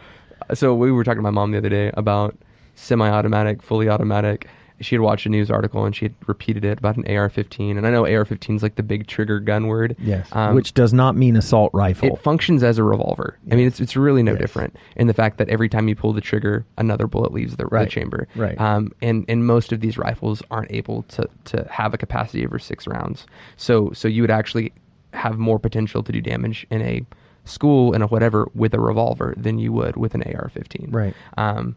So 0.52 0.74
we 0.74 0.92
were 0.92 1.04
talking 1.04 1.18
to 1.18 1.22
my 1.22 1.30
mom 1.30 1.52
the 1.52 1.58
other 1.58 1.68
day 1.70 1.90
about 1.94 2.36
semi-automatic, 2.74 3.62
fully 3.62 3.88
automatic. 3.88 4.48
She 4.84 4.94
had 4.94 5.00
watched 5.00 5.26
a 5.26 5.28
news 5.28 5.50
article 5.50 5.84
and 5.84 5.94
she 5.96 6.04
had 6.06 6.14
repeated 6.26 6.64
it 6.64 6.78
about 6.78 6.96
an 6.96 7.04
AR-15. 7.08 7.76
And 7.76 7.86
I 7.86 7.90
know 7.90 8.04
AR-15 8.06 8.56
is 8.56 8.62
like 8.62 8.76
the 8.76 8.82
big 8.82 9.06
trigger 9.06 9.40
gun 9.40 9.66
word. 9.66 9.96
Yes, 9.98 10.28
Um, 10.32 10.54
which 10.54 10.74
does 10.74 10.92
not 10.92 11.16
mean 11.16 11.36
assault 11.36 11.70
rifle. 11.74 12.08
it 12.14 12.18
functions 12.20 12.62
as 12.62 12.78
a 12.78 12.84
revolver. 12.84 13.38
I 13.50 13.54
mean, 13.54 13.66
it's 13.66 13.80
it's 13.80 13.96
really 13.96 14.22
no 14.22 14.32
Yes. 14.32 14.40
different 14.40 14.76
in 14.96 15.06
the 15.06 15.14
fact 15.14 15.38
that 15.38 15.48
every 15.48 15.68
time 15.68 15.88
you 15.88 15.96
pull 15.96 16.12
the 16.12 16.20
trigger, 16.20 16.64
another 16.78 17.06
bullet 17.06 17.32
leaves 17.32 17.52
the, 17.56 17.64
the 17.64 17.66
Right. 17.66 17.88
chamber. 17.88 18.28
Right. 18.36 18.60
Um, 18.60 18.92
and 19.02 19.24
and 19.28 19.46
most 19.46 19.72
of 19.72 19.80
these 19.80 19.96
rifles 19.98 20.42
aren't 20.50 20.70
able 20.72 21.02
to 21.08 21.28
to 21.46 21.66
have 21.70 21.94
a 21.94 21.98
capacity 21.98 22.44
over 22.46 22.58
six 22.58 22.86
rounds. 22.86 23.26
So 23.56 23.90
so 23.92 24.08
you 24.08 24.22
would 24.22 24.30
actually 24.30 24.72
have 25.12 25.38
more 25.38 25.58
potential 25.58 26.02
to 26.02 26.12
do 26.12 26.20
damage 26.20 26.66
in 26.70 26.82
a 26.82 27.04
school 27.44 27.92
and 27.92 28.02
a 28.02 28.06
whatever 28.06 28.48
with 28.54 28.74
a 28.74 28.80
revolver 28.80 29.34
than 29.36 29.58
you 29.58 29.70
would 29.72 29.96
with 29.96 30.14
an 30.14 30.22
AR-15. 30.22 30.88
Right. 30.92 31.14
Um, 31.36 31.76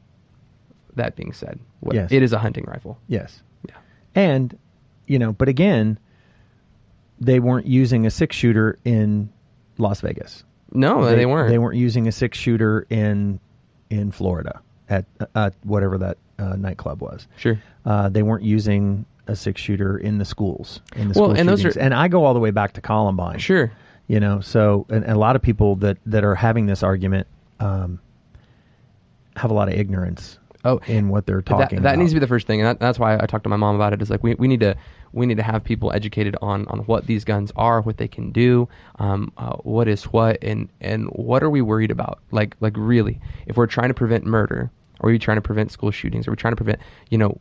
that 0.98 1.16
being 1.16 1.34
said, 1.34 1.60
what, 1.80 1.96
Yes. 1.96 2.12
it 2.12 2.22
is 2.24 2.34
a 2.34 2.38
hunting 2.40 2.66
rifle. 2.68 2.98
yes. 3.08 3.42
Yeah. 3.68 3.76
And, 4.16 4.58
you 5.08 5.18
know, 5.20 5.32
but 5.34 5.48
again, 5.50 5.98
they 7.20 7.40
weren't 7.40 7.66
using 7.66 8.06
a 8.06 8.10
six 8.12 8.36
shooter 8.36 8.78
in 8.84 9.30
Las 9.78 10.02
Vegas. 10.02 10.44
No, 10.72 11.06
they, 11.06 11.26
weren't. 11.26 11.50
They 11.50 11.58
weren't 11.58 11.78
using 11.78 12.08
a 12.08 12.12
six 12.12 12.38
shooter 12.38 12.86
in 12.90 13.40
in 13.90 14.12
Florida 14.12 14.62
at 14.90 15.06
uh, 15.34 15.52
whatever 15.64 15.98
that 16.00 16.18
uh, 16.38 16.56
nightclub 16.58 17.02
was. 17.02 17.26
Sure. 17.38 17.60
Uh, 17.86 18.10
they 18.10 18.22
weren't 18.22 18.44
using 18.44 19.06
a 19.28 19.36
six 19.36 19.62
shooter 19.62 19.98
in 19.98 20.18
the 20.18 20.26
schools 20.26 20.82
in 20.96 21.08
the 21.10 21.20
Well, 21.20 21.30
school 21.30 21.40
and 21.40 21.48
those 21.50 21.64
are- 21.66 21.80
and 21.80 21.94
I 21.94 22.10
go 22.10 22.26
all 22.26 22.34
the 22.34 22.40
way 22.42 22.52
back 22.52 22.74
to 22.74 22.82
Columbine. 22.82 23.40
Sure. 23.40 23.72
You 24.08 24.20
know, 24.20 24.42
so 24.42 24.86
and, 24.90 25.04
and 25.06 25.14
a 25.14 25.18
lot 25.20 25.36
of 25.38 25.42
people 25.42 25.78
that 25.78 25.98
that 26.06 26.24
are 26.26 26.36
having 26.36 26.66
this 26.66 26.84
argument 26.84 27.28
um, 27.62 28.00
have 29.36 29.52
a 29.52 29.54
lot 29.54 29.68
of 29.70 29.74
ignorance 29.76 30.38
Oh, 30.68 30.82
in 30.86 31.08
what 31.08 31.26
they're 31.26 31.42
talking 31.42 31.82
that, 31.82 31.92
that 31.92 31.98
needs 31.98 32.12
to 32.12 32.16
be 32.16 32.20
the 32.20 32.28
first 32.28 32.46
thing, 32.46 32.60
and 32.60 32.68
that, 32.68 32.80
that's 32.80 33.00
why 33.00 33.16
I 33.16 33.26
talked 33.26 33.44
to 33.44 33.50
my 33.50 33.56
mom 33.56 33.76
about 33.76 33.94
it. 33.94 34.02
Is 34.02 34.10
like 34.10 34.22
we, 34.22 34.36
we 34.36 34.50
need 34.50 34.60
to 34.60 34.76
we 35.14 35.26
need 35.26 35.38
to 35.38 35.44
have 35.44 35.64
people 35.64 35.94
educated 35.94 36.36
on 36.42 36.68
on 36.68 36.80
what 36.80 37.08
these 37.08 37.24
guns 37.24 37.54
are, 37.56 37.82
what 37.82 37.98
they 37.98 38.10
can 38.10 38.34
do, 38.34 38.68
um, 39.00 39.32
uh, 39.38 39.56
what 39.58 39.88
is 39.88 40.04
what, 40.04 40.44
and 40.44 40.68
and 40.82 41.06
what 41.08 41.42
are 41.42 41.50
we 41.50 41.62
worried 41.62 41.90
about? 41.90 42.20
Like 42.32 42.58
like 42.60 42.74
really, 42.76 43.22
if 43.46 43.56
we're 43.56 43.68
trying 43.68 43.88
to 43.88 43.94
prevent 43.94 44.26
murder, 44.26 44.70
or 45.00 45.10
are 45.10 45.12
we 45.14 45.20
trying 45.20 45.38
to 45.38 45.42
prevent 45.42 45.72
school 45.72 45.92
shootings, 45.92 46.28
or 46.28 46.32
are 46.32 46.34
we 46.34 46.38
trying 46.38 46.52
to 46.52 46.58
prevent 46.58 46.80
you 47.10 47.18
know 47.18 47.40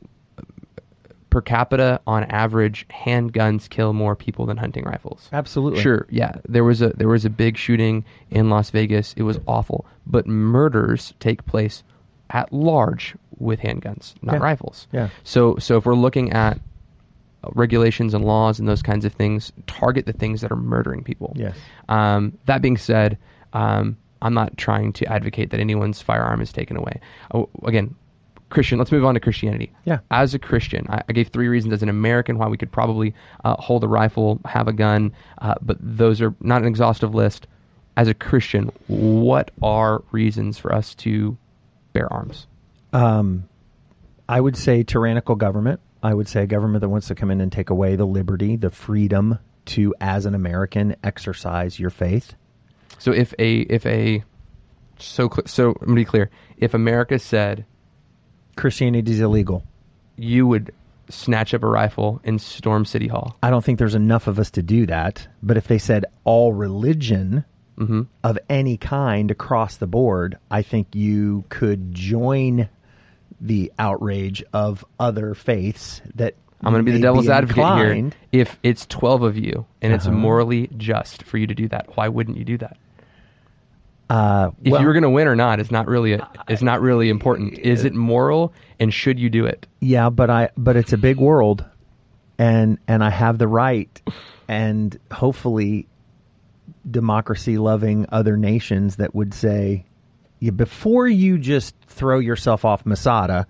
per 1.31 1.41
capita 1.43 2.01
on 2.07 2.25
average 2.25 2.87
handguns 2.89 3.69
kill 3.69 3.93
more 3.93 4.17
people 4.17 4.47
than 4.47 4.57
hunting 4.57 4.85
rifles 4.85 5.29
Absolutely. 5.33 5.83
Sure, 5.83 6.07
yeah. 6.11 6.37
There 6.49 6.65
was 6.65 6.81
a 6.81 6.91
there 6.91 7.09
was 7.09 7.25
a 7.25 7.31
big 7.31 7.57
shooting 7.57 8.05
in 8.31 8.51
Las 8.51 8.71
Vegas. 8.71 9.15
It 9.17 9.23
was 9.23 9.39
awful, 9.47 9.87
but 10.07 10.27
murders 10.27 11.13
take 11.21 11.45
place 11.45 11.83
at 12.31 12.53
large 12.53 13.15
with 13.39 13.61
handguns, 13.61 14.15
not 14.23 14.35
Yeah. 14.37 14.39
rifles. 14.43 14.87
Yeah. 14.93 15.09
So 15.25 15.57
so 15.59 15.77
if 15.77 15.87
we're 15.87 15.95
looking 15.95 16.33
at 16.33 16.59
regulations 17.55 18.15
and 18.15 18.25
laws 18.25 18.59
and 18.59 18.69
those 18.69 18.83
kinds 18.83 19.05
of 19.05 19.13
things, 19.13 19.53
target 19.67 20.07
the 20.07 20.13
things 20.13 20.41
that 20.41 20.51
are 20.51 20.57
murdering 20.57 21.03
people. 21.05 21.33
Yes. 21.37 21.57
Um, 21.89 22.37
that 22.47 22.61
being 22.63 22.77
said, 22.77 23.17
um, 23.53 23.97
I'm 24.23 24.35
not 24.35 24.57
trying 24.57 24.93
to 24.95 25.07
advocate 25.13 25.51
that 25.51 25.61
anyone's 25.61 26.03
firearm 26.03 26.41
is 26.41 26.53
taken 26.53 26.77
away. 26.77 27.01
Oh, 27.33 27.49
again, 27.65 27.95
Christian. 28.49 28.79
Let's 28.79 28.91
move 28.91 29.05
on 29.05 29.15
to 29.15 29.21
Christianity. 29.21 29.73
Yeah. 29.85 29.99
As 30.11 30.35
a 30.35 30.39
Christian, 30.39 30.87
I, 30.89 31.03
I 31.09 31.13
gave 31.13 31.29
three 31.29 31.49
reasons 31.49 31.73
as 31.75 31.83
an 31.83 31.89
American 31.89 32.39
why 32.39 32.49
we 32.49 32.57
could 32.57 32.73
probably 32.73 33.15
uh, 33.45 33.55
hold 33.61 33.85
a 33.85 33.89
rifle, 33.89 34.41
have 34.45 34.67
a 34.67 34.73
gun, 34.73 35.13
uh, 35.43 35.55
but 35.63 35.77
those 35.81 36.21
are 36.21 36.35
not 36.41 36.63
an 36.63 36.69
exhaustive 36.69 37.15
list. 37.15 37.47
As 37.97 38.09
a 38.09 38.15
Christian, 38.15 38.71
what 38.89 39.51
are 39.63 40.03
reasons 40.13 40.59
for 40.59 40.75
us 40.75 40.95
to 40.97 41.37
bear 41.97 42.13
arms? 42.13 42.47
Um, 42.93 43.49
I 44.29 44.41
would 44.41 44.57
say 44.57 44.83
tyrannical 44.83 45.35
government. 45.37 45.81
I 46.03 46.13
would 46.13 46.29
say 46.29 46.43
a 46.43 46.47
government 46.47 46.83
that 46.83 46.89
wants 46.89 47.09
to 47.09 47.15
come 47.15 47.31
in 47.31 47.41
and 47.41 47.51
take 47.51 47.71
away 47.71 47.97
the 47.97 48.05
liberty, 48.05 48.57
the 48.57 48.71
freedom 48.71 49.39
to, 49.67 49.95
as 50.01 50.27
an 50.27 50.35
American, 50.35 50.97
exercise 51.03 51.79
your 51.79 51.91
faith. 51.91 52.35
So 52.99 53.13
if 53.13 53.35
a 53.39 53.61
if 53.61 53.85
a 53.87 54.23
so 54.99 55.29
cl- 55.29 55.47
so 55.47 55.75
let 55.81 55.89
me 55.89 55.95
be 55.97 56.05
clear. 56.05 56.31
If 56.57 56.75
America 56.75 57.19
said 57.19 57.65
Christianity 58.57 59.13
is 59.13 59.21
illegal. 59.21 59.63
you 60.17 60.47
would 60.47 60.73
snatch 61.11 61.55
up 61.55 61.63
a 61.63 61.67
rifle 61.67 62.21
and 62.25 62.41
storm 62.41 62.85
City 62.85 63.07
Hall, 63.07 63.37
I 63.43 63.51
don't 63.51 63.65
think 63.65 63.79
there's 63.79 63.95
enough 63.95 64.27
of 64.27 64.39
us 64.39 64.51
to 64.53 64.63
do 64.63 64.87
that. 64.87 65.27
But 65.43 65.57
if 65.57 65.69
they 65.69 65.79
said 65.79 66.07
all 66.25 66.53
religion 66.53 67.45
Mm-hmm. 67.79 68.03
of 68.25 68.39
any 68.49 68.77
kind 68.79 69.31
across 69.31 69.77
the 69.77 69.87
board, 69.87 70.39
I 70.51 70.63
think 70.63 70.95
you 70.95 71.45
could 71.51 71.95
join 71.95 72.69
the 73.41 73.71
outrage 73.79 74.43
of 74.55 74.83
other 74.99 75.35
faiths 75.35 76.01
that 76.15 76.35
I'm 76.63 76.73
going 76.73 76.85
to 76.85 76.91
be 76.91 76.97
the 76.97 77.03
devil's 77.03 77.29
advocate 77.29 77.67
here. 77.77 78.11
If 78.33 78.59
it's 78.63 78.87
12 78.87 79.23
of 79.23 79.37
you 79.37 79.67
and 79.83 79.93
it's 79.93 80.07
Uh-huh. 80.07 80.17
morally 80.17 80.71
just 80.79 81.23
for 81.25 81.37
you 81.37 81.47
to 81.49 81.55
do 81.55 81.69
that, 81.69 81.95
why 81.97 82.09
wouldn't 82.09 82.39
you 82.39 82.45
do 82.47 82.57
that? 82.59 82.79
Uh, 84.09 84.51
If 84.63 84.73
well, 84.73 84.81
you 84.81 84.87
were 84.87 84.93
going 84.93 85.03
to 85.03 85.11
win 85.11 85.27
or 85.27 85.35
not 85.37 85.59
is 85.61 85.71
not 85.71 85.87
really 85.89 86.13
a, 86.13 86.29
is 86.49 86.63
not 86.63 86.81
really 86.81 87.09
important. 87.11 87.59
Is 87.59 87.85
it 87.85 87.93
moral 87.93 88.53
and 88.79 88.95
should 88.95 89.19
you 89.19 89.29
do 89.29 89.45
it? 89.47 89.67
Yeah, 89.81 90.11
but 90.11 90.31
I 90.31 90.51
but 90.57 90.77
it's 90.77 90.93
a 90.93 90.97
big 90.99 91.17
world, 91.19 91.65
and 92.39 92.79
and 92.87 93.03
I 93.03 93.11
have 93.11 93.39
the 93.39 93.49
right, 93.49 94.01
and 94.47 94.97
hopefully, 95.11 95.89
democracy 96.89 97.59
loving 97.59 98.07
other 98.11 98.37
nations 98.37 98.97
that 98.97 99.15
would 99.15 99.35
say, 99.35 99.85
yeah, 100.39 100.51
before 100.51 101.09
you 101.09 101.39
just 101.39 101.75
throw 101.87 102.19
yourself 102.19 102.65
off 102.65 102.87
Masada, 102.87 103.47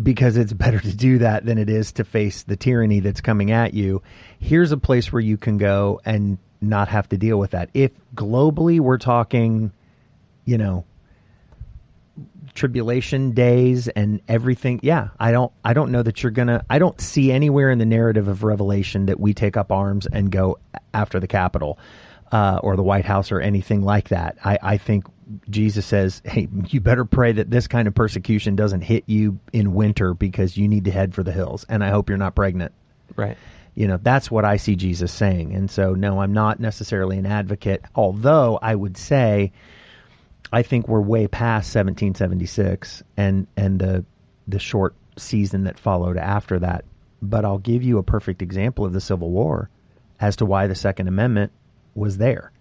because 0.00 0.36
it's 0.36 0.52
better 0.52 0.80
to 0.80 0.96
do 0.96 1.18
that 1.18 1.44
than 1.44 1.58
it 1.58 1.68
is 1.68 1.92
to 1.92 2.04
face 2.04 2.42
the 2.44 2.56
tyranny 2.56 3.00
that's 3.00 3.20
coming 3.20 3.50
at 3.50 3.74
you. 3.74 4.02
Here's 4.38 4.72
a 4.72 4.76
place 4.78 5.12
where 5.12 5.20
you 5.20 5.36
can 5.36 5.58
go 5.58 6.00
and 6.04 6.38
not 6.60 6.88
have 6.88 7.08
to 7.10 7.18
deal 7.18 7.38
with 7.38 7.52
that. 7.52 7.70
If 7.74 7.92
globally 8.14 8.80
we're 8.80 8.98
talking, 8.98 9.72
you 10.44 10.58
know, 10.58 10.84
tribulation 12.54 13.32
days 13.32 13.88
and 13.88 14.20
everything 14.28 14.78
yeah 14.82 15.08
i 15.18 15.32
don't 15.32 15.52
i 15.64 15.72
don't 15.72 15.90
know 15.90 16.02
that 16.02 16.22
you're 16.22 16.32
gonna 16.32 16.62
i 16.68 16.78
don't 16.78 17.00
see 17.00 17.32
anywhere 17.32 17.70
in 17.70 17.78
the 17.78 17.86
narrative 17.86 18.28
of 18.28 18.42
revelation 18.42 19.06
that 19.06 19.18
we 19.18 19.32
take 19.32 19.56
up 19.56 19.72
arms 19.72 20.06
and 20.06 20.30
go 20.30 20.58
after 20.92 21.18
the 21.18 21.26
capitol 21.26 21.78
uh, 22.32 22.58
or 22.62 22.76
the 22.76 22.82
white 22.82 23.04
house 23.04 23.30
or 23.30 23.40
anything 23.40 23.82
like 23.82 24.08
that. 24.08 24.38
I 24.44 24.58
i 24.62 24.78
think 24.78 25.04
jesus 25.48 25.86
says 25.86 26.20
hey 26.26 26.46
you 26.68 26.80
better 26.80 27.04
pray 27.06 27.32
that 27.32 27.48
this 27.50 27.66
kind 27.66 27.88
of 27.88 27.94
persecution 27.94 28.54
doesn't 28.54 28.82
hit 28.82 29.04
you 29.06 29.38
in 29.52 29.72
winter 29.72 30.12
because 30.12 30.56
you 30.58 30.68
need 30.68 30.84
to 30.84 30.90
head 30.90 31.14
for 31.14 31.22
the 31.22 31.32
hills 31.32 31.64
and 31.68 31.82
i 31.82 31.88
hope 31.88 32.08
you're 32.10 32.18
not 32.18 32.34
pregnant. 32.34 32.72
Right. 33.16 33.38
you 33.74 33.86
know 33.86 33.98
that's 34.02 34.30
what 34.30 34.44
i 34.44 34.56
see 34.56 34.76
jesus 34.76 35.12
saying. 35.12 35.54
And 35.54 35.70
so 35.70 35.94
no 35.94 36.20
i'm 36.20 36.32
not 36.32 36.60
necessarily 36.60 37.16
an 37.18 37.24
advocate 37.24 37.82
although 37.94 38.58
i 38.60 38.74
would 38.74 38.96
say 38.98 39.52
i 40.52 40.62
think 40.62 40.88
we're 40.88 41.00
way 41.00 41.28
past 41.28 41.74
1776 41.74 43.02
and 43.16 43.46
and 43.56 43.78
the 43.78 44.04
the 44.48 44.58
short 44.58 44.94
season 45.16 45.64
that 45.64 45.78
followed 45.78 46.16
after 46.16 46.58
that. 46.58 46.84
But 47.22 47.44
i'll 47.44 47.58
give 47.58 47.82
you 47.82 47.98
a 47.98 48.02
perfect 48.02 48.42
example 48.42 48.84
of 48.84 48.92
the 48.92 49.00
civil 49.00 49.30
war 49.30 49.70
as 50.20 50.36
to 50.36 50.46
why 50.46 50.66
the 50.66 50.74
second 50.74 51.08
amendment 51.08 51.52
was 51.94 52.18
there 52.18 52.52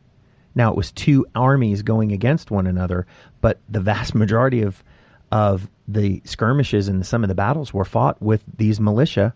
now 0.55 0.69
it 0.69 0.77
was 0.77 0.91
two 0.91 1.25
armies 1.35 1.81
going 1.81 2.11
against 2.11 2.51
one 2.51 2.67
another 2.67 3.05
but 3.41 3.59
the 3.69 3.79
vast 3.79 4.15
majority 4.15 4.61
of 4.61 4.83
of 5.31 5.69
the 5.87 6.21
skirmishes 6.25 6.87
and 6.87 7.05
some 7.05 7.23
of 7.23 7.27
the 7.27 7.35
battles 7.35 7.73
were 7.73 7.85
fought 7.85 8.21
with 8.21 8.43
these 8.57 8.79
militia 8.79 9.33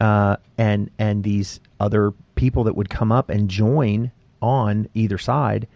uh, 0.00 0.36
and 0.58 0.90
and 0.98 1.22
these 1.22 1.60
other 1.80 2.12
people 2.34 2.64
that 2.64 2.76
would 2.76 2.90
come 2.90 3.12
up 3.12 3.30
and 3.30 3.48
join 3.48 4.10
on 4.42 4.88
either 4.94 5.18
side. 5.18 5.66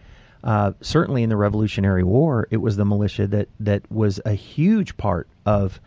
Uh, 0.43 0.71
certainly 0.81 1.23
in 1.23 1.29
the 1.29 1.35
Revolutionary 1.35 2.03
War, 2.03 2.47
it 2.49 2.57
was 2.57 2.77
the 2.77 2.85
militia 2.85 3.27
that 3.27 3.49
that 3.59 3.89
was 3.91 4.21
a 4.25 4.33
huge 4.33 4.95
part 4.97 5.27
of 5.45 5.81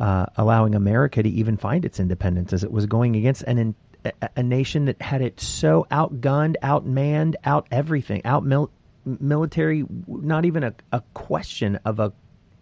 uh, 0.00 0.26
allowing 0.36 0.74
America 0.74 1.22
to 1.22 1.28
even 1.28 1.56
find 1.56 1.84
its 1.84 2.00
independence, 2.00 2.52
as 2.52 2.64
it 2.64 2.72
was 2.72 2.86
going 2.86 3.16
against 3.16 3.42
an 3.42 3.74
a, 4.04 4.28
a 4.36 4.42
nation 4.42 4.86
that 4.86 5.00
had 5.00 5.22
it 5.22 5.40
so 5.40 5.86
outgunned, 5.90 6.56
outmanned, 6.62 7.34
out 7.44 7.66
everything, 7.70 8.22
out 8.24 8.44
mil- 8.44 8.70
military. 9.04 9.84
Not 10.06 10.44
even 10.44 10.64
a, 10.64 10.74
a 10.90 11.02
question 11.14 11.78
of 11.84 12.00
a 12.00 12.12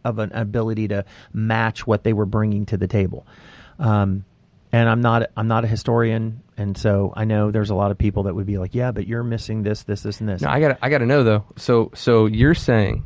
of 0.04 0.18
an 0.18 0.32
ability 0.32 0.88
to 0.88 1.04
match 1.32 1.86
what 1.86 2.04
they 2.04 2.12
were 2.12 2.26
bringing 2.26 2.66
to 2.66 2.76
the 2.76 2.88
table. 2.88 3.26
Um, 3.78 4.24
and 4.72 4.88
I'm 4.88 5.00
not 5.00 5.30
I'm 5.36 5.48
not 5.48 5.64
a 5.64 5.66
historian, 5.66 6.42
and 6.56 6.76
so 6.76 7.12
I 7.16 7.24
know 7.24 7.50
there's 7.50 7.70
a 7.70 7.74
lot 7.74 7.90
of 7.90 7.98
people 7.98 8.24
that 8.24 8.34
would 8.34 8.46
be 8.46 8.58
like, 8.58 8.74
yeah, 8.74 8.92
but 8.92 9.06
you're 9.06 9.24
missing 9.24 9.62
this, 9.62 9.82
this, 9.82 10.02
this, 10.02 10.20
and 10.20 10.28
this. 10.28 10.42
No, 10.42 10.48
I 10.48 10.60
got 10.60 10.78
I 10.80 10.88
got 10.90 10.98
to 10.98 11.06
know 11.06 11.24
though. 11.24 11.44
So 11.56 11.90
so 11.94 12.26
you're 12.26 12.54
saying 12.54 13.04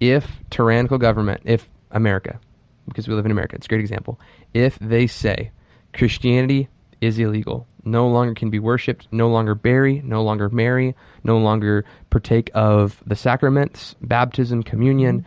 if 0.00 0.26
tyrannical 0.50 0.98
government, 0.98 1.42
if 1.44 1.68
America, 1.90 2.38
because 2.86 3.08
we 3.08 3.14
live 3.14 3.24
in 3.24 3.30
America, 3.30 3.56
it's 3.56 3.66
a 3.66 3.68
great 3.68 3.80
example. 3.80 4.20
If 4.52 4.78
they 4.78 5.06
say 5.06 5.52
Christianity 5.94 6.68
is 7.00 7.18
illegal, 7.18 7.66
no 7.84 8.08
longer 8.08 8.34
can 8.34 8.50
be 8.50 8.58
worshipped, 8.58 9.08
no 9.12 9.28
longer 9.28 9.54
bury, 9.54 10.00
no 10.04 10.22
longer 10.22 10.48
marry, 10.48 10.94
no 11.24 11.38
longer 11.38 11.84
partake 12.10 12.50
of 12.54 13.02
the 13.06 13.16
sacraments, 13.16 13.94
baptism, 14.02 14.62
communion, 14.62 15.24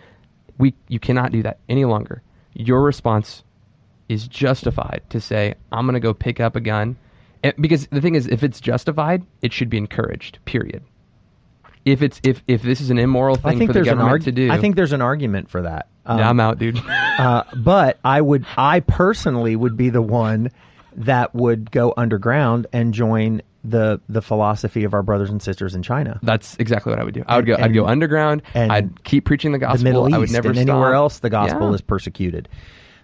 we 0.58 0.74
you 0.88 1.00
cannot 1.00 1.32
do 1.32 1.42
that 1.44 1.60
any 1.70 1.86
longer. 1.86 2.22
Your 2.54 2.82
response 2.82 3.44
is 4.10 4.28
justified 4.28 5.02
to 5.10 5.22
say, 5.22 5.56
I'm 5.72 5.86
going 5.86 5.94
to 5.94 6.00
go 6.00 6.14
pick 6.14 6.40
up 6.40 6.56
a 6.56 6.62
gun. 6.62 6.98
And- 7.44 7.54
because 7.60 7.88
the 7.88 8.02
thing 8.02 8.16
is, 8.16 8.28
if 8.28 8.44
it's 8.44 8.60
justified, 8.60 9.24
it 9.42 9.54
should 9.54 9.70
be 9.70 9.78
encouraged, 9.78 10.40
period. 10.46 10.84
If 11.84 12.04
it's 12.04 12.22
if 12.24 12.44
if 12.48 12.62
this 12.62 12.80
is 12.80 12.92
an 12.92 13.00
immoral 13.00 13.38
I 13.44 13.52
thing 13.52 13.58
think 13.60 13.70
for 13.74 13.80
the 13.80 13.86
government 13.86 14.10
arg- 14.12 14.24
to 14.26 14.32
do, 14.32 14.52
I 14.52 14.60
think 14.60 14.76
there's 14.76 14.92
an 14.94 15.02
argument 15.02 15.50
for 15.50 15.64
that. 15.64 15.88
Um, 16.06 16.20
yeah, 16.20 16.30
I'm 16.30 16.40
out, 16.40 16.60
dude. 16.60 16.78
uh, 16.88 17.44
but 17.56 17.98
I 18.04 18.22
would, 18.22 18.46
I 18.56 18.82
personally 18.82 19.56
would 19.56 19.78
be 19.78 19.90
the 19.90 20.02
one 20.02 20.52
that 20.96 21.34
would 21.36 21.72
go 21.72 21.94
underground 21.98 22.68
and 22.74 22.94
join 22.94 23.42
the 23.64 24.02
the 24.10 24.22
philosophy 24.24 24.84
of 24.86 24.94
our 24.96 25.04
brothers 25.04 25.30
and 25.30 25.42
sisters 25.42 25.76
in 25.76 25.84
China. 25.84 26.20
That's 26.24 26.56
exactly 26.58 26.90
what 26.92 27.00
I 27.00 27.04
would 27.04 27.14
do. 27.14 27.24
I 27.28 27.36
would 27.36 27.46
go. 27.46 27.54
And- 27.54 27.66
I'd 27.66 27.74
go 27.74 27.86
underground. 27.86 28.42
and 28.56 28.72
I'd 28.72 29.04
keep 29.04 29.26
preaching 29.26 29.52
the 29.52 29.60
gospel. 29.60 29.78
the 29.78 29.84
Middle 29.84 30.08
East 30.10 30.16
I 30.16 30.18
would 30.18 30.32
never 30.32 30.50
and 30.50 30.58
stop. 30.58 30.70
anywhere 30.70 30.94
else 30.96 31.20
the 31.20 31.30
gospel 31.30 31.70
Yeah. 31.70 31.76
is 31.76 31.82
persecuted. 31.82 32.50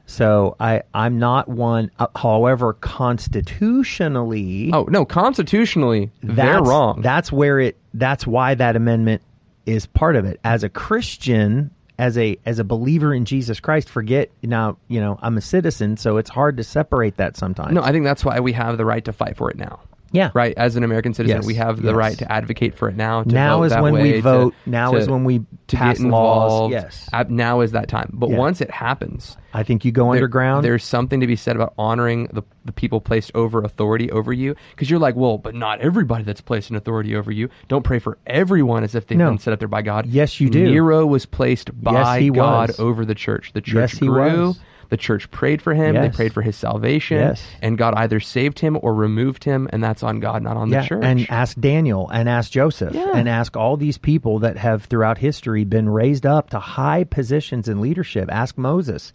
So 0.08 0.56
I 0.60 0.82
I'm 0.94 1.20
not 1.20 1.48
one. 1.50 1.92
Uh, 2.00 2.08
however, 2.16 2.74
constitutionally, 2.74 4.72
Oh 4.74 4.84
no, 4.90 5.06
constitutionally, 5.06 6.12
they're 6.24 6.62
wrong. 6.62 7.02
That's 7.02 7.32
where 7.32 7.60
it. 7.60 7.78
That's 7.94 8.26
why 8.26 8.56
that 8.56 8.76
amendment 8.76 9.22
is 9.66 9.86
part 9.86 10.16
of 10.16 10.26
it. 10.26 10.40
As 10.44 10.64
a 10.64 10.70
Christian, 10.70 11.72
as 11.98 12.18
a 12.18 12.38
as 12.46 12.60
a 12.60 12.64
believer 12.64 13.14
in 13.14 13.26
Jesus 13.26 13.60
Christ, 13.60 13.90
forget 13.90 14.30
now. 14.42 14.78
You 14.88 15.00
know, 15.00 15.18
I'm 15.22 15.38
a 15.38 15.42
citizen, 15.42 15.98
so 15.98 16.18
it's 16.18 16.30
hard 16.30 16.58
to 16.58 16.64
separate 16.64 17.18
that 17.18 17.38
sometimes. 17.38 17.74
no, 17.74 17.82
I 17.82 17.92
think 17.92 18.06
that's 18.06 18.24
why 18.24 18.40
we 18.40 18.54
have 18.54 18.78
the 18.78 18.86
right 18.86 19.04
to 19.06 19.14
fight 19.14 19.38
for 19.38 19.50
it 19.50 19.58
now. 19.58 19.80
Yeah, 20.12 20.32
Right, 20.34 20.54
as 20.58 20.76
an 20.76 20.84
American 20.84 21.14
citizen, 21.14 21.38
Yes, 21.40 21.46
we 21.46 21.56
have 21.56 21.82
the 21.82 21.90
yes. 21.90 21.96
right 21.96 22.18
to 22.20 22.32
advocate 22.32 22.76
for 22.76 22.90
it 22.90 22.96
now. 22.96 23.24
To 23.24 23.30
Now 23.30 23.64
is 23.64 23.74
when 23.76 23.94
we 23.94 24.00
way, 24.00 24.12
to- 24.14 24.22
vote. 24.22 24.54
Now 24.66 24.92
to- 24.92 24.98
is 24.98 25.10
when 25.10 25.24
we 25.24 25.40
to 25.68 25.76
pass 25.76 26.00
laws. 26.00 26.72
Yes. 26.72 27.10
Now 27.30 27.62
is 27.62 27.72
that 27.74 27.88
time. 27.88 28.12
But 28.14 28.30
Yeah. 28.30 28.38
once 28.38 28.62
it 28.62 28.72
happens, 28.72 29.36
I 29.54 29.64
think 29.64 29.84
you 29.86 29.92
go 29.92 30.06
there- 30.06 30.14
underground. 30.14 30.64
There's 30.66 30.84
something 30.84 31.20
to 31.22 31.28
be 31.28 31.36
said 31.36 31.56
about 31.56 31.74
honoring 31.78 32.28
the, 32.32 32.42
the 32.66 32.72
people 32.72 33.02
placed 33.02 33.32
over 33.36 33.62
authority 33.62 34.12
over 34.12 34.32
you. 34.32 34.56
Because 34.72 34.90
you're 34.90 35.00
like, 35.00 35.16
well, 35.16 35.38
but 35.38 35.56
not 35.56 35.82
everybody 35.82 36.24
that's 36.24 36.42
placed 36.42 36.70
in 36.70 36.76
authority 36.76 37.16
over 37.16 37.32
you. 37.32 37.50
Don't 37.68 37.84
pray 37.84 38.00
for 38.00 38.18
everyone 38.28 38.84
as 38.84 38.96
if 38.96 39.08
they've 39.08 39.18
No. 39.18 39.30
been 39.30 39.40
set 39.40 39.54
up 39.54 39.60
there 39.60 39.68
by 39.68 39.82
God. 39.82 40.06
Yes, 40.06 40.40
you 40.40 40.50
do. 40.50 40.64
Nero 40.66 41.06
was 41.06 41.26
placed 41.26 41.70
by 41.82 42.20
he 42.22 42.30
God 42.30 42.70
was. 42.70 42.80
over 42.80 43.04
the 43.06 43.16
church. 43.16 43.52
The 43.54 43.62
church 43.62 43.94
Yes, 43.94 44.00
he 44.00 44.10
was. 44.10 44.60
The 44.90 44.98
church 44.98 45.30
prayed 45.32 45.62
for 45.62 45.74
him. 45.74 45.96
They 45.96 46.10
prayed 46.10 46.34
for 46.34 46.42
his 46.42 46.56
salvation. 46.56 47.18
Yes. 47.18 47.44
And 47.62 47.78
God 47.78 47.94
either 47.98 48.20
saved 48.20 48.58
him 48.60 48.78
or 48.82 48.94
removed 48.94 49.44
him. 49.44 49.68
And 49.74 49.84
that's 49.84 50.02
on 50.02 50.20
God, 50.22 50.42
not 50.44 50.56
on 50.56 50.70
yeah, 50.70 50.82
the 50.82 50.88
church. 50.88 51.04
and 51.04 51.30
ask 51.30 51.60
Daniel 51.60 52.10
and 52.10 52.30
ask 52.30 52.52
Joseph 52.52 52.94
Yeah. 52.96 53.12
and 53.14 53.28
ask 53.28 53.58
all 53.58 53.76
these 53.76 53.98
people 53.98 54.40
that 54.40 54.58
have 54.58 54.86
throughout 54.86 55.18
history 55.18 55.66
been 55.66 55.90
raised 55.90 56.26
up 56.26 56.52
to 56.52 56.60
high 56.60 57.04
positions 57.04 57.68
in 57.68 57.82
leadership. 57.82 58.30
Ask 58.32 58.58
Moses. 58.58 59.12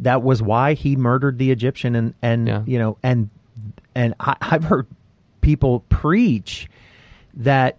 That 0.00 0.22
was 0.22 0.42
why 0.42 0.74
he 0.74 0.96
murdered 0.96 1.38
the 1.38 1.50
Egyptian 1.50 1.96
and 1.96 2.14
and 2.20 2.46
Yeah. 2.46 2.62
you 2.66 2.78
know 2.78 2.98
and 3.02 3.30
and 3.94 4.14
I, 4.20 4.36
I've 4.42 4.64
heard 4.64 4.86
people 5.40 5.80
preach 5.88 6.68
that 7.36 7.78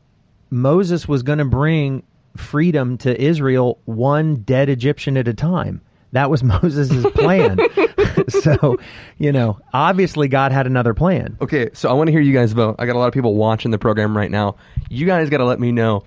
Moses 0.50 1.08
was 1.08 1.22
going 1.24 1.38
to 1.40 1.46
bring 1.46 2.02
freedom 2.36 2.98
to 3.00 3.20
Israel 3.22 3.78
one 3.86 4.38
dead 4.38 4.70
Egyptian 4.70 5.18
at 5.18 5.28
a 5.28 5.34
time. 5.34 5.82
That 6.12 6.30
was 6.30 6.44
Moses' 6.64 7.06
plan. 7.14 7.60
so, 8.30 8.78
you 9.18 9.32
know, 9.32 9.60
obviously 9.74 10.28
God 10.28 10.52
had 10.52 10.68
another 10.68 10.94
plan. 10.94 11.38
Okay, 11.42 11.70
so 11.74 11.90
I 11.90 11.94
want 11.94 12.08
to 12.08 12.12
hear 12.12 12.22
you 12.22 12.34
guys 12.34 12.54
vote. 12.54 12.76
I 12.80 12.86
got 12.86 12.96
a 12.96 13.00
lot 13.00 13.08
of 13.08 13.14
people 13.14 13.36
watching 13.36 13.72
the 13.72 13.78
program 13.78 14.16
right 14.16 14.32
now. 14.32 14.56
You 14.90 15.06
guys 15.06 15.30
got 15.30 15.38
to 15.38 15.46
let 15.46 15.60
me 15.60 15.72
know. 15.72 16.04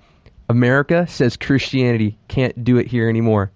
America 0.49 1.07
says 1.07 1.37
Christianity 1.37 2.17
can't 2.27 2.63
do 2.63 2.77
it 2.77 2.87
here 2.87 3.07
anymore. 3.07 3.51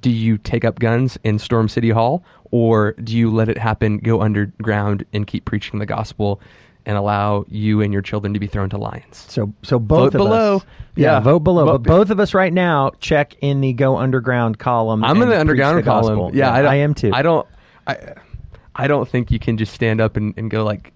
Do 0.00 0.10
you 0.10 0.38
take 0.38 0.64
up 0.64 0.80
guns 0.80 1.16
in 1.22 1.38
Storm 1.38 1.68
City 1.68 1.90
Hall, 1.90 2.24
or 2.50 2.92
do 2.92 3.16
you 3.16 3.30
let 3.30 3.48
it 3.48 3.56
happen, 3.56 3.98
go 3.98 4.20
underground, 4.20 5.04
and 5.12 5.24
keep 5.24 5.44
preaching 5.44 5.78
the 5.78 5.86
gospel, 5.86 6.40
and 6.86 6.96
allow 6.96 7.44
you 7.48 7.80
and 7.82 7.92
your 7.92 8.02
children 8.02 8.34
to 8.34 8.40
be 8.40 8.46
thrown 8.46 8.70
to 8.70 8.78
lions? 8.78 9.24
So 9.28 9.52
so 9.62 9.78
both 9.78 9.98
Vote 9.98 10.06
of 10.06 10.12
below. 10.18 10.56
us, 10.56 10.62
yeah, 10.96 11.12
Yeah. 11.12 11.20
vote 11.20 11.40
below. 11.40 11.64
Vote- 11.66 11.82
but 11.82 11.88
both 11.88 12.10
of 12.10 12.20
us 12.20 12.34
right 12.34 12.52
now 12.52 12.92
check 13.00 13.34
in 13.40 13.60
the 13.60 13.72
go 13.72 13.96
underground 13.96 14.58
column. 14.58 15.04
I'm 15.04 15.20
in 15.22 15.28
the 15.28 15.38
underground 15.38 15.78
the 15.78 15.82
column. 15.82 16.18
gospel. 16.18 16.36
Yeah, 16.36 16.50
I, 16.52 16.62
I 16.62 16.74
am 16.76 16.94
too. 16.94 17.10
I 17.12 17.22
don't. 17.22 17.46
I, 17.86 18.14
I 18.74 18.86
don't 18.86 19.08
think 19.08 19.30
you 19.30 19.38
can 19.38 19.58
just 19.58 19.74
stand 19.74 20.00
up 20.00 20.16
and, 20.16 20.32
and 20.36 20.50
go 20.50 20.64
like, 20.64 20.92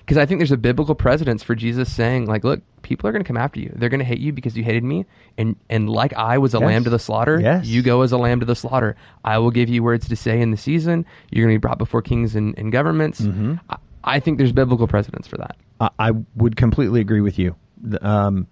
because 0.00 0.18
I 0.18 0.26
think 0.26 0.38
there's 0.40 0.52
a 0.52 0.56
biblical 0.56 0.94
precedence 0.94 1.42
for 1.42 1.54
Jesus 1.54 1.92
saying 1.92 2.26
like, 2.26 2.44
look, 2.44 2.60
people 2.82 3.08
are 3.08 3.12
going 3.12 3.24
to 3.24 3.26
come 3.26 3.36
after 3.36 3.58
you. 3.60 3.72
They're 3.74 3.88
going 3.88 3.98
to 4.00 4.04
hate 4.04 4.18
you 4.20 4.32
because 4.32 4.56
you 4.56 4.62
hated 4.62 4.84
me, 4.84 5.04
and 5.38 5.56
and 5.68 5.88
like 5.88 6.12
I 6.14 6.38
was 6.38 6.54
a 6.54 6.58
Yes. 6.58 6.66
lamb 6.66 6.84
to 6.84 6.90
the 6.90 6.98
slaughter, 6.98 7.40
Yes. 7.40 7.66
you 7.66 7.82
go 7.82 8.02
as 8.02 8.12
a 8.12 8.18
lamb 8.18 8.40
to 8.40 8.46
the 8.46 8.54
slaughter. 8.54 8.94
I 9.24 9.38
will 9.38 9.50
give 9.50 9.68
you 9.68 9.82
words 9.82 10.08
to 10.08 10.16
say 10.16 10.40
in 10.40 10.50
the 10.50 10.56
season. 10.56 11.06
You're 11.30 11.46
going 11.46 11.54
to 11.54 11.58
be 11.58 11.62
brought 11.62 11.78
before 11.78 12.02
kings 12.02 12.36
and, 12.36 12.56
and 12.58 12.70
governments. 12.70 13.20
Mm-hmm. 13.20 13.54
I, 13.70 13.76
I 14.06 14.20
think 14.20 14.38
there's 14.38 14.52
biblical 14.52 14.86
precedence 14.86 15.26
for 15.26 15.36
that. 15.38 15.56
I, 15.80 15.90
I 15.98 16.12
would 16.36 16.56
completely 16.56 17.00
agree 17.00 17.20
with 17.20 17.38
you. 17.38 17.56
Um, 18.00 18.46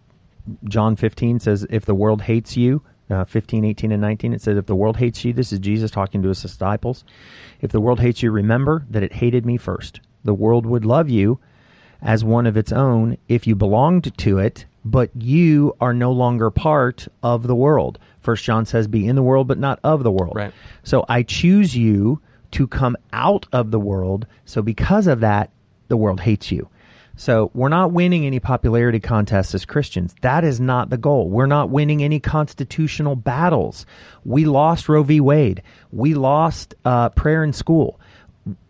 John 0.65 0.97
15 0.97 1.41
says, 1.41 1.67
if 1.71 1.87
the 1.87 1.95
world 1.95 2.21
hates 2.21 2.57
you, 2.57 2.83
uh, 3.11 3.25
15, 3.25 3.65
18, 3.65 3.93
and 3.93 4.01
19, 4.01 4.33
it 4.33 4.43
says, 4.43 4.59
if 4.59 4.67
the 4.67 4.75
world 4.75 4.97
hates 4.97 5.25
you, 5.25 5.33
this 5.33 5.53
is 5.53 5.59
Jesus 5.59 5.91
talking 5.91 6.23
to 6.23 6.29
his 6.29 6.43
disciples. 6.43 7.05
If 7.61 7.71
the 7.71 7.81
world 7.81 8.01
hates 8.01 8.23
you, 8.23 8.31
remember 8.31 8.85
that 8.91 9.03
it 9.03 9.13
hated 9.13 9.47
me 9.47 9.57
first. 9.57 10.01
The 10.25 10.35
world 10.35 10.67
would 10.67 10.85
love 10.85 11.09
you 11.09 11.39
as 12.03 12.25
one 12.25 12.47
of 12.47 12.57
its 12.57 12.73
own 12.73 13.17
if 13.29 13.47
you 13.47 13.55
belonged 13.55 14.17
to 14.19 14.39
it, 14.39 14.67
but 14.85 15.11
you 15.15 15.75
are 15.81 15.95
no 15.95 16.13
longer 16.13 16.51
part 16.51 17.09
of 17.23 17.47
the 17.47 17.55
world. 17.55 17.99
First 18.21 18.45
John 18.45 18.67
says, 18.67 18.87
be 18.87 19.07
in 19.07 19.17
the 19.17 19.23
world, 19.23 19.49
but 19.49 19.59
not 19.59 19.81
of 19.85 20.03
the 20.03 20.11
world. 20.11 20.35
Right. 20.35 20.53
So 20.83 21.05
I 21.09 21.23
choose 21.23 21.77
you 21.77 22.21
to 22.55 22.67
come 22.67 22.97
out 23.13 23.47
of 23.53 23.71
the 23.71 23.81
world. 23.81 24.27
So 24.45 24.63
because 24.63 25.07
of 25.07 25.21
that, 25.21 25.51
the 25.89 25.97
world 25.97 26.21
hates 26.21 26.51
you. 26.51 26.69
So 27.17 27.51
we're 27.55 27.69
not 27.69 27.93
winning 27.93 28.27
any 28.27 28.41
popularity 28.41 28.99
contests 28.99 29.55
as 29.55 29.65
Christians. 29.65 30.15
That 30.23 30.43
is 30.43 30.61
not 30.61 30.91
the 30.91 30.97
goal. 30.97 31.29
We're 31.29 31.47
not 31.47 31.71
winning 31.71 32.03
any 32.03 32.19
constitutional 32.19 33.15
battles. 33.15 33.87
We 34.25 34.47
lost 34.47 34.89
Roe 34.89 35.05
v. 35.05 35.21
Wade. 35.21 35.63
We 35.93 36.15
lost 36.15 36.75
uh, 36.85 37.11
prayer 37.11 37.45
in 37.45 37.53
school. 37.53 38.01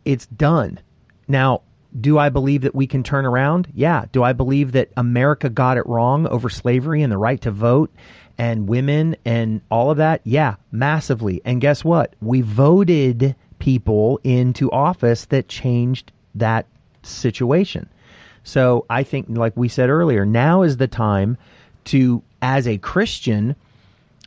It's 0.05 0.26
done. 0.26 0.80
Now, 1.26 1.62
do 1.99 2.18
I 2.18 2.28
believe 2.28 2.62
that 2.62 2.74
we 2.74 2.87
can 2.87 3.03
turn 3.03 3.24
around? 3.24 3.68
Yeah. 3.74 4.07
Do 4.12 4.22
I 4.22 4.32
believe 4.32 4.72
that 4.72 4.91
America 4.97 5.49
got 5.49 5.78
it 5.78 5.87
wrong 5.87 6.26
over 6.26 6.51
slavery 6.51 7.03
and 7.03 7.12
the 7.12 7.18
right 7.18 7.41
to 7.43 7.51
vote 7.51 7.91
and 8.37 8.68
women 8.68 9.16
and 9.24 9.62
all 9.70 9.91
of 9.91 9.99
that? 9.99 10.20
Yeah, 10.24 10.57
massively. 10.70 11.41
And 11.45 11.61
guess 11.61 11.85
what? 11.85 12.14
We 12.20 12.43
voted 12.43 13.37
people 13.64 14.20
into 14.22 14.70
office 14.70 15.24
that 15.26 15.48
changed 15.48 16.12
that 16.34 16.66
situation. 17.02 17.88
So 18.42 18.84
I 18.90 19.04
think, 19.04 19.26
like 19.30 19.56
we 19.56 19.68
said 19.68 19.88
earlier, 19.88 20.26
now 20.26 20.62
is 20.64 20.76
the 20.76 20.86
time 20.86 21.38
to, 21.84 22.22
as 22.42 22.68
a 22.68 22.76
Christian, 22.76 23.56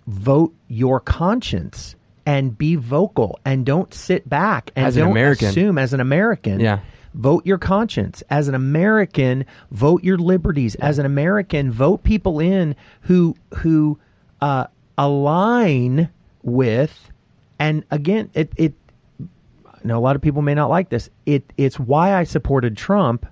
vote 0.07 0.55
your 0.67 0.99
conscience 0.99 1.95
and 2.25 2.57
be 2.57 2.75
vocal 2.77 3.39
and 3.45 3.63
don't 3.63 3.93
sit 3.93 4.27
back 4.27 4.71
and 4.75 4.87
As 4.87 4.97
an 4.97 5.03
don't 5.03 5.11
American. 5.11 5.49
assume 5.49 5.77
as 5.77 5.93
an 5.93 5.99
American. 5.99 6.59
Yeah. 6.59 6.79
Vote 7.13 7.45
your 7.45 7.59
conscience. 7.59 8.23
As 8.31 8.47
an 8.47 8.55
American, 8.55 9.45
vote 9.69 10.03
your 10.03 10.17
liberties. 10.17 10.73
As 10.75 10.97
an 10.97 11.05
American, 11.05 11.71
vote 11.71 12.01
people 12.03 12.39
in 12.39 12.75
who 13.01 13.35
who 13.59 13.99
uh, 14.41 14.65
align 14.97 16.09
with. 16.41 17.11
And 17.59 17.83
again, 17.91 18.31
it 18.33 18.51
it. 18.55 18.73
I 19.87 19.93
know 19.93 19.99
a 19.99 20.01
lot 20.01 20.17
of 20.17 20.21
people 20.21 20.41
may 20.41 20.53
not 20.53 20.69
like 20.69 20.89
this. 20.89 21.09
It 21.25 21.53
it's 21.55 21.79
why 21.79 22.13
I 22.13 22.25
supported 22.25 22.75
Trump 22.75 23.25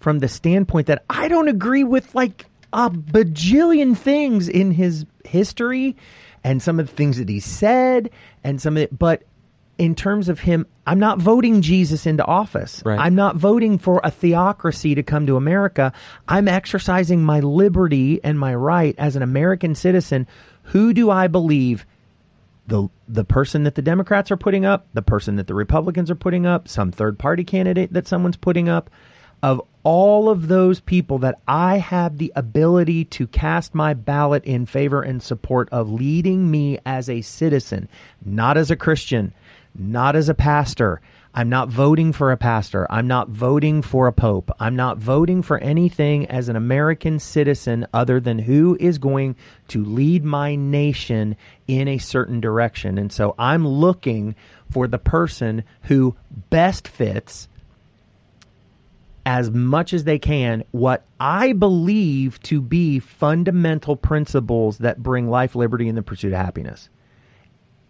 from 0.00 0.18
the 0.18 0.26
standpoint 0.26 0.86
that 0.86 1.04
I 1.10 1.28
don't 1.28 1.48
agree 1.48 1.84
with 1.84 2.14
like 2.14 2.46
a 2.72 2.88
bajillion 2.88 3.94
things 3.94 4.48
in 4.48 4.70
his 4.70 5.04
history 5.26 5.96
and 6.42 6.62
some 6.62 6.80
of 6.80 6.88
the 6.88 6.96
things 6.96 7.18
that 7.18 7.28
he 7.28 7.40
said 7.40 8.08
and 8.42 8.62
some 8.62 8.78
of 8.78 8.84
it, 8.84 8.98
but 8.98 9.24
in 9.76 9.94
terms 9.94 10.30
of 10.30 10.40
him, 10.40 10.66
I'm 10.86 11.00
not 11.00 11.18
voting 11.18 11.60
Jesus 11.60 12.06
into 12.06 12.24
office. 12.24 12.82
Right. 12.82 12.98
I'm 12.98 13.14
not 13.14 13.36
voting 13.36 13.76
for 13.76 14.00
a 14.02 14.10
theocracy 14.10 14.94
to 14.94 15.02
come 15.02 15.26
to 15.26 15.36
America. 15.36 15.92
I'm 16.26 16.48
exercising 16.48 17.22
my 17.22 17.40
liberty 17.40 18.20
and 18.24 18.40
my 18.40 18.54
right 18.54 18.94
as 18.96 19.16
an 19.16 19.22
American 19.22 19.74
citizen. 19.74 20.28
Who 20.62 20.94
do 20.94 21.10
I 21.10 21.26
believe 21.26 21.84
the 22.68 22.88
the 23.08 23.24
person 23.24 23.64
that 23.64 23.74
the 23.74 23.82
Democrats 23.82 24.30
are 24.30 24.36
putting 24.36 24.64
up, 24.64 24.86
the 24.92 25.02
person 25.02 25.36
that 25.36 25.46
the 25.46 25.54
Republicans 25.54 26.10
are 26.10 26.14
putting 26.14 26.46
up, 26.46 26.68
some 26.68 26.92
third 26.92 27.18
party 27.18 27.42
candidate 27.42 27.92
that 27.94 28.06
someone's 28.06 28.36
putting 28.36 28.68
up, 28.68 28.90
of 29.42 29.62
all 29.82 30.28
of 30.28 30.48
those 30.48 30.78
people 30.80 31.18
that 31.18 31.40
I 31.48 31.78
have 31.78 32.18
the 32.18 32.32
ability 32.36 33.06
to 33.06 33.26
cast 33.26 33.74
my 33.74 33.94
ballot 33.94 34.44
in 34.44 34.66
favor 34.66 35.00
and 35.00 35.22
support 35.22 35.70
of 35.72 35.90
leading 35.90 36.50
me 36.50 36.78
as 36.84 37.08
a 37.08 37.22
citizen, 37.22 37.88
not 38.24 38.58
as 38.58 38.70
a 38.70 38.76
Christian, 38.76 39.32
not 39.74 40.14
as 40.14 40.28
a 40.28 40.34
pastor. 40.34 41.00
I'm 41.38 41.50
not 41.50 41.68
voting 41.68 42.12
for 42.12 42.32
a 42.32 42.36
pastor. 42.36 42.84
I'm 42.90 43.06
not 43.06 43.28
voting 43.28 43.82
for 43.82 44.08
a 44.08 44.12
pope. 44.12 44.50
I'm 44.58 44.74
not 44.74 44.98
voting 44.98 45.42
for 45.42 45.56
anything 45.56 46.26
as 46.26 46.48
an 46.48 46.56
American 46.56 47.20
citizen 47.20 47.86
other 47.94 48.18
than 48.18 48.40
who 48.40 48.76
is 48.80 48.98
going 48.98 49.36
to 49.68 49.84
lead 49.84 50.24
my 50.24 50.56
nation 50.56 51.36
in 51.68 51.86
a 51.86 51.98
certain 51.98 52.40
direction. 52.40 52.98
And 52.98 53.12
so 53.12 53.36
I'm 53.38 53.64
looking 53.64 54.34
for 54.72 54.88
the 54.88 54.98
person 54.98 55.62
who 55.82 56.16
best 56.50 56.88
fits 56.88 57.46
as 59.24 59.48
much 59.48 59.92
as 59.92 60.02
they 60.02 60.18
can 60.18 60.64
what 60.72 61.04
I 61.20 61.52
believe 61.52 62.42
to 62.44 62.60
be 62.60 62.98
fundamental 62.98 63.94
principles 63.94 64.78
that 64.78 65.00
bring 65.00 65.30
life, 65.30 65.54
liberty, 65.54 65.88
and 65.88 65.96
the 65.96 66.02
pursuit 66.02 66.32
of 66.32 66.40
happiness 66.40 66.90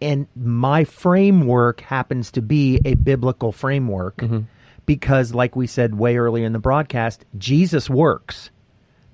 and 0.01 0.27
my 0.37 0.85
framework 0.85 1.81
happens 1.81 2.33
to 2.33 2.43
be 2.43 2.81
a 2.85 2.95
biblical 2.95 3.53
framework 3.53 4.17
Mm-hmm. 4.19 4.41
because 4.87 5.35
like 5.35 5.57
we 5.57 5.67
said 5.67 5.95
way 5.95 6.17
earlier 6.17 6.47
in 6.47 6.53
the 6.53 6.59
broadcast 6.59 7.25
jesus 7.37 7.91
works. 7.91 8.51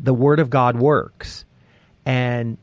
The 0.01 0.15
word 0.15 0.41
of 0.41 0.51
god 0.51 0.77
works. 0.79 1.45
And 2.05 2.59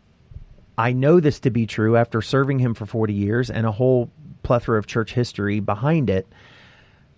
i 0.77 0.93
know 0.93 1.19
this 1.19 1.41
to 1.41 1.49
be 1.49 1.65
true 1.65 1.97
after 1.97 2.21
serving 2.21 2.59
him 2.59 2.73
for 2.73 2.85
40 2.85 3.13
years 3.13 3.49
and 3.49 3.65
a 3.65 3.71
whole 3.71 4.09
plethora 4.43 4.79
of 4.79 4.87
church 4.87 5.13
history 5.13 5.59
behind 5.59 6.09
it 6.09 6.27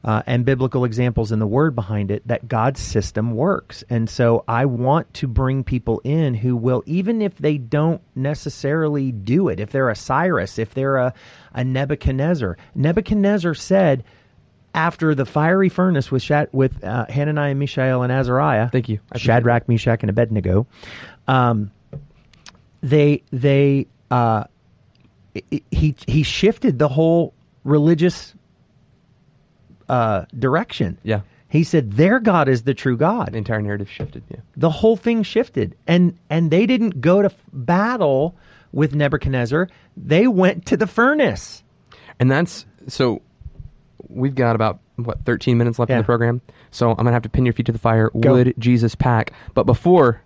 uh, 0.04 0.22
and 0.26 0.46
biblical 0.46 0.84
examples 0.84 1.32
in 1.32 1.40
the 1.40 1.48
word 1.48 1.76
behind 1.76 2.12
it 2.12 2.28
that 2.28 2.48
God's 2.48 2.82
system 2.82 3.36
works. 3.36 3.84
And 3.90 4.10
so 4.10 4.44
I 4.48 4.66
want 4.66 5.14
to 5.16 5.28
bring 5.28 5.64
people 5.64 6.02
in 6.04 6.34
who 6.34 6.56
will, 6.58 6.84
even 6.86 7.22
if 7.22 7.38
they 7.38 7.58
don't 7.58 8.02
necessarily 8.16 9.12
do 9.12 9.48
it, 9.48 9.60
if 9.60 9.72
they're 9.72 9.90
a 9.90 9.96
Cyrus, 9.96 10.60
if 10.60 10.74
they're 10.74 10.98
a, 10.98 11.14
a 11.54 11.64
Nebuchadnezzar. 11.64 12.58
Nebuchadnezzar 12.76 13.54
said, 13.54 14.04
after 14.76 15.14
the 15.14 15.26
fiery 15.26 15.70
furnace 15.70 16.12
with 16.12 16.24
Shad, 16.24 16.50
with 16.52 16.84
uh, 16.84 17.06
Hananiah, 17.08 17.54
Mishael, 17.54 18.02
and 18.02 18.12
Azariah, 18.12 18.70
Thank 18.70 18.90
you. 18.90 19.00
Shadrach, 19.16 19.70
Meshach, 19.70 20.02
and 20.02 20.10
Abednego, 20.10 20.66
um, 21.28 21.72
they 22.82 23.22
they 23.32 23.86
uh, 24.10 24.46
he 25.72 25.96
he 26.08 26.24
shifted 26.24 26.80
the 26.80 26.88
whole 26.88 27.36
religious 27.64 28.34
uh, 29.94 30.26
direction. 30.38 30.98
Yeah. 31.04 31.22
He 31.50 31.64
said 31.64 31.92
their 31.94 32.20
God 32.20 32.48
is 32.50 32.64
the 32.64 32.74
true 32.74 32.98
God. 32.98 33.34
The 33.34 33.38
entire 33.38 33.62
narrative 33.62 33.90
shifted. 33.90 34.24
Yeah. 34.30 34.38
The 34.58 34.72
whole 34.72 34.98
thing 34.98 35.22
shifted, 35.24 35.76
and 35.86 36.18
and 36.30 36.50
they 36.50 36.66
didn't 36.66 37.00
go 37.00 37.22
to 37.22 37.28
f- 37.28 37.36
battle 37.54 38.36
with 38.72 38.96
Nebuchadnezzar. 38.96 39.70
They 39.96 40.26
went 40.28 40.66
to 40.68 40.78
the 40.78 40.88
furnace. 40.88 41.64
And 42.20 42.32
that's 42.32 42.66
so 42.88 43.22
we've 44.10 44.34
got 44.36 44.56
about 44.56 44.80
what 44.96 45.24
13 45.26 45.58
minutes 45.58 45.78
left 45.80 45.90
in 45.92 45.96
Yeah. 45.98 46.02
the 46.02 46.06
program. 46.06 46.42
So 46.72 46.90
I'm 46.90 46.96
going 46.98 47.08
to 47.08 47.14
have 47.14 47.24
to 47.24 47.30
pin 47.30 47.46
your 47.46 47.54
feet 47.54 47.68
to 47.68 47.72
the 47.72 47.80
fire. 47.80 48.10
Go. 48.20 48.34
Would 48.34 48.56
Jesus 48.58 48.96
pack? 48.96 49.34
But 49.54 49.66
before 49.66 50.22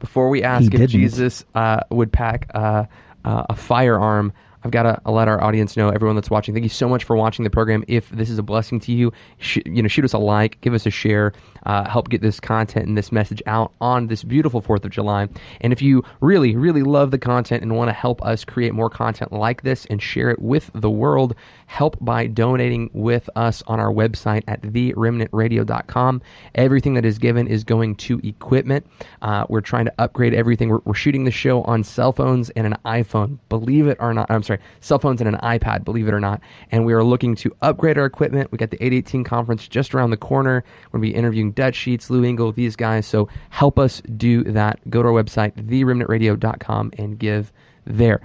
before 0.00 0.28
we 0.28 0.42
ask 0.42 0.66
if 0.66 0.70
didn't. 0.72 0.88
Jesus 0.90 1.42
uh, 1.54 1.80
would 1.90 2.12
pack 2.12 2.50
uh, 2.54 2.84
uh, 3.24 3.44
a 3.48 3.56
firearm, 3.56 4.32
I've 4.66 4.72
got 4.72 4.82
to 4.82 5.10
let 5.10 5.28
our 5.28 5.40
audience 5.40 5.76
know, 5.76 5.90
everyone 5.90 6.16
that's 6.16 6.28
watching. 6.28 6.52
Thank 6.52 6.64
you 6.64 6.68
so 6.68 6.88
much 6.88 7.04
for 7.04 7.14
watching 7.14 7.44
the 7.44 7.50
program. 7.50 7.84
If 7.86 8.10
this 8.10 8.28
is 8.28 8.36
a 8.36 8.42
blessing 8.42 8.80
to 8.80 8.92
you, 8.92 9.12
sh- 9.38 9.60
you 9.64 9.80
know, 9.80 9.86
shoot 9.86 10.04
us 10.04 10.12
a 10.12 10.18
like, 10.18 10.60
give 10.60 10.74
us 10.74 10.86
a 10.86 10.90
share, 10.90 11.32
uh, 11.66 11.88
help 11.88 12.08
get 12.08 12.20
this 12.20 12.40
content 12.40 12.88
and 12.88 12.98
this 12.98 13.12
message 13.12 13.40
out 13.46 13.72
on 13.80 14.08
this 14.08 14.24
beautiful 14.24 14.60
Fourth 14.60 14.84
of 14.84 14.90
July. 14.90 15.28
And 15.60 15.72
if 15.72 15.80
you 15.80 16.02
really, 16.20 16.56
really 16.56 16.82
love 16.82 17.12
the 17.12 17.18
content 17.18 17.62
and 17.62 17.76
want 17.76 17.88
to 17.88 17.92
help 17.92 18.20
us 18.24 18.44
create 18.44 18.74
more 18.74 18.90
content 18.90 19.30
like 19.32 19.62
this 19.62 19.86
and 19.86 20.02
share 20.02 20.30
it 20.30 20.42
with 20.42 20.68
the 20.74 20.90
world, 20.90 21.36
help 21.66 21.96
by 22.00 22.26
donating 22.26 22.90
with 22.92 23.30
us 23.36 23.62
on 23.68 23.78
our 23.78 23.92
website 23.92 24.42
at 24.48 24.62
theremnantradio.com. 24.62 26.22
Everything 26.56 26.94
that 26.94 27.04
is 27.04 27.18
given 27.18 27.46
is 27.46 27.62
going 27.62 27.94
to 27.96 28.18
equipment. 28.24 28.84
Uh, 29.22 29.46
we're 29.48 29.60
trying 29.60 29.84
to 29.84 29.94
upgrade 29.98 30.34
everything. 30.34 30.70
We're, 30.70 30.80
we're 30.84 30.94
shooting 30.94 31.22
the 31.22 31.30
show 31.30 31.62
on 31.62 31.84
cell 31.84 32.12
phones 32.12 32.50
and 32.50 32.66
an 32.66 32.76
iPhone. 32.84 33.38
Believe 33.48 33.86
it 33.86 33.98
or 34.00 34.12
not, 34.12 34.28
I'm 34.28 34.42
sorry, 34.42 34.55
cell 34.80 34.98
phones 34.98 35.20
and 35.20 35.28
an 35.34 35.40
iPad. 35.42 35.84
Believe 35.84 36.08
it 36.08 36.14
or 36.14 36.20
not. 36.20 36.40
And 36.70 36.84
we 36.84 36.92
are 36.92 37.02
looking 37.04 37.34
to 37.36 37.54
upgrade 37.62 37.98
our 37.98 38.04
equipment. 38.06 38.52
We 38.52 38.58
got 38.58 38.70
the 38.70 38.76
818 38.82 39.24
conference 39.24 39.66
just 39.68 39.94
around 39.94 40.10
the 40.10 40.16
corner. 40.16 40.64
We're 40.92 40.98
going 40.98 41.10
to 41.10 41.14
be 41.14 41.18
interviewing 41.18 41.52
Dutch 41.52 41.74
Sheets, 41.76 42.10
Lou 42.10 42.24
Engle, 42.24 42.52
these 42.52 42.76
guys. 42.76 43.06
So 43.06 43.28
help 43.50 43.78
us 43.78 44.00
do 44.16 44.44
that. 44.44 44.78
Go 44.90 45.02
to 45.02 45.08
our 45.08 45.14
website, 45.14 45.52
theremnantradio.com, 45.54 46.92
and 46.98 47.18
give 47.18 47.52
there. 47.84 48.20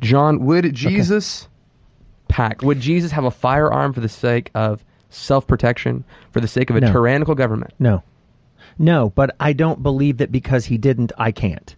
Jon, 0.00 0.44
would 0.44 0.74
Jesus 0.74 1.48
pack? 2.28 2.62
Would 2.62 2.80
Jesus 2.80 3.12
have 3.12 3.24
a 3.24 3.30
firearm 3.30 3.92
for 3.92 4.00
the 4.00 4.08
sake 4.08 4.50
of 4.54 4.84
self 5.10 5.46
protection, 5.46 6.04
for 6.32 6.40
the 6.40 6.48
sake 6.48 6.70
of 6.70 6.76
a 6.76 6.80
No. 6.80 6.90
tyrannical 6.92 7.34
government? 7.34 7.72
No, 7.78 8.02
no, 8.78 9.10
but 9.10 9.36
I 9.38 9.52
don't 9.52 9.82
believe 9.82 10.18
that 10.18 10.32
because 10.32 10.64
he 10.64 10.78
didn't, 10.78 11.12
I 11.16 11.30
can't. 11.30 11.76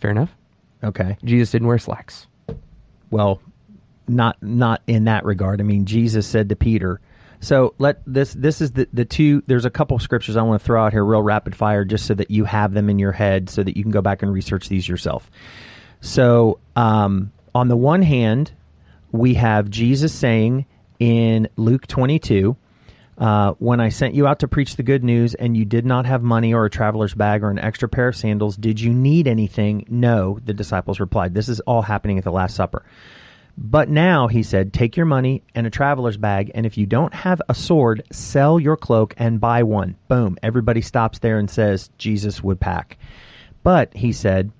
Fair 0.00 0.10
enough. 0.10 0.34
Okay. 0.82 1.18
Jesus 1.24 1.50
didn't 1.50 1.68
wear 1.68 1.78
slacks. 1.78 2.26
Well 3.10 3.40
not 4.06 4.42
not 4.42 4.82
in 4.86 5.04
that 5.04 5.24
regard. 5.24 5.60
I 5.60 5.64
mean 5.64 5.84
jesus 5.84 6.26
said 6.26 6.48
to 6.48 6.56
peter 6.56 7.00
so 7.40 7.74
let 7.78 8.02
this 8.06 8.32
this 8.32 8.60
is 8.60 8.72
the 8.72 8.88
the 8.92 9.04
two 9.04 9.42
there's 9.46 9.64
a 9.64 9.70
couple 9.70 9.98
scriptures 9.98 10.36
i 10.36 10.42
want 10.42 10.60
to 10.60 10.64
throw 10.66 10.84
out 10.84 10.92
here 10.92 11.04
real 11.04 11.22
rapid 11.22 11.54
fire 11.54 11.84
just 11.84 12.06
so 12.06 12.14
that 12.14 12.30
you 12.30 12.44
have 12.44 12.72
them 12.72 12.90
in 12.90 12.98
your 12.98 13.12
head 13.12 13.48
so 13.48 13.62
that 13.62 13.76
you 13.76 13.82
can 13.82 13.92
go 13.92 14.00
back 14.02 14.22
and 14.22 14.32
research 14.32 14.68
these 14.68 14.88
yourself. 14.88 15.30
So 16.00 16.58
um, 16.74 17.32
on 17.54 17.68
the 17.68 17.76
one 17.76 18.02
hand 18.02 18.52
we 19.10 19.34
have 19.34 19.70
jesus 19.70 20.12
saying 20.12 20.66
in 20.98 21.48
luke 21.56 21.86
22 21.86 22.56
uh, 23.18 23.54
when 23.58 23.80
I 23.80 23.88
sent 23.88 24.14
you 24.14 24.26
out 24.28 24.40
to 24.40 24.48
preach 24.48 24.76
the 24.76 24.84
good 24.84 25.02
news 25.02 25.34
and 25.34 25.56
you 25.56 25.64
did 25.64 25.84
not 25.84 26.06
have 26.06 26.22
money 26.22 26.54
or 26.54 26.64
a 26.64 26.70
traveler's 26.70 27.14
bag 27.14 27.42
or 27.42 27.50
an 27.50 27.58
extra 27.58 27.88
pair 27.88 28.08
of 28.08 28.16
sandals, 28.16 28.56
did 28.56 28.80
you 28.80 28.92
need 28.92 29.26
anything? 29.26 29.86
No, 29.88 30.38
the 30.44 30.54
disciples 30.54 31.00
replied. 31.00 31.34
This 31.34 31.48
is 31.48 31.58
all 31.60 31.82
happening 31.82 32.18
at 32.18 32.24
the 32.24 32.30
Last 32.30 32.54
Supper. 32.54 32.84
But 33.60 33.88
now, 33.88 34.28
he 34.28 34.44
said, 34.44 34.72
take 34.72 34.96
your 34.96 35.06
money 35.06 35.42
and 35.52 35.66
a 35.66 35.70
traveler's 35.70 36.16
bag, 36.16 36.52
and 36.54 36.64
if 36.64 36.78
you 36.78 36.86
don't 36.86 37.12
have 37.12 37.42
a 37.48 37.54
sword, 37.54 38.04
sell 38.12 38.60
your 38.60 38.76
cloak 38.76 39.14
and 39.18 39.40
buy 39.40 39.64
one. 39.64 39.96
Boom. 40.06 40.38
Everybody 40.44 40.80
stops 40.80 41.18
there 41.18 41.38
and 41.38 41.50
says, 41.50 41.90
Jesus 41.98 42.40
would 42.40 42.60
pack. 42.60 42.98
But, 43.64 43.96
he 43.96 44.12
said, 44.12 44.52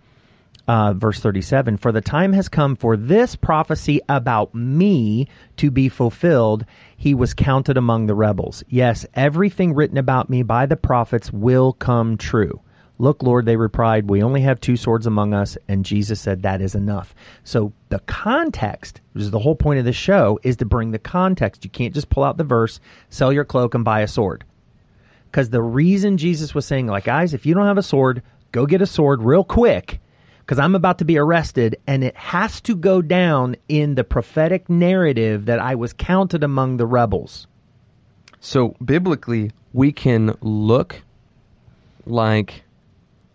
uh, 0.69 0.93
verse 0.93 1.19
37 1.21 1.79
For 1.79 1.93
the 1.93 2.01
time 2.01 2.33
has 2.35 2.49
come 2.49 2.77
for 2.77 2.97
this 2.97 3.35
prophecy 3.37 4.01
about 4.09 4.55
me 4.55 5.29
to 5.57 5.71
be 5.71 5.89
fulfilled. 5.89 6.67
He 7.01 7.15
was 7.15 7.33
counted 7.33 7.77
among 7.77 8.07
the 8.07 8.15
rebels. 8.15 8.65
Yes, 8.69 9.07
everything 9.15 9.73
written 9.73 9.99
about 9.99 10.29
me 10.29 10.43
by 10.43 10.67
the 10.67 10.77
prophets 10.77 11.33
will 11.33 11.73
come 11.73 12.17
true. 12.17 12.61
Look, 12.99 13.23
Lord, 13.23 13.47
they 13.47 13.57
replied, 13.57 14.11
We 14.11 14.25
only 14.25 14.41
have 14.41 14.61
two 14.61 14.77
swords 14.77 15.07
among 15.07 15.33
us. 15.33 15.57
And 15.69 15.85
Jesus 15.85 16.21
said, 16.21 16.43
That 16.43 16.61
is 16.61 16.75
enough. 16.75 17.15
So 17.45 17.73
the 17.89 18.01
context, 18.01 19.01
which 19.13 19.23
is 19.23 19.31
the 19.31 19.39
whole 19.39 19.55
point 19.55 19.79
of 19.79 19.85
the 19.85 19.93
show, 19.93 20.41
is 20.43 20.57
to 20.57 20.65
bring 20.65 20.91
the 20.91 20.99
context. 20.99 21.65
You 21.65 21.71
can't 21.71 21.95
just 21.95 22.11
pull 22.11 22.25
out 22.25 22.37
the 22.37 22.43
verse, 22.43 22.81
sell 23.11 23.33
your 23.33 23.45
cloak, 23.45 23.77
and 23.77 23.85
buy 23.85 24.01
a 24.01 24.09
sword. 24.09 24.43
Because 25.31 25.51
the 25.51 25.63
reason 25.63 26.17
Jesus 26.17 26.53
was 26.53 26.67
saying, 26.67 26.89
like, 26.89 27.05
guys, 27.05 27.33
if 27.33 27.47
you 27.47 27.55
don't 27.55 27.67
have 27.67 27.79
a 27.79 27.83
sword, 27.83 28.25
go 28.51 28.67
get 28.67 28.83
a 28.83 28.87
sword 28.87 29.23
real 29.23 29.45
quick 29.45 30.01
because 30.49 30.59
I'm 30.59 30.75
about 30.75 31.01
to 31.01 31.05
be 31.05 31.19
arrested, 31.19 31.79
and 31.87 32.03
it 32.03 32.17
has 32.17 32.63
to 32.63 32.75
go 32.75 33.03
down 33.03 33.57
in 33.69 33.97
the 33.97 34.03
prophetic 34.03 34.71
narrative 34.71 35.45
that 35.45 35.59
I 35.59 35.75
was 35.75 35.93
counted 35.93 36.43
among 36.43 36.79
the 36.79 36.87
rebels. 36.87 37.47
So 38.41 38.75
biblically, 38.83 39.51
we 39.75 39.93
can 39.93 40.39
look 40.41 41.03
like 42.07 42.63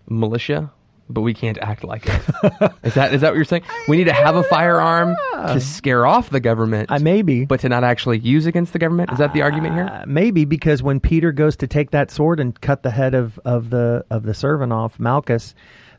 militia, 0.09 0.71
but 1.07 1.21
we 1.21 1.35
can't 1.35 1.59
act 1.59 1.83
like 1.83 2.07
it. 2.07 2.13
is 2.83 2.95
that 2.95 3.13
is 3.13 3.21
that 3.21 3.29
what 3.29 3.35
you're 3.35 3.45
saying? 3.45 3.63
We 3.87 3.97
need 3.97 4.05
to 4.05 4.13
have 4.13 4.35
a 4.35 4.43
firearm 4.45 5.15
to 5.33 5.61
scare 5.61 6.07
off 6.07 6.31
the 6.31 6.39
government, 6.39 6.91
I 6.91 6.97
maybe, 6.97 7.45
but 7.45 7.59
to 7.59 7.69
not 7.69 7.83
actually 7.83 8.17
use 8.17 8.47
against 8.47 8.73
the 8.73 8.79
government. 8.79 9.11
Is 9.11 9.19
that 9.19 9.33
the 9.33 9.43
argument 9.43 9.75
here? 9.75 9.85
uh, 9.85 10.05
maybe 10.07 10.45
because 10.45 10.81
when 10.81 10.99
Peter 10.99 11.31
goes 11.31 11.57
to 11.57 11.67
take 11.67 11.91
that 11.91 12.09
sword 12.09 12.39
and 12.39 12.59
cut 12.59 12.81
the 12.81 12.89
head 12.89 13.13
of, 13.13 13.39
of 13.45 13.69
the 13.69 14.03
of 14.09 14.23
the 14.23 14.33
servant 14.33 14.73
off, 14.73 14.99
Malchus. 14.99 15.53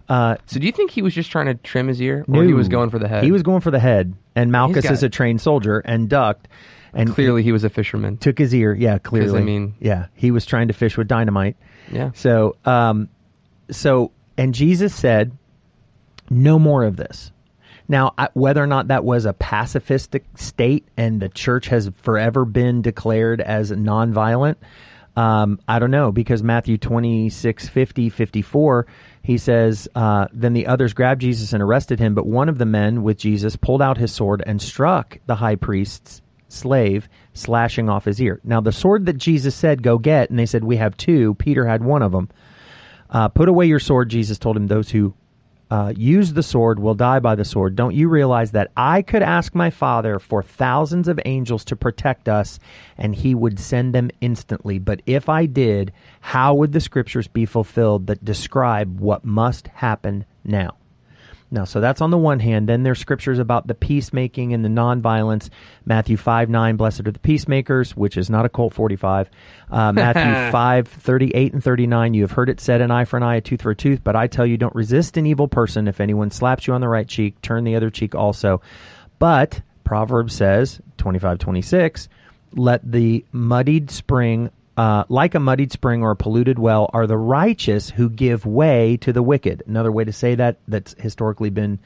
Uh, 0.08 0.36
So 0.46 0.60
do 0.60 0.66
you 0.66 0.72
think 0.72 0.90
he 0.90 1.02
was 1.02 1.14
just 1.14 1.30
trying 1.30 1.46
to 1.46 1.54
trim 1.54 1.88
his 1.88 2.00
ear, 2.00 2.24
or 2.28 2.44
he 2.44 2.52
was 2.52 2.68
going 2.68 2.90
for 2.90 2.98
the 2.98 3.08
head? 3.08 3.24
He 3.24 3.32
was 3.32 3.42
going 3.42 3.60
for 3.60 3.70
the 3.70 3.78
head, 3.78 4.14
and 4.36 4.52
Malchus 4.52 4.84
is 4.90 5.02
a 5.02 5.08
trained 5.08 5.40
soldier 5.40 5.78
and 5.80 6.08
ducked. 6.08 6.48
and 6.92 7.10
Clearly, 7.12 7.42
he 7.42 7.50
was 7.52 7.64
a 7.64 7.70
fisherman. 7.70 8.18
took 8.18 8.38
his 8.38 8.54
ear. 8.54 8.72
Yeah, 8.74 8.98
clearly. 8.98 9.40
I 9.40 9.42
mean- 9.44 9.74
yeah, 9.80 10.06
he 10.14 10.30
was 10.30 10.46
trying 10.46 10.68
to 10.68 10.74
fish 10.74 10.96
with 10.96 11.08
dynamite. 11.08 11.56
Yeah. 11.90 12.10
So, 12.14 12.56
um, 12.64 13.08
so, 13.70 14.12
and 14.38 14.54
Jesus 14.54 14.94
said, 14.94 15.32
"No 16.30 16.58
more 16.58 16.84
of 16.84 16.96
this." 16.96 17.32
Now, 17.88 18.14
I- 18.16 18.28
whether 18.34 18.62
or 18.62 18.66
not 18.66 18.88
that 18.88 19.04
was 19.04 19.26
a 19.26 19.32
pacifistic 19.34 20.22
state 20.36 20.86
and 20.96 21.20
the 21.20 21.28
church 21.28 21.66
has 21.68 21.90
forever 22.02 22.44
been 22.44 22.80
declared 22.80 23.40
as 23.40 23.70
nonviolent, 23.72 24.56
um, 25.16 25.60
I 25.68 25.78
don't 25.78 25.90
know 25.90 26.10
because 26.10 26.42
Matthew 26.42 26.76
26, 26.76 27.68
50, 27.68 28.08
54, 28.10 28.86
he 29.22 29.38
says, 29.38 29.88
uh, 29.94 30.26
Then 30.32 30.52
the 30.52 30.66
others 30.66 30.92
grabbed 30.92 31.20
Jesus 31.20 31.52
and 31.52 31.62
arrested 31.62 32.00
him, 32.00 32.14
but 32.14 32.26
one 32.26 32.48
of 32.48 32.58
the 32.58 32.66
men 32.66 33.02
with 33.02 33.18
Jesus 33.18 33.56
pulled 33.56 33.82
out 33.82 33.96
his 33.96 34.12
sword 34.12 34.42
and 34.44 34.60
struck 34.60 35.18
the 35.26 35.36
high 35.36 35.56
priest's 35.56 36.20
slave, 36.48 37.08
slashing 37.32 37.88
off 37.88 38.04
his 38.04 38.20
ear. 38.20 38.40
Now, 38.44 38.60
the 38.60 38.72
sword 38.72 39.06
that 39.06 39.18
Jesus 39.18 39.54
said, 39.54 39.82
Go 39.82 39.98
get, 39.98 40.30
and 40.30 40.38
they 40.38 40.46
said, 40.46 40.64
We 40.64 40.76
have 40.76 40.96
two, 40.96 41.34
Peter 41.34 41.66
had 41.66 41.82
one 41.82 42.02
of 42.02 42.12
them. 42.12 42.28
Uh, 43.08 43.28
put 43.28 43.48
away 43.48 43.66
your 43.66 43.78
sword, 43.78 44.08
Jesus 44.08 44.38
told 44.38 44.56
him. 44.56 44.66
Those 44.66 44.90
who 44.90 45.14
uh, 45.74 45.92
use 45.96 46.32
the 46.32 46.42
sword 46.44 46.78
will 46.78 46.94
die 46.94 47.18
by 47.18 47.34
the 47.34 47.44
sword. 47.44 47.74
Don't 47.74 47.96
you 47.96 48.08
realize 48.08 48.52
that 48.52 48.70
I 48.76 49.02
could 49.02 49.22
ask 49.22 49.56
my 49.56 49.70
Father 49.70 50.20
for 50.20 50.40
thousands 50.40 51.08
of 51.08 51.18
angels 51.24 51.64
to 51.64 51.74
protect 51.74 52.28
us, 52.28 52.60
and 52.96 53.12
he 53.12 53.34
would 53.34 53.58
send 53.58 53.92
them 53.92 54.12
instantly? 54.20 54.78
But 54.78 55.02
if 55.04 55.28
I 55.28 55.46
did, 55.46 55.92
how 56.20 56.54
would 56.54 56.70
the 56.70 56.80
scriptures 56.80 57.26
be 57.26 57.44
fulfilled 57.44 58.06
that 58.06 58.24
describe 58.24 59.00
what 59.00 59.24
must 59.24 59.66
happen 59.66 60.26
now? 60.44 60.76
Now, 61.54 61.64
so 61.64 61.80
that's 61.80 62.00
on 62.00 62.10
the 62.10 62.18
one 62.18 62.40
hand. 62.40 62.68
Then 62.68 62.82
there's 62.82 62.98
scriptures 62.98 63.38
about 63.38 63.68
the 63.68 63.76
peacemaking 63.76 64.52
and 64.52 64.64
the 64.64 64.68
nonviolence. 64.68 65.50
Matthew 65.86 66.16
5 66.16 66.50
9, 66.50 66.76
blessed 66.76 67.06
are 67.06 67.12
the 67.12 67.18
peacemakers, 67.20 67.96
which 67.96 68.16
is 68.16 68.28
not 68.28 68.44
a 68.44 68.48
Colt 68.48 68.74
45. 68.74 69.30
Uh, 69.70 69.92
Matthew 69.94 70.50
5 70.50 70.88
38 70.88 71.52
and 71.52 71.62
39, 71.62 72.14
you 72.14 72.22
have 72.22 72.32
heard 72.32 72.48
it 72.48 72.60
said, 72.60 72.80
an 72.80 72.90
eye 72.90 73.04
for 73.04 73.16
an 73.16 73.22
eye, 73.22 73.36
a 73.36 73.40
tooth 73.40 73.62
for 73.62 73.70
a 73.70 73.76
tooth. 73.76 74.02
But 74.02 74.16
I 74.16 74.26
tell 74.26 74.44
you, 74.44 74.56
don't 74.56 74.74
resist 74.74 75.16
an 75.16 75.26
evil 75.26 75.46
person. 75.46 75.86
If 75.86 76.00
anyone 76.00 76.32
slaps 76.32 76.66
you 76.66 76.74
on 76.74 76.80
the 76.80 76.88
right 76.88 77.06
cheek, 77.06 77.40
turn 77.40 77.62
the 77.62 77.76
other 77.76 77.90
cheek 77.90 78.16
also. 78.16 78.60
But 79.20 79.62
Proverbs 79.84 80.34
says, 80.34 80.80
25 80.98 81.38
26, 81.38 82.08
let 82.54 82.90
the 82.90 83.24
muddied 83.30 83.92
spring 83.92 84.50
uh, 84.76 85.04
like 85.08 85.34
a 85.34 85.40
muddied 85.40 85.72
spring 85.72 86.02
or 86.02 86.12
a 86.12 86.16
polluted 86.16 86.58
well 86.58 86.90
are 86.92 87.06
the 87.06 87.16
righteous 87.16 87.90
who 87.90 88.10
give 88.10 88.44
way 88.44 88.96
to 88.98 89.12
the 89.12 89.22
wicked. 89.22 89.62
Another 89.66 89.92
way 89.92 90.04
to 90.04 90.12
say 90.12 90.34
that 90.34 90.58
that's 90.66 90.94
historically 90.98 91.50
been 91.50 91.78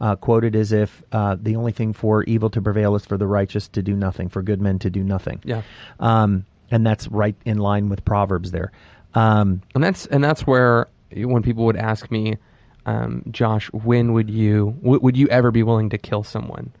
uh, 0.00 0.16
quoted 0.16 0.54
is 0.54 0.72
if 0.72 1.02
uh, 1.12 1.36
the 1.40 1.56
only 1.56 1.72
thing 1.72 1.92
for 1.92 2.22
evil 2.24 2.50
to 2.50 2.60
prevail 2.60 2.94
is 2.94 3.04
for 3.04 3.16
the 3.16 3.26
righteous 3.26 3.68
to 3.68 3.82
do 3.82 3.96
nothing, 3.96 4.28
for 4.28 4.42
good 4.42 4.60
men 4.60 4.78
to 4.80 4.90
do 4.90 5.02
nothing. 5.02 5.40
Yeah. 5.44 5.62
Um, 5.98 6.44
and 6.70 6.86
that's 6.86 7.08
right 7.08 7.36
in 7.44 7.58
line 7.58 7.88
with 7.88 8.04
Proverbs 8.04 8.50
there. 8.50 8.72
Um, 9.14 9.62
and 9.74 9.82
that's 9.82 10.06
and 10.06 10.22
that's 10.22 10.46
where 10.46 10.88
when 11.14 11.42
people 11.42 11.64
would 11.66 11.76
ask 11.76 12.10
me, 12.10 12.36
um, 12.84 13.22
Josh, 13.30 13.72
when 13.72 14.12
would 14.12 14.30
you 14.30 14.76
w- 14.82 15.00
would 15.00 15.16
you 15.16 15.28
ever 15.28 15.50
be 15.50 15.62
willing 15.62 15.90
to 15.90 15.98
kill 15.98 16.22
someone? 16.22 16.72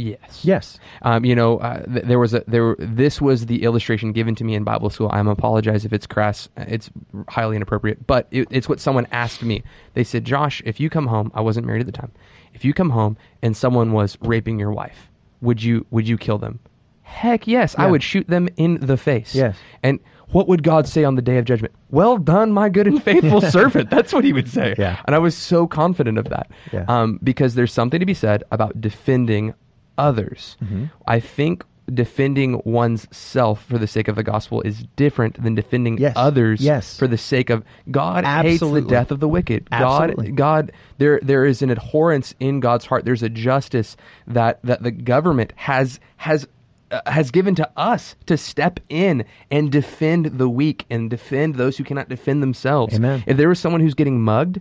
Yes. 0.00 0.44
yes. 0.44 0.78
Um, 1.02 1.24
you 1.24 1.34
know, 1.34 1.58
uh, 1.58 1.84
th- 1.84 2.04
there 2.04 2.18
was 2.18 2.34
a 2.34 2.42
there. 2.46 2.76
This 2.78 3.20
was 3.20 3.46
the 3.46 3.62
illustration 3.62 4.12
given 4.12 4.34
to 4.36 4.44
me 4.44 4.54
in 4.54 4.64
Bible 4.64 4.90
school. 4.90 5.10
I'm 5.12 5.28
apologize 5.28 5.84
if 5.84 5.92
it's 5.92 6.06
crass. 6.06 6.48
It's 6.56 6.90
highly 7.28 7.56
inappropriate, 7.56 8.06
but 8.06 8.26
it, 8.30 8.48
it's 8.50 8.68
what 8.68 8.80
someone 8.80 9.06
asked 9.12 9.42
me. 9.42 9.62
They 9.94 10.04
said, 10.04 10.24
"Josh, 10.24 10.62
if 10.64 10.80
you 10.80 10.88
come 10.90 11.06
home, 11.06 11.30
I 11.34 11.40
wasn't 11.40 11.66
married 11.66 11.80
at 11.80 11.86
the 11.86 11.92
time. 11.92 12.12
If 12.54 12.64
you 12.64 12.72
come 12.72 12.90
home 12.90 13.16
and 13.42 13.56
someone 13.56 13.92
was 13.92 14.16
raping 14.22 14.58
your 14.58 14.72
wife, 14.72 15.10
would 15.40 15.62
you 15.62 15.86
would 15.90 16.08
you 16.08 16.16
kill 16.16 16.38
them?" 16.38 16.58
Heck 17.02 17.48
yes, 17.48 17.74
I 17.76 17.88
would 17.88 18.04
shoot 18.04 18.28
them 18.28 18.48
in 18.56 18.78
the 18.78 18.96
face. 18.96 19.34
Yes. 19.34 19.56
And 19.82 19.98
what 20.32 20.46
would 20.46 20.62
God 20.62 20.86
say 20.86 21.04
on 21.04 21.16
the 21.16 21.22
day 21.22 21.38
of 21.38 21.44
judgment? 21.44 21.74
Well 21.90 22.18
done, 22.18 22.52
my 22.52 22.68
good 22.68 22.86
and 22.86 23.02
faithful 23.02 23.40
servant. 23.50 23.90
That's 23.90 24.12
what 24.12 24.24
he 24.24 24.32
would 24.32 24.48
say. 24.48 24.74
Yeah. 24.78 25.00
And 25.06 25.14
I 25.16 25.18
was 25.18 25.36
so 25.36 25.66
confident 25.66 26.18
of 26.18 26.28
that. 26.28 26.50
Yeah. 26.72 26.84
Um, 26.88 27.18
because 27.22 27.54
there's 27.54 27.72
something 27.72 27.98
to 27.98 28.06
be 28.06 28.14
said 28.14 28.44
about 28.52 28.80
defending 28.80 29.54
others. 30.00 30.56
Mm-hmm. 30.62 30.84
I 31.06 31.20
think 31.20 31.64
defending 31.92 32.62
one's 32.64 33.06
self 33.10 33.64
for 33.64 33.76
the 33.76 33.86
sake 33.86 34.06
of 34.06 34.14
the 34.14 34.22
gospel 34.22 34.62
is 34.62 34.84
different 34.94 35.42
than 35.42 35.54
defending 35.56 35.98
Yes. 35.98 36.12
others 36.14 36.60
Yes. 36.60 36.96
for 36.96 37.08
the 37.08 37.18
sake 37.18 37.50
of 37.50 37.64
God 37.90 38.24
hates 38.24 38.60
the 38.60 38.80
death 38.80 39.10
of 39.10 39.18
the 39.18 39.28
wicked. 39.28 39.66
Absolutely. 39.72 40.28
God 40.30 40.36
God 40.36 40.72
there 40.98 41.18
there 41.22 41.44
is 41.44 41.62
an 41.62 41.70
abhorrence 41.70 42.32
in 42.38 42.60
God's 42.60 42.86
heart. 42.86 43.04
There's 43.04 43.24
a 43.24 43.28
justice 43.28 43.96
that 44.28 44.60
that 44.62 44.82
the 44.84 44.92
government 44.92 45.52
has 45.56 45.98
has 46.16 46.46
uh, 46.92 47.00
has 47.06 47.30
given 47.32 47.54
to 47.56 47.68
us 47.76 48.14
to 48.26 48.36
step 48.36 48.78
in 48.88 49.24
and 49.50 49.70
defend 49.72 50.26
the 50.26 50.48
weak 50.48 50.86
and 50.90 51.10
defend 51.10 51.56
those 51.56 51.76
who 51.76 51.82
cannot 51.84 52.08
defend 52.08 52.40
themselves. 52.42 52.94
Amen. 52.94 53.24
If 53.26 53.36
there 53.36 53.48
was 53.48 53.58
someone 53.58 53.80
who's 53.80 53.94
getting 53.94 54.20
mugged 54.22 54.60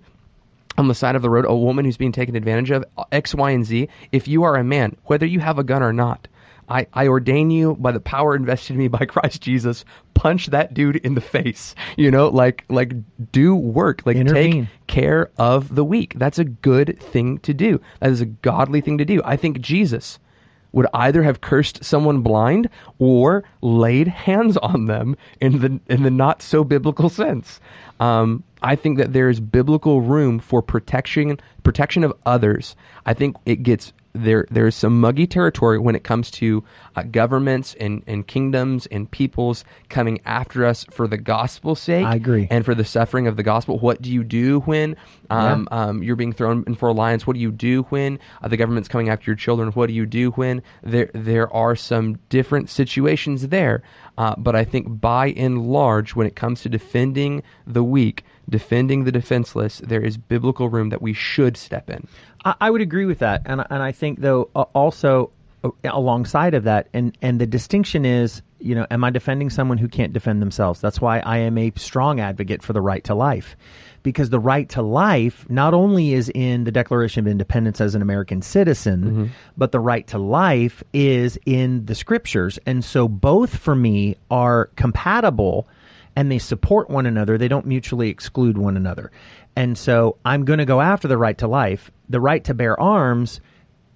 on 0.80 0.88
the 0.88 0.96
side 0.96 1.16
of 1.16 1.22
the 1.22 1.30
road, 1.30 1.46
a 1.46 1.56
woman 1.56 1.86
who's 1.86 1.98
being 1.98 2.12
taken 2.12 2.36
advantage 2.36 2.72
of, 2.72 2.86
X, 3.12 3.36
Y, 3.36 3.52
and 3.52 3.66
Z, 3.66 3.90
if 4.12 4.28
you 4.28 4.44
are 4.44 4.56
a 4.56 4.64
man, 4.64 4.96
whether 5.04 5.26
you 5.26 5.40
have 5.40 5.60
a 5.60 5.64
gun 5.64 5.84
or 5.84 5.94
not, 5.94 6.28
I, 6.70 6.88
I 6.94 7.08
ordain 7.08 7.52
you 7.52 7.76
by 7.76 7.92
the 7.92 8.00
power 8.00 8.36
invested 8.36 8.74
in 8.74 8.80
me 8.80 8.88
by 8.88 9.06
Christ 9.08 9.42
Jesus, 9.42 9.86
punch 10.14 10.48
that 10.48 10.74
dude 10.74 10.98
in 10.98 11.16
the 11.16 11.22
face. 11.22 11.76
You 11.98 12.12
know, 12.12 12.30
like 12.30 12.64
like 12.70 12.94
do 13.32 13.56
work. 13.56 14.04
Like 14.06 14.18
Intervene. 14.18 14.66
take 14.66 14.88
care 14.88 15.32
of 15.38 15.74
the 15.74 15.84
weak. 15.84 16.14
That's 16.16 16.40
a 16.40 16.44
good 16.46 17.00
thing 17.02 17.40
to 17.40 17.54
do. 17.54 17.82
That 18.00 18.12
is 18.12 18.22
a 18.22 18.26
godly 18.26 18.82
thing 18.82 19.00
to 19.00 19.06
do. 19.06 19.22
I 19.26 19.36
think 19.36 19.62
Jesus 19.62 20.20
would 20.72 20.88
either 20.94 21.24
have 21.24 21.42
cursed 21.42 21.84
someone 21.84 22.22
blind 22.22 22.70
or 23.00 23.44
laid 23.62 24.08
hands 24.08 24.58
on 24.58 24.86
them 24.86 25.16
in 25.42 25.60
the 25.60 25.80
in 25.94 26.04
the 26.04 26.12
not 26.12 26.42
so 26.42 26.64
biblical 26.64 27.10
sense. 27.10 27.60
Um, 28.00 28.44
I 28.62 28.76
think 28.76 28.98
that 28.98 29.14
there 29.14 29.30
is 29.30 29.40
biblical 29.40 30.02
room 30.02 30.40
for 30.40 30.62
protection 30.62 31.40
protection 31.64 32.04
of 32.04 32.14
others. 32.26 32.76
I 33.06 33.14
think 33.14 33.38
it 33.46 33.64
gets 33.64 33.94
there. 34.14 34.46
There's 34.50 34.76
some 34.76 35.00
muggy 35.00 35.28
territory 35.28 35.80
when 35.80 35.96
it 35.96 36.04
comes 36.04 36.32
to 36.32 36.64
uh, 36.96 37.04
governments 37.04 37.76
and, 37.80 38.04
and 38.08 38.26
kingdoms 38.26 38.86
and 38.88 39.10
peoples 39.10 39.64
coming 39.90 40.20
after 40.26 40.66
us 40.66 40.86
for 40.92 41.08
the 41.08 41.18
gospel's 41.18 41.80
sake. 41.80 42.06
I 42.06 42.16
agree. 42.16 42.48
And 42.50 42.66
for 42.66 42.76
the 42.76 42.86
suffering 42.86 43.28
of 43.28 43.38
the 43.38 43.44
gospel, 43.44 43.80
what 43.80 44.02
do 44.02 44.12
you 44.12 44.24
do 44.24 44.62
when 44.62 44.96
um, 45.30 45.68
um, 45.72 46.04
you're 46.04 46.16
being 46.16 46.34
thrown 46.34 46.64
in 46.68 46.76
for 46.76 46.90
alliance? 46.90 47.28
What 47.28 47.34
do 47.34 47.40
you 47.40 47.52
do 47.52 47.84
when 47.84 48.20
uh, 48.42 48.48
the 48.48 48.58
government's 48.58 48.90
coming 48.90 49.10
after 49.10 49.30
your 49.30 49.36
children? 49.36 49.72
What 49.72 49.88
do 49.88 49.94
you 49.94 50.06
do 50.06 50.32
when 50.32 50.62
there 50.84 51.10
there 51.14 51.54
are 51.54 51.76
some 51.76 52.18
different 52.30 52.70
situations 52.70 53.48
there? 53.50 53.84
Uh, 54.18 54.36
but 54.38 54.56
I 54.56 54.66
think 54.66 55.00
by 55.00 55.28
and 55.32 55.68
large, 55.68 56.16
when 56.16 56.28
it 56.28 56.36
comes 56.36 56.62
to 56.62 56.70
defending 56.70 57.42
the 57.66 57.84
weak, 57.84 58.26
defending 58.50 59.04
the 59.04 59.12
defenseless, 59.12 59.82
there 59.86 60.02
is 60.02 60.18
biblical 60.18 60.70
room 60.70 60.90
that 60.90 61.02
we 61.02 61.14
should 61.14 61.58
step 61.58 61.90
in. 61.90 62.08
I, 62.46 62.56
I 62.62 62.70
would 62.70 62.82
agree 62.82 63.06
with 63.06 63.20
that, 63.20 63.44
and 63.46 63.64
and 63.70 63.84
I 63.84 63.92
think 63.92 64.20
though 64.20 64.50
uh, 64.56 64.66
also 64.74 65.32
uh, 65.64 65.70
alongside 65.84 66.54
of 66.54 66.64
that, 66.64 66.88
and 66.94 67.18
and 67.22 67.40
the 67.40 67.48
distinction 67.48 68.06
is, 68.06 68.42
you 68.60 68.76
know, 68.76 68.86
am 68.90 69.04
I 69.04 69.10
defending 69.10 69.50
someone 69.50 69.78
who 69.78 69.88
can't 69.88 70.14
defend 70.14 70.42
themselves? 70.42 70.82
That's 70.82 71.00
why 71.02 71.20
I 71.20 71.40
am 71.40 71.58
a 71.58 71.72
strong 71.76 72.20
advocate 72.20 72.64
for 72.64 72.74
the 72.74 72.82
right 72.82 73.04
to 73.06 73.16
life, 73.16 73.56
because 74.04 74.30
the 74.30 74.40
right 74.40 74.70
to 74.70 74.82
life 74.82 75.46
not 75.50 75.74
only 75.74 76.14
is 76.14 76.32
in 76.34 76.64
the 76.64 76.72
Declaration 76.72 77.26
of 77.26 77.32
Independence 77.32 77.82
as 77.82 77.96
an 77.96 78.02
American 78.02 78.42
citizen, 78.42 79.32
but 79.58 79.72
the 79.72 79.80
right 79.80 80.08
to 80.08 80.18
life 80.18 80.84
is 80.94 81.38
in 81.46 81.86
the 81.86 81.96
Scriptures, 81.96 82.58
and 82.66 82.84
so 82.84 83.08
both 83.08 83.56
for 83.56 83.76
me 83.76 84.16
are 84.32 84.70
compatible 84.76 85.68
and 86.20 86.30
they 86.30 86.38
support 86.38 86.90
one 86.90 87.06
another. 87.06 87.38
They 87.38 87.48
don't 87.48 87.66
mutually 87.66 88.10
exclude 88.10 88.58
one 88.58 88.76
another. 88.76 89.10
And 89.56 89.78
so 89.78 90.18
I'm 90.26 90.44
going 90.44 90.60
to 90.60 90.66
go 90.66 90.82
after 90.82 91.08
the 91.08 91.18
right 91.18 91.38
to 91.38 91.48
life. 91.48 91.92
The 92.10 92.20
right 92.20 92.44
to 92.44 92.54
bear 92.54 92.78
arms, 92.78 93.40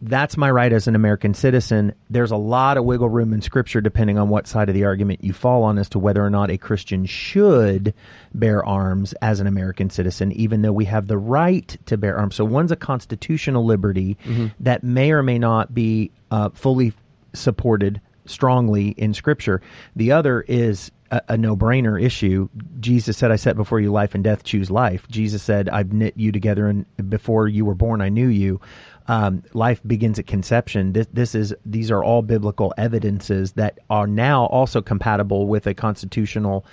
that's 0.02 0.38
my 0.38 0.50
right 0.50 0.72
as 0.72 0.88
an 0.88 0.96
American 0.96 1.34
citizen. 1.34 1.96
There's 2.10 2.32
a 2.32 2.38
lot 2.38 2.78
of 2.78 2.86
wiggle 2.86 3.10
room 3.10 3.34
in 3.34 3.42
Scripture 3.42 3.82
depending 3.82 4.18
on 4.18 4.30
what 4.30 4.48
side 4.48 4.70
of 4.70 4.74
the 4.74 4.86
argument 4.86 5.22
you 5.22 5.34
fall 5.34 5.64
on 5.64 5.78
as 5.78 5.90
to 5.90 6.00
whether 6.00 6.24
or 6.24 6.30
not 6.30 6.50
a 6.50 6.58
Christian 6.58 7.06
should 7.06 7.94
bear 8.34 8.66
arms 8.66 9.12
as 9.22 9.42
an 9.42 9.48
American 9.48 9.90
citizen, 9.90 10.32
even 10.32 10.62
though 10.62 10.72
we 10.72 10.86
have 10.86 11.08
the 11.08 11.18
right 11.18 11.76
to 11.88 11.98
bear 11.98 12.18
arms. 12.18 12.36
So 12.36 12.46
one's 12.46 12.72
a 12.72 12.78
constitutional 12.78 13.66
liberty 13.66 14.18
that 14.62 14.82
may 14.82 15.12
or 15.12 15.24
may 15.24 15.40
not 15.40 15.74
be 15.74 16.12
uh, 16.32 16.52
fully 16.54 16.94
supported 17.34 18.00
strongly 18.28 18.88
in 18.92 19.14
Scripture. 19.14 19.62
The 19.98 20.14
other 20.14 20.40
is 20.40 20.90
a, 21.14 21.34
a 21.34 21.38
no-brainer 21.38 22.02
issue. 22.02 22.50
Jesus 22.80 23.18
said, 23.18 23.32
"I 23.32 23.38
set 23.38 23.56
before 23.56 23.80
you 23.80 23.92
life 23.92 24.16
and 24.16 24.24
death. 24.24 24.44
Choose 24.44 24.72
life." 24.72 25.08
Jesus 25.08 25.44
said, 25.44 25.70
"I've 25.70 25.94
knit 25.94 26.16
you 26.18 26.32
together, 26.32 26.68
and 26.68 26.86
before 27.10 27.48
you 27.48 27.66
were 27.66 27.76
born, 27.76 28.02
I 28.02 28.10
knew 28.10 28.28
you." 28.28 28.60
Um, 29.08 29.44
life 29.54 29.82
begins 29.86 30.20
at 30.20 30.28
conception. 30.28 30.94
This, 30.94 31.08
this 31.14 31.36
is 31.36 31.54
these 31.66 31.92
are 31.92 32.04
all 32.04 32.22
biblical 32.22 32.74
evidences 32.78 33.54
that 33.54 33.80
are 33.90 34.08
now 34.08 34.46
also 34.46 34.82
compatible 34.82 35.48
with 35.48 35.68
a 35.68 35.74
constitutional. 35.74 36.66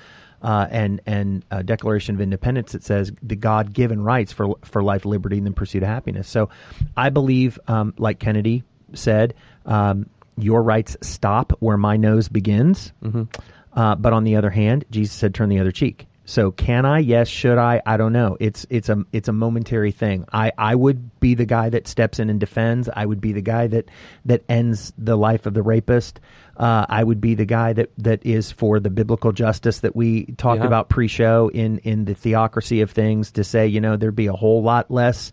Uh, 0.43 0.66
and 0.70 1.03
and 1.05 1.45
Declaration 1.66 2.14
of 2.14 2.22
Independence 2.22 2.72
that 2.72 2.82
says 2.82 3.12
the 3.22 3.36
God 3.36 3.74
given 3.74 4.03
rights 4.03 4.32
for 4.32 4.57
for 4.62 4.82
life, 4.82 5.05
liberty, 5.05 5.36
and 5.36 5.47
the 5.47 5.51
pursuit 5.51 5.82
of 5.82 5.88
happiness. 5.88 6.28
So, 6.28 6.49
I 6.97 7.11
believe, 7.11 7.59
um, 7.68 7.93
like 7.99 8.18
Kennedy 8.18 8.64
said, 8.95 9.34
um, 9.66 10.09
your 10.38 10.62
rights 10.62 10.97
stop 11.03 11.53
where 11.61 11.76
my 11.76 11.99
nose 11.99 12.30
begins. 12.30 12.91
Mm-hmm. 13.03 13.24
Uh, 13.72 13.94
but 13.94 14.12
on 14.12 14.24
the 14.24 14.36
other 14.36 14.50
hand, 14.50 14.84
Jesus 14.90 15.14
said, 15.16 15.34
"Turn 15.34 15.48
the 15.48 15.60
other 15.60 15.72
cheek." 15.72 16.06
So 16.24 16.52
can 16.52 16.86
I? 16.86 17.00
Yes. 17.00 17.26
Should 17.26 17.58
I? 17.58 17.82
I 17.84 17.96
don't 17.96 18.12
know. 18.12 18.36
It's 18.38 18.64
it's 18.70 18.88
a 18.88 19.04
it's 19.12 19.28
a 19.28 19.32
momentary 19.32 19.90
thing. 19.90 20.26
I 20.32 20.52
I 20.56 20.74
would 20.74 21.18
be 21.18 21.34
the 21.34 21.44
guy 21.46 21.70
that 21.70 21.88
steps 21.88 22.20
in 22.20 22.30
and 22.30 22.38
defends. 22.38 22.88
I 22.94 23.04
would 23.04 23.20
be 23.20 23.32
the 23.32 23.42
guy 23.42 23.66
that 23.66 23.90
that 24.26 24.42
ends 24.48 24.92
the 24.96 25.16
life 25.16 25.46
of 25.46 25.54
the 25.54 25.62
rapist. 25.62 26.20
Uh, 26.56 26.84
I 26.88 27.02
would 27.02 27.20
be 27.20 27.34
the 27.34 27.46
guy 27.46 27.72
that 27.72 27.90
that 27.98 28.26
is 28.26 28.52
for 28.52 28.78
the 28.80 28.90
biblical 28.90 29.32
justice 29.32 29.80
that 29.80 29.96
we 29.96 30.26
talked 30.26 30.60
Yeah. 30.60 30.66
about 30.66 30.88
pre-show 30.88 31.48
in 31.48 31.78
in 31.78 32.04
the 32.04 32.14
theocracy 32.14 32.82
of 32.82 32.90
things. 32.92 33.32
To 33.32 33.42
say, 33.44 33.66
you 33.68 33.80
know, 33.80 33.96
there'd 33.96 34.14
be 34.14 34.26
a 34.28 34.32
whole 34.32 34.62
lot 34.62 34.90
less 34.90 35.32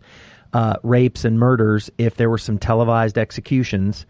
uh, 0.52 0.76
rapes 0.82 1.24
and 1.24 1.38
murders 1.38 1.90
if 1.98 2.16
there 2.16 2.30
were 2.30 2.38
some 2.38 2.58
televised 2.58 3.18
executions. 3.18 4.04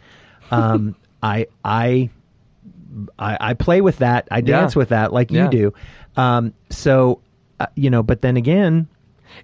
Um, 0.51 0.95
I 1.22 1.49
I 1.62 2.11
I, 3.18 3.36
I 3.41 3.55
play 3.55 3.80
with 3.80 3.99
that. 3.99 4.28
I 4.30 4.41
Yeah. 4.41 4.61
dance 4.61 4.76
with 4.76 4.89
that 4.91 5.12
like 5.12 5.30
Yeah. 5.30 5.45
you 5.45 5.49
do. 5.49 5.72
Um, 6.16 6.55
so, 6.70 7.22
uh, 7.61 7.66
you 7.74 7.91
know, 7.91 8.03
but 8.03 8.22
then 8.22 8.36
again, 8.36 8.89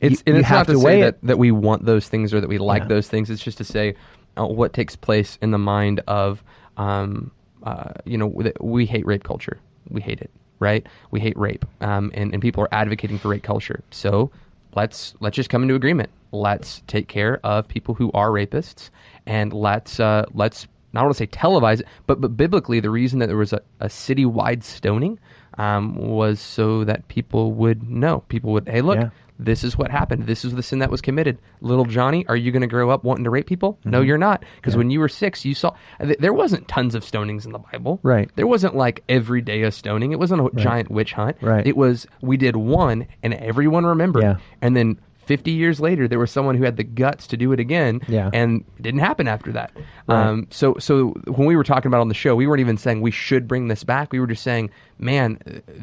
It's, 0.00 0.22
you, 0.26 0.34
you 0.34 0.38
it's 0.40 0.48
have 0.48 0.58
not 0.58 0.66
to, 0.66 0.72
to 0.72 0.78
say 0.78 1.00
that, 1.02 1.18
that 1.22 1.38
we 1.38 1.50
want 1.50 1.84
those 1.84 2.08
things 2.08 2.32
or 2.32 2.40
that 2.40 2.48
we 2.48 2.58
like 2.58 2.82
Yeah. 2.82 2.88
those 2.88 3.08
things. 3.08 3.30
It's 3.30 3.42
just 3.42 3.58
to 3.58 3.64
say 3.64 3.94
uh, 4.36 4.46
what 4.46 4.72
takes 4.72 4.96
place 4.96 5.38
in 5.42 5.50
the 5.50 5.58
mind 5.58 6.00
of, 6.06 6.42
um, 6.76 7.30
uh, 7.62 7.92
you 8.04 8.18
know, 8.18 8.32
that 8.42 8.62
we 8.62 8.86
hate 8.86 9.06
rape 9.06 9.24
culture. 9.24 9.58
We 9.88 10.00
hate 10.00 10.20
it, 10.20 10.30
right? 10.58 10.86
We 11.10 11.20
hate 11.20 11.36
rape, 11.36 11.64
um, 11.80 12.10
and 12.14 12.32
and 12.32 12.40
people 12.42 12.62
are 12.64 12.68
advocating 12.72 13.18
for 13.18 13.28
rape 13.28 13.42
culture. 13.42 13.82
So 13.90 14.30
let's 14.74 15.14
let's 15.20 15.36
just 15.36 15.50
come 15.50 15.62
into 15.62 15.74
agreement. 15.74 16.10
Let's 16.32 16.82
take 16.86 17.08
care 17.08 17.38
of 17.44 17.68
people 17.68 17.94
who 17.94 18.10
are 18.12 18.30
rapists, 18.30 18.90
and 19.26 19.52
let's 19.52 20.00
uh, 20.00 20.24
let's 20.32 20.66
not 20.94 21.02
want 21.04 21.14
to 21.14 21.18
say 21.18 21.26
televise 21.26 21.80
it, 21.80 21.86
but 22.06 22.20
but 22.20 22.36
biblically, 22.36 22.80
the 22.80 22.90
reason 22.90 23.18
that 23.18 23.26
there 23.26 23.36
was 23.36 23.52
a, 23.52 23.60
a 23.80 23.86
citywide 23.88 24.62
stoning 24.62 25.18
um, 25.58 25.96
was 25.96 26.40
so 26.40 26.84
that 26.84 27.06
people 27.08 27.52
would 27.52 27.88
know. 27.88 28.24
People 28.28 28.52
would, 28.52 28.68
hey, 28.68 28.80
look, 28.80 28.96
Yeah. 28.98 29.10
this 29.38 29.62
is 29.62 29.76
what 29.78 29.90
happened. 29.90 30.26
This 30.26 30.44
is 30.44 30.52
the 30.54 30.62
sin 30.64 30.80
that 30.80 30.90
was 30.90 31.00
committed. 31.00 31.38
Little 31.60 31.84
Johnny, 31.84 32.26
are 32.28 32.34
you 32.36 32.50
going 32.50 32.62
to 32.62 32.66
grow 32.66 32.90
up 32.90 33.04
wanting 33.04 33.22
to 33.24 33.30
rape 33.30 33.46
people? 33.46 33.78
No, 33.84 33.98
Mm-hmm. 33.98 34.06
you're 34.08 34.18
not. 34.18 34.44
Because 34.56 34.76
when 34.76 34.90
you 34.90 34.98
were 34.98 35.08
six, 35.08 35.44
you 35.44 35.54
saw 35.54 35.72
th- 36.00 36.18
there 36.18 36.32
wasn't 36.32 36.66
tons 36.66 36.94
of 36.96 37.04
stonings 37.04 37.44
in 37.46 37.52
the 37.52 37.58
Bible. 37.60 38.00
Right. 38.02 38.30
There 38.34 38.46
wasn't 38.48 38.74
like 38.74 39.04
every 39.08 39.42
day 39.42 39.62
a 39.62 39.70
stoning. 39.70 40.10
It 40.12 40.18
wasn't 40.18 40.40
a 40.40 40.50
giant 40.60 40.90
witch 40.90 41.12
hunt. 41.12 41.36
Right. 41.40 41.64
It 41.66 41.76
was 41.76 42.06
we 42.20 42.36
did 42.36 42.56
one 42.56 43.06
and 43.22 43.34
everyone 43.34 43.86
remembered. 43.86 44.22
Yeah. 44.24 44.36
And 44.60 44.76
then 44.76 44.98
50 45.26 45.50
years 45.50 45.80
later, 45.80 46.06
there 46.08 46.18
was 46.18 46.30
someone 46.30 46.54
who 46.56 46.64
had 46.64 46.76
the 46.76 46.84
guts 46.84 47.26
to 47.28 47.36
do 47.36 47.52
it 47.52 47.60
again. 47.60 48.00
Yeah. 48.08 48.30
And 48.32 48.64
it 48.78 48.82
didn't 48.82 49.00
happen 49.00 49.28
after 49.28 49.52
that. 49.52 49.72
Right. 50.06 50.26
Um, 50.26 50.46
so, 50.50 50.76
so 50.78 51.08
when 51.26 51.46
we 51.46 51.56
were 51.56 51.64
talking 51.64 51.88
about 51.88 52.00
on 52.00 52.08
the 52.08 52.14
show, 52.14 52.34
we 52.36 52.46
weren't 52.46 52.60
even 52.60 52.76
saying 52.76 53.00
we 53.00 53.10
should 53.10 53.46
bring 53.48 53.68
this 53.68 53.84
back. 53.84 54.12
We 54.12 54.20
were 54.20 54.26
just 54.26 54.42
saying, 54.42 54.70
man, 54.98 55.38
uh, 55.46 55.82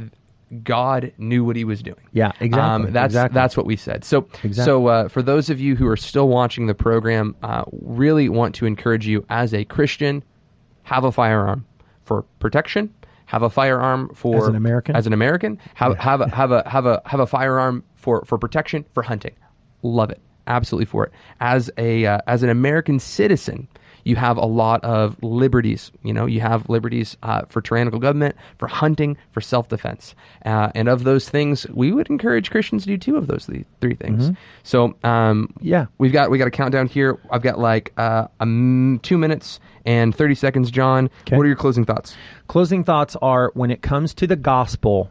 God 0.64 1.14
knew 1.18 1.44
what 1.46 1.56
He 1.56 1.64
was 1.64 1.82
doing. 1.82 2.02
Yeah, 2.12 2.32
exactly, 2.40 2.88
Um, 2.88 2.94
that's 2.94 3.12
exactly. 3.14 3.34
that's 3.36 3.56
what 3.56 3.66
we 3.66 3.78
said. 3.78 4.04
So, 4.04 4.28
Exactly. 4.44 4.54
so 4.66 4.88
uh, 4.88 5.08
for 5.08 5.22
those 5.22 5.50
of 5.50 5.62
you 5.62 5.76
who 5.78 5.88
are 5.88 5.96
still 5.98 6.28
watching 6.28 6.68
the 6.68 6.74
program, 6.74 7.36
uh, 7.42 7.64
really 7.72 8.28
want 8.28 8.56
to 8.56 8.66
encourage 8.66 9.08
you 9.08 9.26
as 9.30 9.54
a 9.54 9.64
Christian, 9.64 10.24
have 10.84 11.04
a 11.06 11.12
firearm 11.12 11.66
for 12.04 12.24
protection. 12.40 12.94
Have 13.32 13.44
a 13.44 13.50
firearm 13.50 14.10
for 14.14 14.40
As 14.40 14.48
an 14.50 14.58
American? 14.58 14.94
As 14.94 15.08
an 15.08 15.14
American, 15.14 15.58
have 15.74 15.98
have 15.98 16.20
a, 16.20 16.30
have 16.30 16.52
a 16.52 16.68
have 16.70 16.86
a 16.86 17.02
have 17.06 17.22
a 17.22 17.26
firearm 17.26 17.82
for 17.96 18.26
for 18.26 18.38
protection 18.38 18.84
for 18.94 19.02
hunting. 19.02 19.34
Love 19.84 20.10
it, 20.10 20.20
absolutely 20.48 20.84
for 20.86 21.06
it. 21.06 21.14
As 21.40 21.72
a 21.78 22.06
uh, 22.06 22.20
as 22.28 22.44
an 22.44 22.50
American 22.50 23.00
citizen, 23.00 23.70
you 24.04 24.16
have 24.16 24.38
a 24.38 24.46
lot 24.46 24.84
of 24.84 25.16
liberties. 25.24 25.92
You 26.04 26.14
know, 26.14 26.26
you 26.26 26.40
have 26.42 26.70
liberties 26.70 27.18
uh, 27.24 27.42
for 27.50 27.62
tyrannical 27.62 28.00
government, 28.00 28.36
for 28.58 28.68
hunting, 28.68 29.18
for 29.32 29.42
self 29.42 29.70
defense, 29.70 30.16
uh, 30.46 30.70
and 30.76 30.88
of 30.88 31.04
those 31.04 31.30
things, 31.30 31.66
we 31.70 31.92
would 31.92 32.10
encourage 32.10 32.50
Christians 32.52 32.84
to 32.84 32.88
do 32.88 32.98
two 32.98 33.18
of 33.18 33.28
those 33.28 33.46
th- 33.46 33.66
three 33.80 33.96
things. 33.96 34.32
So, 34.64 34.96
um, 35.04 35.48
Mm-hmm. 35.52 35.66
Yeah. 35.68 35.86
we've 35.98 36.12
got 36.14 36.30
we 36.32 36.38
got 36.38 36.48
a 36.48 36.52
countdown 36.52 36.88
here. 36.88 37.20
I've 37.30 37.42
got 37.42 37.60
like 37.60 37.94
uh, 37.98 38.28
two 39.02 39.18
minutes 39.18 39.60
and 39.86 40.16
thirty 40.16 40.36
seconds. 40.36 40.72
Jon, 40.72 41.10
Okay. 41.22 41.38
what 41.38 41.44
are 41.44 41.48
your 41.48 41.56
closing 41.56 41.86
thoughts? 41.86 42.16
closing 42.48 42.84
thoughts 42.84 43.16
are 43.22 43.52
when 43.54 43.72
it 43.72 43.82
comes 43.82 44.14
to 44.16 44.28
the 44.28 44.36
gospel, 44.36 45.10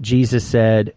Jesus 0.00 0.44
said, 0.44 0.94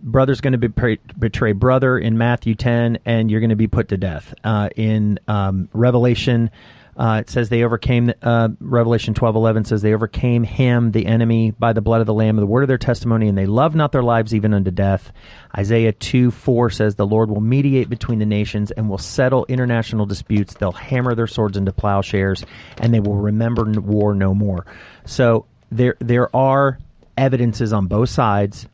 brother's 0.00 0.40
going 0.40 0.52
to 0.52 0.58
betray, 0.58 0.98
betray 1.18 1.52
brother 1.52 1.98
in 1.98 2.18
Matthew 2.18 2.54
10, 2.54 2.98
and 3.04 3.30
you're 3.30 3.40
going 3.40 3.50
to 3.50 3.56
be 3.56 3.66
put 3.66 3.88
to 3.88 3.96
death. 3.96 4.34
Uh, 4.44 4.68
in 4.76 5.18
um, 5.28 5.68
Revelation, 5.72 6.50
uh, 6.96 7.20
it 7.20 7.30
says 7.30 7.48
they 7.48 7.62
overcame, 7.62 8.12
uh, 8.22 8.48
Revelation 8.60 9.14
12 9.14 9.36
11 9.36 9.64
says 9.64 9.82
they 9.82 9.94
overcame 9.94 10.42
him, 10.42 10.90
the 10.90 11.06
enemy, 11.06 11.52
by 11.52 11.72
the 11.72 11.80
blood 11.80 12.00
of 12.00 12.06
the 12.06 12.14
Lamb, 12.14 12.36
the 12.36 12.46
word 12.46 12.62
of 12.62 12.68
their 12.68 12.78
testimony, 12.78 13.28
and 13.28 13.38
they 13.38 13.46
loved 13.46 13.76
not 13.76 13.92
their 13.92 14.02
lives 14.02 14.34
even 14.34 14.52
unto 14.52 14.72
death. 14.72 15.12
Isaiah 15.56 15.92
2 15.92 16.32
4 16.32 16.70
says 16.70 16.96
the 16.96 17.06
Lord 17.06 17.30
will 17.30 17.40
mediate 17.40 17.88
between 17.88 18.18
the 18.18 18.26
nations 18.26 18.72
and 18.72 18.88
will 18.88 18.98
settle 18.98 19.46
international 19.48 20.06
disputes. 20.06 20.54
They'll 20.54 20.72
hammer 20.72 21.14
their 21.14 21.28
swords 21.28 21.56
into 21.56 21.72
plowshares, 21.72 22.44
and 22.78 22.92
they 22.92 23.00
will 23.00 23.16
remember 23.16 23.64
war 23.80 24.14
no 24.14 24.34
more. 24.34 24.66
So 25.04 25.46
there, 25.70 25.96
there 26.00 26.34
are 26.34 26.78
evidences 27.16 27.72
on 27.72 27.86
both 27.86 28.08
sides 28.08 28.66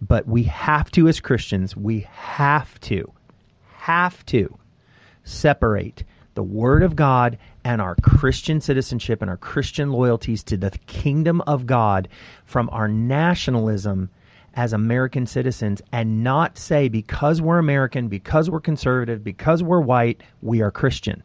but 0.00 0.26
we 0.26 0.42
have 0.44 0.90
to 0.90 1.08
as 1.08 1.20
christians 1.20 1.76
we 1.76 2.06
have 2.12 2.78
to 2.80 3.12
have 3.78 4.24
to 4.26 4.56
separate 5.24 6.04
the 6.34 6.42
word 6.42 6.82
of 6.82 6.94
god 6.96 7.38
and 7.64 7.80
our 7.80 7.94
christian 7.96 8.60
citizenship 8.60 9.20
and 9.22 9.30
our 9.30 9.36
christian 9.36 9.90
loyalties 9.90 10.42
to 10.44 10.56
the 10.56 10.70
kingdom 10.86 11.40
of 11.42 11.66
god 11.66 12.08
from 12.44 12.68
our 12.72 12.88
nationalism 12.88 14.08
as 14.54 14.72
american 14.72 15.26
citizens 15.26 15.82
and 15.92 16.22
not 16.22 16.56
say 16.56 16.88
because 16.88 17.42
we're 17.42 17.58
american 17.58 18.08
because 18.08 18.48
we're 18.48 18.60
conservative 18.60 19.22
because 19.24 19.62
we're 19.62 19.80
white 19.80 20.22
we 20.42 20.62
are 20.62 20.70
christian 20.70 21.22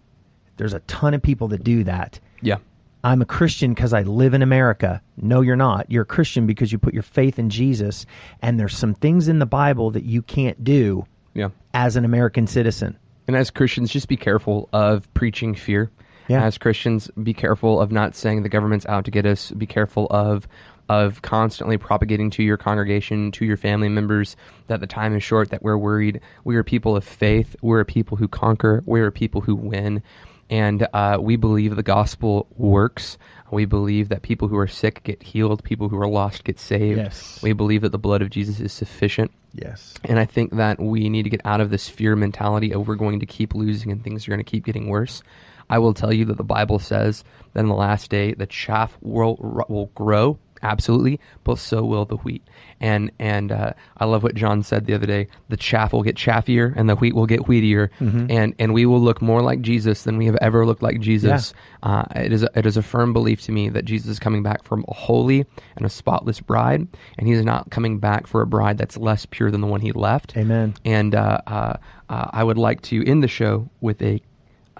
there's 0.58 0.74
a 0.74 0.80
ton 0.82 1.14
of 1.14 1.22
people 1.22 1.48
that 1.48 1.64
do 1.64 1.84
that 1.84 2.20
Yeah. 2.42 2.58
I'm 3.04 3.22
a 3.22 3.26
Christian 3.26 3.74
because 3.74 3.94
I 3.94 4.04
live 4.04 4.34
in 4.34 4.42
America. 4.42 5.02
No, 5.18 5.42
you're 5.42 5.56
not. 5.58 5.92
You're 5.92 6.04
a 6.04 6.06
Christian 6.06 6.48
because 6.48 6.72
you 6.72 6.78
put 6.78 6.94
your 6.94 7.04
faith 7.04 7.38
in 7.38 7.50
Jesus, 7.50 8.06
and 8.42 8.60
there's 8.60 8.78
some 8.78 8.94
things 8.94 9.28
in 9.28 9.40
the 9.40 9.46
Bible 9.46 9.92
that 9.92 10.04
you 10.06 10.22
can't 10.22 10.64
do 10.64 11.06
Yeah. 11.34 11.50
as 11.74 11.96
an 11.98 12.06
American 12.06 12.48
citizen. 12.48 12.98
And 13.28 13.36
as 13.36 13.52
Christians, 13.52 13.92
just 13.92 14.08
be 14.08 14.18
careful 14.18 14.70
of 14.74 15.14
preaching 15.14 15.54
fear. 15.56 15.92
Yeah. 16.30 16.44
As 16.44 16.58
Christians, 16.58 17.12
be 17.22 17.34
careful 17.34 17.82
of 17.82 17.92
not 17.92 18.16
saying 18.16 18.44
the 18.44 18.50
government's 18.50 18.86
out 18.86 19.04
to 19.06 19.12
get 19.12 19.26
us. 19.26 19.52
Be 19.52 19.66
careful 19.66 20.08
of 20.10 20.48
of 20.90 21.22
constantly 21.22 21.78
propagating 21.78 22.30
to 22.30 22.44
your 22.44 22.58
congregation, 22.58 23.32
to 23.32 23.46
your 23.46 23.56
family 23.56 23.88
members, 23.88 24.36
that 24.68 24.82
the 24.82 24.86
time 24.86 25.16
is 25.16 25.24
short, 25.24 25.50
that 25.50 25.64
we're 25.64 25.78
worried. 25.78 26.20
We 26.44 26.58
are 26.58 26.64
people 26.64 26.98
of 26.98 27.06
faith. 27.06 27.56
We're 27.62 27.80
a 27.80 27.86
people 27.86 28.18
who 28.18 28.28
conquer. 28.28 28.84
We're 28.86 29.08
a 29.08 29.12
people 29.12 29.40
who 29.40 29.56
win. 29.56 30.04
And 30.50 30.88
uh, 30.94 31.18
we 31.20 31.36
believe 31.36 31.76
the 31.76 31.84
gospel 31.84 32.48
works. 32.58 33.18
We 33.52 33.66
believe 33.66 34.10
that 34.10 34.22
people 34.22 34.48
who 34.48 34.58
are 34.58 34.68
sick 34.68 35.04
get 35.04 35.22
healed, 35.22 35.64
people 35.64 35.90
who 35.90 35.98
are 36.00 36.08
lost 36.08 36.44
get 36.44 36.60
saved. 36.60 36.98
Yes. 36.98 37.40
We 37.42 37.54
believe 37.54 37.82
that 37.82 37.92
the 37.92 38.00
blood 38.00 38.22
of 38.22 38.30
Jesus 38.30 38.60
is 38.60 38.74
sufficient. 38.74 39.32
Yes. 39.54 39.94
And 40.04 40.20
I 40.20 40.26
think 40.26 40.56
that 40.56 40.80
we 40.80 41.10
need 41.10 41.24
to 41.24 41.30
get 41.30 41.42
out 41.46 41.62
of 41.62 41.70
this 41.70 41.88
fear 41.88 42.16
mentality 42.16 42.74
of 42.74 42.88
we're 42.88 42.96
going 42.96 43.20
to 43.20 43.26
keep 43.26 43.54
losing 43.54 43.92
and 43.92 44.04
things 44.04 44.28
are 44.28 44.32
going 44.32 44.44
to 44.44 44.50
keep 44.50 44.66
getting 44.66 44.90
worse. 44.90 45.22
I 45.70 45.80
will 45.80 45.94
tell 45.94 46.12
you 46.12 46.26
that 46.26 46.38
the 46.38 46.44
Bible 46.44 46.80
says 46.80 47.24
that 47.54 47.62
in 47.62 47.68
the 47.68 47.76
last 47.76 48.10
day 48.10 48.34
the 48.34 48.48
chaff 48.48 48.98
will 49.02 49.66
will 49.70 49.88
grow 49.96 50.38
absolutely, 50.64 51.20
but 51.44 51.60
so 51.60 51.84
will 51.84 52.06
the 52.06 52.18
wheat. 52.18 52.42
And 52.80 53.12
and 53.20 53.52
uh, 53.52 53.74
I 53.98 54.06
love 54.06 54.24
what 54.24 54.36
Jon 54.36 54.64
said 54.64 54.86
the 54.86 54.94
other 54.94 55.06
day: 55.06 55.28
the 55.50 55.58
chaff 55.58 55.94
will 55.94 56.04
get 56.04 56.16
chaffier 56.16 56.74
and 56.76 56.90
the 56.90 56.96
wheat 56.96 57.16
will 57.16 57.26
get 57.28 57.42
wheatier, 57.42 57.90
and 58.30 58.56
and 58.60 58.74
we 58.74 58.86
will 58.86 59.00
look 59.02 59.22
more 59.22 59.42
like 59.42 59.62
Jesus 59.62 60.04
than 60.04 60.18
we 60.18 60.26
have 60.26 60.38
ever 60.42 60.66
looked 60.66 60.82
like 60.82 61.00
Jesus. 61.00 61.54
Uh, 61.84 62.04
it 62.16 62.34
is 62.34 62.44
a, 62.44 62.50
it 62.56 62.66
is 62.66 62.78
a 62.78 62.82
firm 62.82 63.14
belief 63.14 63.42
to 63.44 63.52
me 63.52 63.70
that 63.70 63.86
Jesus 63.86 64.10
is 64.10 64.20
coming 64.20 64.44
back 64.44 64.64
from 64.64 64.84
a 64.88 64.94
holy 64.94 65.46
and 65.76 65.86
a 65.86 65.90
spotless 65.90 66.40
bride, 66.40 66.88
and 67.18 67.28
He 67.28 67.34
is 67.34 67.46
not 67.46 67.70
coming 67.70 68.00
back 68.00 68.28
for 68.28 68.42
a 68.42 68.48
bride 68.48 68.78
that's 68.78 68.98
less 68.98 69.26
pure 69.26 69.52
than 69.52 69.62
the 69.62 69.68
one 69.68 69.82
He 69.82 69.92
left. 69.92 70.36
Amen. 70.36 70.74
And 70.86 71.16
uh, 71.16 71.40
uh, 71.48 71.78
uh, 72.10 72.30
I 72.32 72.44
would 72.44 72.58
like 72.58 72.82
to 72.84 73.06
end 73.06 73.24
the 73.24 73.28
show 73.28 73.70
with 73.82 74.02
a 74.02 74.22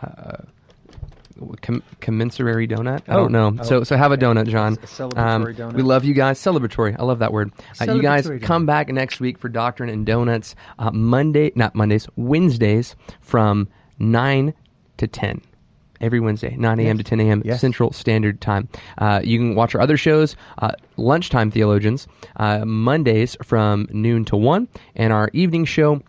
uh, 0.02 0.44
com- 1.62 1.84
commensurary 2.02 2.68
donut. 2.68 3.02
I 3.08 3.14
Oh. 3.14 3.18
don't 3.18 3.32
know. 3.32 3.56
Oh, 3.60 3.64
so 3.64 3.84
so 3.84 3.98
have 3.98 4.12
a 4.12 4.18
donut, 4.18 4.48
Jon. 4.48 4.74
A 4.74 4.78
celebratory 4.78 5.56
donut. 5.56 5.74
We 5.74 5.82
love 5.84 6.04
you 6.06 6.14
guys. 6.14 6.40
Celebratory. 6.40 6.96
I 7.00 7.04
love 7.04 7.20
that 7.20 7.32
word. 7.34 7.52
Uh, 7.82 7.94
you 7.94 8.02
guys 8.02 8.26
Celebratory 8.28 8.42
come 8.42 8.66
back 8.66 8.90
next 8.90 9.20
week 9.20 9.38
for 9.38 9.50
Doctrine 9.50 9.90
and 9.90 10.06
Donuts. 10.06 10.56
Uh, 10.80 10.92
Monday, 10.92 11.52
not 11.56 11.76
Mondays, 11.76 12.08
Wednesdays 12.16 12.96
from 13.22 13.68
nine 14.00 14.54
to 14.98 15.08
ten. 15.08 15.42
Every 16.02 16.20
Wednesday, 16.20 16.54
9 16.58 16.82
a.m. 16.82 16.98
to 16.98 17.04
10 17.06 17.22
a.m. 17.22 17.42
Yes. 17.46 17.62
Central 17.62 17.94
Standard 17.94 18.42
Time. 18.42 18.68
Uh, 18.98 19.22
you 19.24 19.38
can 19.38 19.56
watch 19.56 19.74
our 19.74 19.80
other 19.80 19.96
shows, 19.96 20.36
uh, 20.58 20.72
Lunchtime 20.98 21.50
Theologians, 21.50 22.10
uh, 22.36 22.66
Mondays 22.66 23.38
from 23.42 23.88
noon 23.90 24.26
to 24.26 24.36
1, 24.36 24.68
and 24.98 25.14
our 25.14 25.30
evening 25.32 25.64
show 25.64 26.02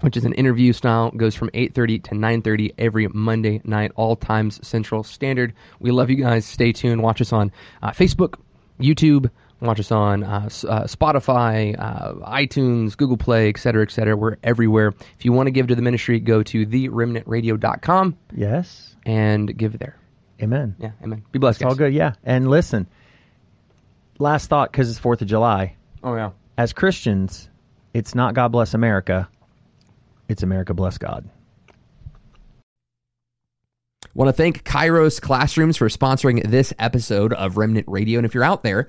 which 0.00 0.16
is 0.16 0.24
an 0.24 0.32
interview 0.34 0.72
style 0.72 1.10
goes 1.12 1.34
from 1.34 1.48
8.30 1.50 2.02
to 2.04 2.10
9.30 2.14 2.74
every 2.78 3.08
monday 3.08 3.60
night 3.64 3.92
all 3.96 4.16
times 4.16 4.58
central 4.66 5.02
standard 5.02 5.52
we 5.78 5.90
love 5.90 6.10
you 6.10 6.16
guys 6.16 6.44
stay 6.44 6.72
tuned 6.72 7.02
watch 7.02 7.20
us 7.20 7.32
on 7.32 7.50
uh, 7.82 7.90
facebook 7.90 8.34
youtube 8.80 9.30
watch 9.60 9.78
us 9.78 9.92
on 9.92 10.24
uh, 10.24 10.48
uh, 10.68 10.84
spotify 10.84 11.74
uh, 11.78 12.12
itunes 12.30 12.96
google 12.96 13.16
play 13.18 13.48
etc 13.48 13.82
etc 13.82 14.16
we're 14.16 14.36
everywhere 14.42 14.94
if 15.18 15.24
you 15.24 15.32
want 15.32 15.46
to 15.46 15.50
give 15.50 15.66
to 15.66 15.74
the 15.74 15.82
ministry 15.82 16.18
go 16.18 16.42
to 16.42 16.64
theremnantradio.com 16.66 18.16
Yes. 18.34 18.96
and 19.04 19.56
give 19.56 19.78
there 19.78 19.96
Amen. 20.42 20.74
yeah 20.78 20.92
amen 21.04 21.22
be 21.32 21.38
blessed 21.38 21.60
It's 21.60 21.66
all 21.68 21.74
good. 21.74 21.92
Yeah. 21.92 22.14
And 22.24 22.48
listen, 22.48 22.86
last 24.18 24.48
thought 24.48 24.70
because 24.72 24.90
it's 24.90 24.98
4th 24.98 25.20
of 25.22 25.28
July. 25.28 25.76
oh 26.02 26.14
yeah 26.14 26.30
As 26.56 26.72
Christians, 26.72 27.48
it's 27.92 28.14
not 28.14 28.32
God 28.34 28.48
bless 28.48 28.72
America, 28.74 29.28
it's 30.30 30.42
America 30.42 30.74
bless 30.74 30.98
God. 30.98 31.28
Want 34.14 34.28
to 34.28 34.32
thank 34.32 34.64
Kairos 34.64 35.20
Classrooms 35.20 35.76
for 35.76 35.88
sponsoring 35.88 36.44
this 36.50 36.72
episode 36.80 37.32
of 37.32 37.56
Remnant 37.56 37.86
Radio. 37.88 38.18
And 38.18 38.26
if 38.26 38.34
you're 38.34 38.42
out 38.42 38.64
there, 38.64 38.88